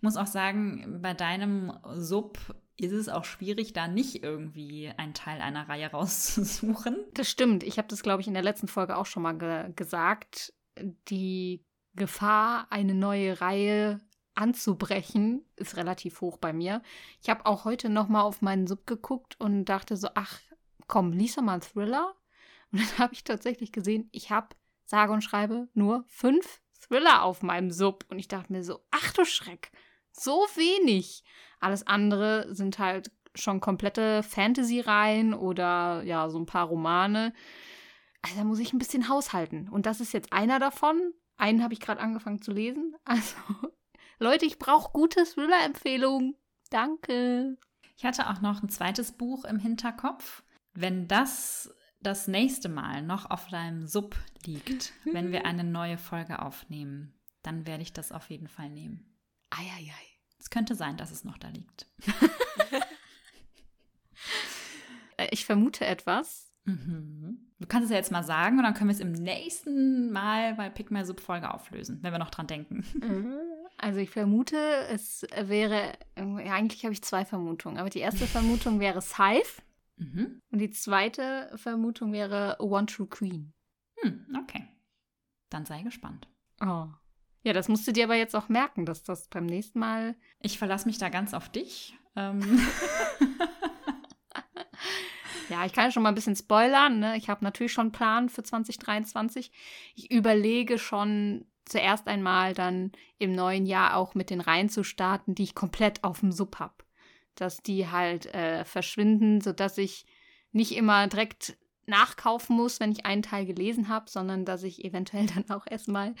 Muss 0.00 0.16
auch 0.16 0.26
sagen, 0.26 1.00
bei 1.00 1.14
deinem 1.14 1.72
Sub 1.94 2.38
ist 2.76 2.92
es 2.92 3.08
auch 3.08 3.24
schwierig, 3.24 3.72
da 3.72 3.88
nicht 3.88 4.22
irgendwie 4.22 4.88
einen 4.96 5.14
Teil 5.14 5.40
einer 5.40 5.68
Reihe 5.68 5.90
rauszusuchen. 5.90 6.96
Das 7.14 7.30
stimmt. 7.30 7.62
Ich 7.62 7.78
habe 7.78 7.88
das, 7.88 8.02
glaube 8.02 8.20
ich, 8.20 8.26
in 8.28 8.34
der 8.34 8.42
letzten 8.42 8.68
Folge 8.68 8.96
auch 8.96 9.06
schon 9.06 9.22
mal 9.22 9.38
ge 9.38 9.72
gesagt. 9.74 10.52
Die 11.08 11.64
Gefahr, 11.94 12.66
eine 12.70 12.94
neue 12.94 13.40
Reihe 13.40 14.00
anzubrechen, 14.34 15.44
ist 15.56 15.76
relativ 15.76 16.20
hoch 16.20 16.38
bei 16.38 16.52
mir. 16.52 16.82
Ich 17.22 17.30
habe 17.30 17.46
auch 17.46 17.64
heute 17.64 17.88
noch 17.88 18.08
mal 18.08 18.22
auf 18.22 18.42
meinen 18.42 18.66
Sub 18.66 18.86
geguckt 18.86 19.40
und 19.40 19.66
dachte 19.66 19.96
so, 19.96 20.08
ach 20.14 20.40
komm, 20.86 21.12
lies 21.12 21.36
doch 21.36 21.42
mal 21.42 21.54
einen 21.54 21.62
Thriller. 21.62 22.14
Und 22.72 22.80
dann 22.80 22.98
habe 22.98 23.14
ich 23.14 23.22
tatsächlich 23.22 23.70
gesehen, 23.70 24.08
ich 24.10 24.30
habe 24.30 24.48
sage 24.84 25.12
und 25.12 25.22
schreibe 25.22 25.68
nur 25.74 26.04
fünf 26.08 26.60
Thriller 26.80 27.22
auf 27.22 27.42
meinem 27.42 27.70
Sub. 27.70 28.04
Und 28.08 28.18
ich 28.18 28.26
dachte 28.26 28.52
mir 28.52 28.64
so, 28.64 28.80
ach 28.90 29.12
du 29.12 29.24
Schreck, 29.24 29.70
so 30.10 30.32
wenig. 30.56 31.22
Alles 31.60 31.86
andere 31.86 32.52
sind 32.54 32.78
halt 32.78 33.12
schon 33.34 33.60
komplette 33.60 34.22
Fantasy-Reihen 34.22 35.34
oder 35.34 36.02
ja, 36.04 36.28
so 36.28 36.38
ein 36.38 36.46
paar 36.46 36.66
Romane. 36.66 37.32
Also 38.24 38.36
da 38.36 38.44
muss 38.44 38.58
ich 38.58 38.72
ein 38.72 38.78
bisschen 38.78 39.08
haushalten. 39.10 39.68
Und 39.68 39.84
das 39.84 40.00
ist 40.00 40.14
jetzt 40.14 40.32
einer 40.32 40.58
davon. 40.58 41.12
Einen 41.36 41.62
habe 41.62 41.74
ich 41.74 41.80
gerade 41.80 42.00
angefangen 42.00 42.40
zu 42.40 42.52
lesen. 42.52 42.96
Also, 43.04 43.36
Leute, 44.18 44.46
ich 44.46 44.58
brauche 44.58 44.92
gute 44.92 45.24
Thriller-Empfehlungen. 45.24 46.34
Danke. 46.70 47.58
Ich 47.98 48.04
hatte 48.06 48.30
auch 48.30 48.40
noch 48.40 48.62
ein 48.62 48.70
zweites 48.70 49.12
Buch 49.12 49.44
im 49.44 49.58
Hinterkopf. 49.58 50.42
Wenn 50.72 51.06
das 51.06 51.74
das 52.00 52.26
nächste 52.26 52.70
Mal 52.70 53.02
noch 53.02 53.28
auf 53.30 53.48
deinem 53.48 53.86
Sub 53.86 54.16
liegt, 54.46 54.94
wenn 55.04 55.30
wir 55.32 55.44
eine 55.44 55.64
neue 55.64 55.98
Folge 55.98 56.40
aufnehmen, 56.40 57.12
dann 57.42 57.66
werde 57.66 57.82
ich 57.82 57.92
das 57.92 58.10
auf 58.10 58.30
jeden 58.30 58.48
Fall 58.48 58.70
nehmen. 58.70 59.04
Eieiei. 59.50 59.92
Es 60.38 60.48
könnte 60.48 60.74
sein, 60.74 60.96
dass 60.96 61.10
es 61.10 61.24
noch 61.24 61.36
da 61.36 61.48
liegt. 61.48 61.86
Äh, 65.16 65.28
Ich 65.30 65.44
vermute 65.44 65.86
etwas. 65.86 66.50
Mhm. 66.64 67.52
Du 67.64 67.68
kannst 67.68 67.86
es 67.86 67.90
ja 67.92 67.96
jetzt 67.96 68.12
mal 68.12 68.22
sagen 68.22 68.58
und 68.58 68.64
dann 68.64 68.74
können 68.74 68.90
wir 68.90 68.94
es 68.94 69.00
im 69.00 69.12
nächsten 69.12 70.12
Mal 70.12 70.52
bei 70.52 70.68
Pick 70.68 70.90
My 70.90 71.02
Sub 71.02 71.18
Folge 71.20 71.50
auflösen, 71.52 71.98
wenn 72.02 72.12
wir 72.12 72.18
noch 72.18 72.28
dran 72.30 72.46
denken. 72.46 72.84
Also 73.78 73.98
ich 73.98 74.10
vermute, 74.10 74.56
es 74.92 75.26
wäre, 75.36 75.94
ja, 76.16 76.54
eigentlich 76.54 76.84
habe 76.84 76.92
ich 76.92 77.02
zwei 77.02 77.24
Vermutungen, 77.24 77.76
aber 77.78 77.90
die 77.90 77.98
erste 77.98 78.26
Vermutung 78.26 78.78
wäre 78.80 79.00
Scythe 79.02 79.62
Mhm. 79.96 80.40
und 80.52 80.58
die 80.58 80.70
zweite 80.70 81.50
Vermutung 81.56 82.12
wäre 82.12 82.56
One 82.60 82.86
True 82.86 83.06
Queen. 83.08 83.52
Hm, 84.00 84.26
okay. 84.42 84.68
Dann 85.50 85.64
sei 85.66 85.82
gespannt. 85.82 86.28
Oh. 86.60 86.86
Ja, 87.42 87.52
das 87.52 87.68
musst 87.68 87.86
du 87.88 87.92
dir 87.92 88.04
aber 88.04 88.14
jetzt 88.16 88.36
auch 88.36 88.48
merken, 88.48 88.86
dass 88.86 89.02
das 89.02 89.26
beim 89.28 89.46
nächsten 89.46 89.78
Mal. 89.80 90.14
Ich 90.40 90.58
verlasse 90.58 90.86
mich 90.86 90.98
da 90.98 91.08
ganz 91.08 91.32
auf 91.34 91.48
dich. 91.48 91.96
Ähm, 92.14 92.40
Ja, 95.54 95.64
ich 95.64 95.72
kann 95.72 95.92
schon 95.92 96.02
mal 96.02 96.08
ein 96.08 96.16
bisschen 96.16 96.34
spoilern. 96.34 96.98
Ne? 96.98 97.16
Ich 97.16 97.28
habe 97.28 97.44
natürlich 97.44 97.72
schon 97.72 97.82
einen 97.82 97.92
Plan 97.92 98.28
für 98.28 98.42
2023. 98.42 99.52
Ich 99.94 100.10
überlege 100.10 100.80
schon 100.80 101.46
zuerst 101.64 102.08
einmal 102.08 102.54
dann 102.54 102.90
im 103.18 103.30
neuen 103.30 103.64
Jahr 103.64 103.96
auch 103.96 104.16
mit 104.16 104.30
den 104.30 104.40
Reihen 104.40 104.68
zu 104.68 104.82
starten, 104.82 105.36
die 105.36 105.44
ich 105.44 105.54
komplett 105.54 106.02
auf 106.02 106.18
dem 106.18 106.32
Sub 106.32 106.58
habe. 106.58 106.74
Dass 107.36 107.62
die 107.62 107.88
halt 107.88 108.26
äh, 108.34 108.64
verschwinden, 108.64 109.40
sodass 109.40 109.78
ich 109.78 110.06
nicht 110.50 110.72
immer 110.72 111.06
direkt 111.06 111.56
nachkaufen 111.86 112.56
muss, 112.56 112.80
wenn 112.80 112.90
ich 112.90 113.06
einen 113.06 113.22
Teil 113.22 113.46
gelesen 113.46 113.86
habe, 113.88 114.10
sondern 114.10 114.44
dass 114.44 114.64
ich 114.64 114.84
eventuell 114.84 115.26
dann 115.34 115.48
auch 115.50 115.68
erstmal 115.70 116.16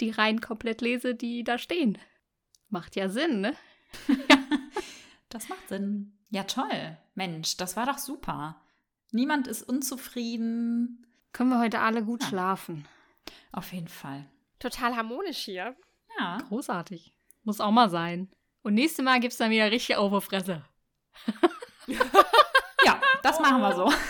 die 0.00 0.10
Reihen 0.10 0.40
komplett 0.40 0.80
lese, 0.80 1.14
die 1.14 1.44
da 1.44 1.58
stehen. 1.58 1.96
Macht 2.70 2.96
ja 2.96 3.08
Sinn, 3.08 3.40
ne? 3.40 3.54
das 5.32 5.48
macht 5.48 5.68
Sinn. 5.68 6.16
Ja, 6.30 6.44
toll. 6.44 6.96
Mensch, 7.14 7.56
das 7.56 7.76
war 7.76 7.86
doch 7.86 7.98
super. 7.98 8.60
Niemand 9.10 9.46
ist 9.48 9.62
unzufrieden. 9.68 11.06
Können 11.32 11.50
wir 11.50 11.58
heute 11.58 11.80
alle 11.80 12.04
gut 12.04 12.22
Ja. 12.22 12.28
schlafen. 12.28 12.86
Auf 13.52 13.72
jeden 13.72 13.88
Fall. 13.88 14.24
Total 14.58 14.96
harmonisch 14.96 15.38
hier. 15.38 15.76
Ja. 16.18 16.38
Großartig. 16.48 17.14
Muss 17.44 17.60
auch 17.60 17.70
mal 17.70 17.90
sein. 17.90 18.30
Und 18.62 18.74
nächstes 18.74 19.04
Mal 19.04 19.20
gibt's 19.20 19.36
dann 19.38 19.50
wieder 19.50 19.70
richtig 19.70 19.96
auf 19.96 20.12
die 20.12 20.26
Fresse. 20.26 20.64
Ja, 22.84 23.00
das 23.22 23.38
machen 23.40 23.60
wir 23.60 23.74
so. 23.76 23.92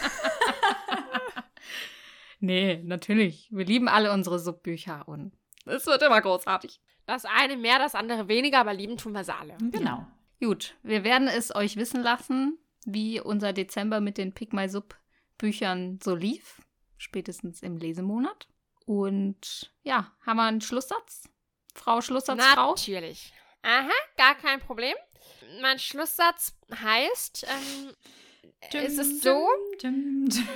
Nee, 2.40 2.80
natürlich. 2.84 3.48
Wir 3.52 3.64
lieben 3.64 3.88
alle 3.88 4.12
unsere 4.12 4.38
Subbücher 4.38 5.06
und 5.06 5.32
es 5.64 5.86
wird 5.86 6.02
immer 6.02 6.20
großartig. 6.20 6.80
Das 7.06 7.24
eine 7.24 7.56
mehr, 7.56 7.78
das 7.78 7.94
andere 7.94 8.26
weniger, 8.28 8.58
aber 8.60 8.74
lieben 8.74 8.96
tun 8.96 9.12
wir 9.12 9.22
sie 9.24 9.34
alle. 9.34 9.56
Genau. 9.58 10.06
Gut, 10.42 10.74
wir 10.82 11.04
werden 11.04 11.28
es 11.28 11.54
euch 11.54 11.76
wissen 11.76 12.02
lassen, 12.02 12.58
wie 12.84 13.20
unser 13.20 13.52
Dezember 13.52 14.00
mit 14.00 14.18
den 14.18 14.34
Pick 14.34 14.52
My 14.52 14.68
Sub 14.68 14.96
Büchern 15.38 16.00
so 16.02 16.16
lief. 16.16 16.60
Spätestens 16.98 17.62
im 17.62 17.76
Lesemonat. 17.76 18.48
Und 18.84 19.72
ja, 19.84 20.12
haben 20.26 20.38
wir 20.38 20.42
einen 20.42 20.60
Schlusssatz? 20.60 21.28
Frau 21.74 22.00
Schlusssatzfrau? 22.00 22.70
Natürlich. 22.70 23.32
Aha, 23.62 23.92
gar 24.16 24.34
kein 24.34 24.58
Problem. 24.58 24.96
Mein 25.60 25.78
Schlusssatz 25.78 26.56
heißt, 26.74 27.46
ähm, 27.48 28.82
ist 28.82 28.98
es 28.98 29.20
so? 29.22 29.48
Dum, 29.80 30.28
dum. 30.28 30.48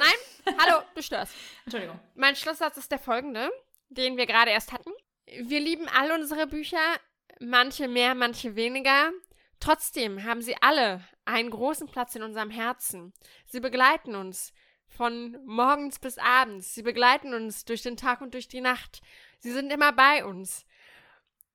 Hallo, 0.58 0.82
du 0.96 1.02
störst. 1.02 1.32
Entschuldigung. 1.64 2.00
Mein 2.16 2.34
Schlusssatz 2.34 2.76
ist 2.76 2.90
der 2.90 2.98
folgende, 2.98 3.52
den 3.90 4.16
wir 4.16 4.26
gerade 4.26 4.50
erst 4.50 4.72
hatten. 4.72 4.90
Wir 5.26 5.60
lieben 5.60 5.86
all 5.88 6.10
unsere 6.10 6.48
Bücher, 6.48 6.98
manche 7.38 7.86
mehr, 7.86 8.16
manche 8.16 8.56
weniger. 8.56 9.12
Trotzdem 9.60 10.24
haben 10.24 10.42
sie 10.42 10.56
alle 10.60 11.02
einen 11.24 11.50
großen 11.50 11.88
Platz 11.88 12.14
in 12.14 12.22
unserem 12.22 12.50
Herzen. 12.50 13.12
Sie 13.46 13.60
begleiten 13.60 14.14
uns 14.14 14.52
von 14.88 15.36
morgens 15.44 15.98
bis 15.98 16.18
abends. 16.18 16.74
Sie 16.74 16.82
begleiten 16.82 17.34
uns 17.34 17.64
durch 17.64 17.82
den 17.82 17.96
Tag 17.96 18.20
und 18.20 18.34
durch 18.34 18.48
die 18.48 18.60
Nacht. 18.60 19.00
Sie 19.38 19.50
sind 19.50 19.72
immer 19.72 19.92
bei 19.92 20.24
uns. 20.24 20.64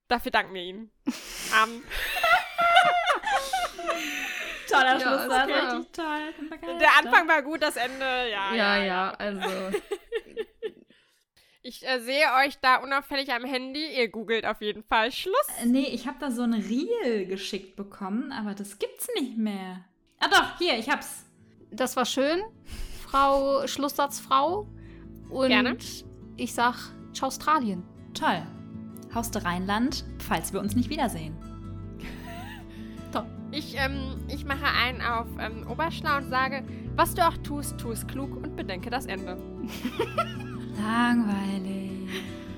Dafür 0.07 0.31
danken 0.31 0.53
wir 0.53 0.61
ihnen. 0.61 0.91
Amen. 1.61 1.83
Toller 4.69 4.97
Ja, 4.97 4.99
Schlusssatz. 4.99 5.47
ist 5.47 5.47
klar. 5.47 5.77
Richtig 5.77 5.91
toll. 5.93 6.77
Der 6.79 6.97
Anfang 6.97 7.27
war 7.27 7.41
gut, 7.41 7.61
das 7.61 7.75
Ende, 7.75 8.29
ja. 8.29 8.53
Ja, 8.53 8.77
ja, 8.83 9.11
also. 9.11 9.41
Ich 11.63 11.85
äh, 11.87 11.99
sehe 11.99 12.25
euch 12.43 12.57
da 12.59 12.77
unauffällig 12.77 13.31
am 13.33 13.45
Handy. 13.45 13.85
Ihr 13.95 14.09
googelt 14.09 14.45
auf 14.45 14.61
jeden 14.61 14.83
Fall 14.83 15.11
Schluss. 15.11 15.35
Äh, 15.61 15.67
Nee, 15.67 15.87
ich 15.91 16.07
habe 16.07 16.17
da 16.19 16.31
so 16.31 16.41
ein 16.41 16.53
Reel 16.53 17.25
geschickt 17.27 17.75
bekommen, 17.75 18.31
aber 18.31 18.55
das 18.55 18.79
gibt's 18.79 19.07
nicht 19.19 19.37
mehr. 19.37 19.85
Ah 20.19 20.27
doch, 20.29 20.57
hier, 20.57 20.77
ich 20.77 20.89
hab's. 20.89 21.25
Das 21.71 21.95
war 21.95 22.05
schön, 22.05 22.41
Frau 23.05 23.65
Schlusssatzfrau. 23.67 24.67
Und 25.29 25.47
Gerne. 25.49 25.77
ich 26.35 26.53
sag 26.53 26.75
Ciao 27.13 27.27
Australien. 27.27 27.83
Toll. 28.13 28.41
Haus 29.13 29.29
der 29.31 29.45
Rheinland, 29.45 30.03
falls 30.19 30.53
wir 30.53 30.59
uns 30.59 30.75
nicht 30.75 30.89
wiedersehen. 30.89 31.35
Ich, 33.53 33.75
ähm, 33.77 34.17
ich 34.29 34.45
mache 34.45 34.63
einen 34.65 35.01
auf 35.01 35.27
ähm, 35.37 35.69
Oberschlau 35.69 36.15
und 36.15 36.29
sage, 36.29 36.63
was 36.95 37.13
du 37.15 37.27
auch 37.27 37.35
tust, 37.43 37.77
tu 37.77 37.91
es 37.91 38.07
klug 38.07 38.33
und 38.37 38.55
bedenke 38.55 38.89
das 38.89 39.07
Ende. 39.07 39.37
Langweilig. 40.77 41.91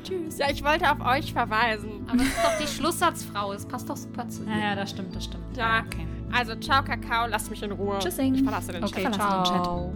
Tschüss. 0.04 0.38
Ja, 0.38 0.50
ich 0.50 0.64
wollte 0.64 0.90
auf 0.92 1.00
euch 1.06 1.32
verweisen. 1.34 2.06
Aber 2.08 2.22
es 2.22 2.28
ist 2.28 2.44
doch 2.44 2.58
die 2.62 2.68
Schlusssatzfrau. 2.68 3.54
Es 3.54 3.66
passt 3.66 3.90
doch 3.90 3.98
super 3.98 4.28
zu 4.28 4.44
Ja, 4.44 4.56
ihr. 4.56 4.62
ja, 4.62 4.76
das 4.76 4.90
stimmt, 4.90 5.16
das 5.16 5.26
stimmt. 5.26 5.56
Ja. 5.56 5.84
Okay. 5.86 6.06
Also, 6.32 6.56
ciao, 6.56 6.84
Kakao, 6.84 7.28
lasst 7.28 7.50
mich 7.52 7.62
in 7.64 7.72
Ruhe. 7.72 8.00
Tschüssing. 8.00 8.36
Ich 8.36 8.44
verlasse 8.44 8.72
den 8.74 8.84
Okay. 8.84 9.04
Chat. 9.04 9.14
Okay, 9.14 9.18
verlasse 9.20 9.44
den 9.52 9.56
Chat. 9.56 9.64
ciao. 9.64 9.94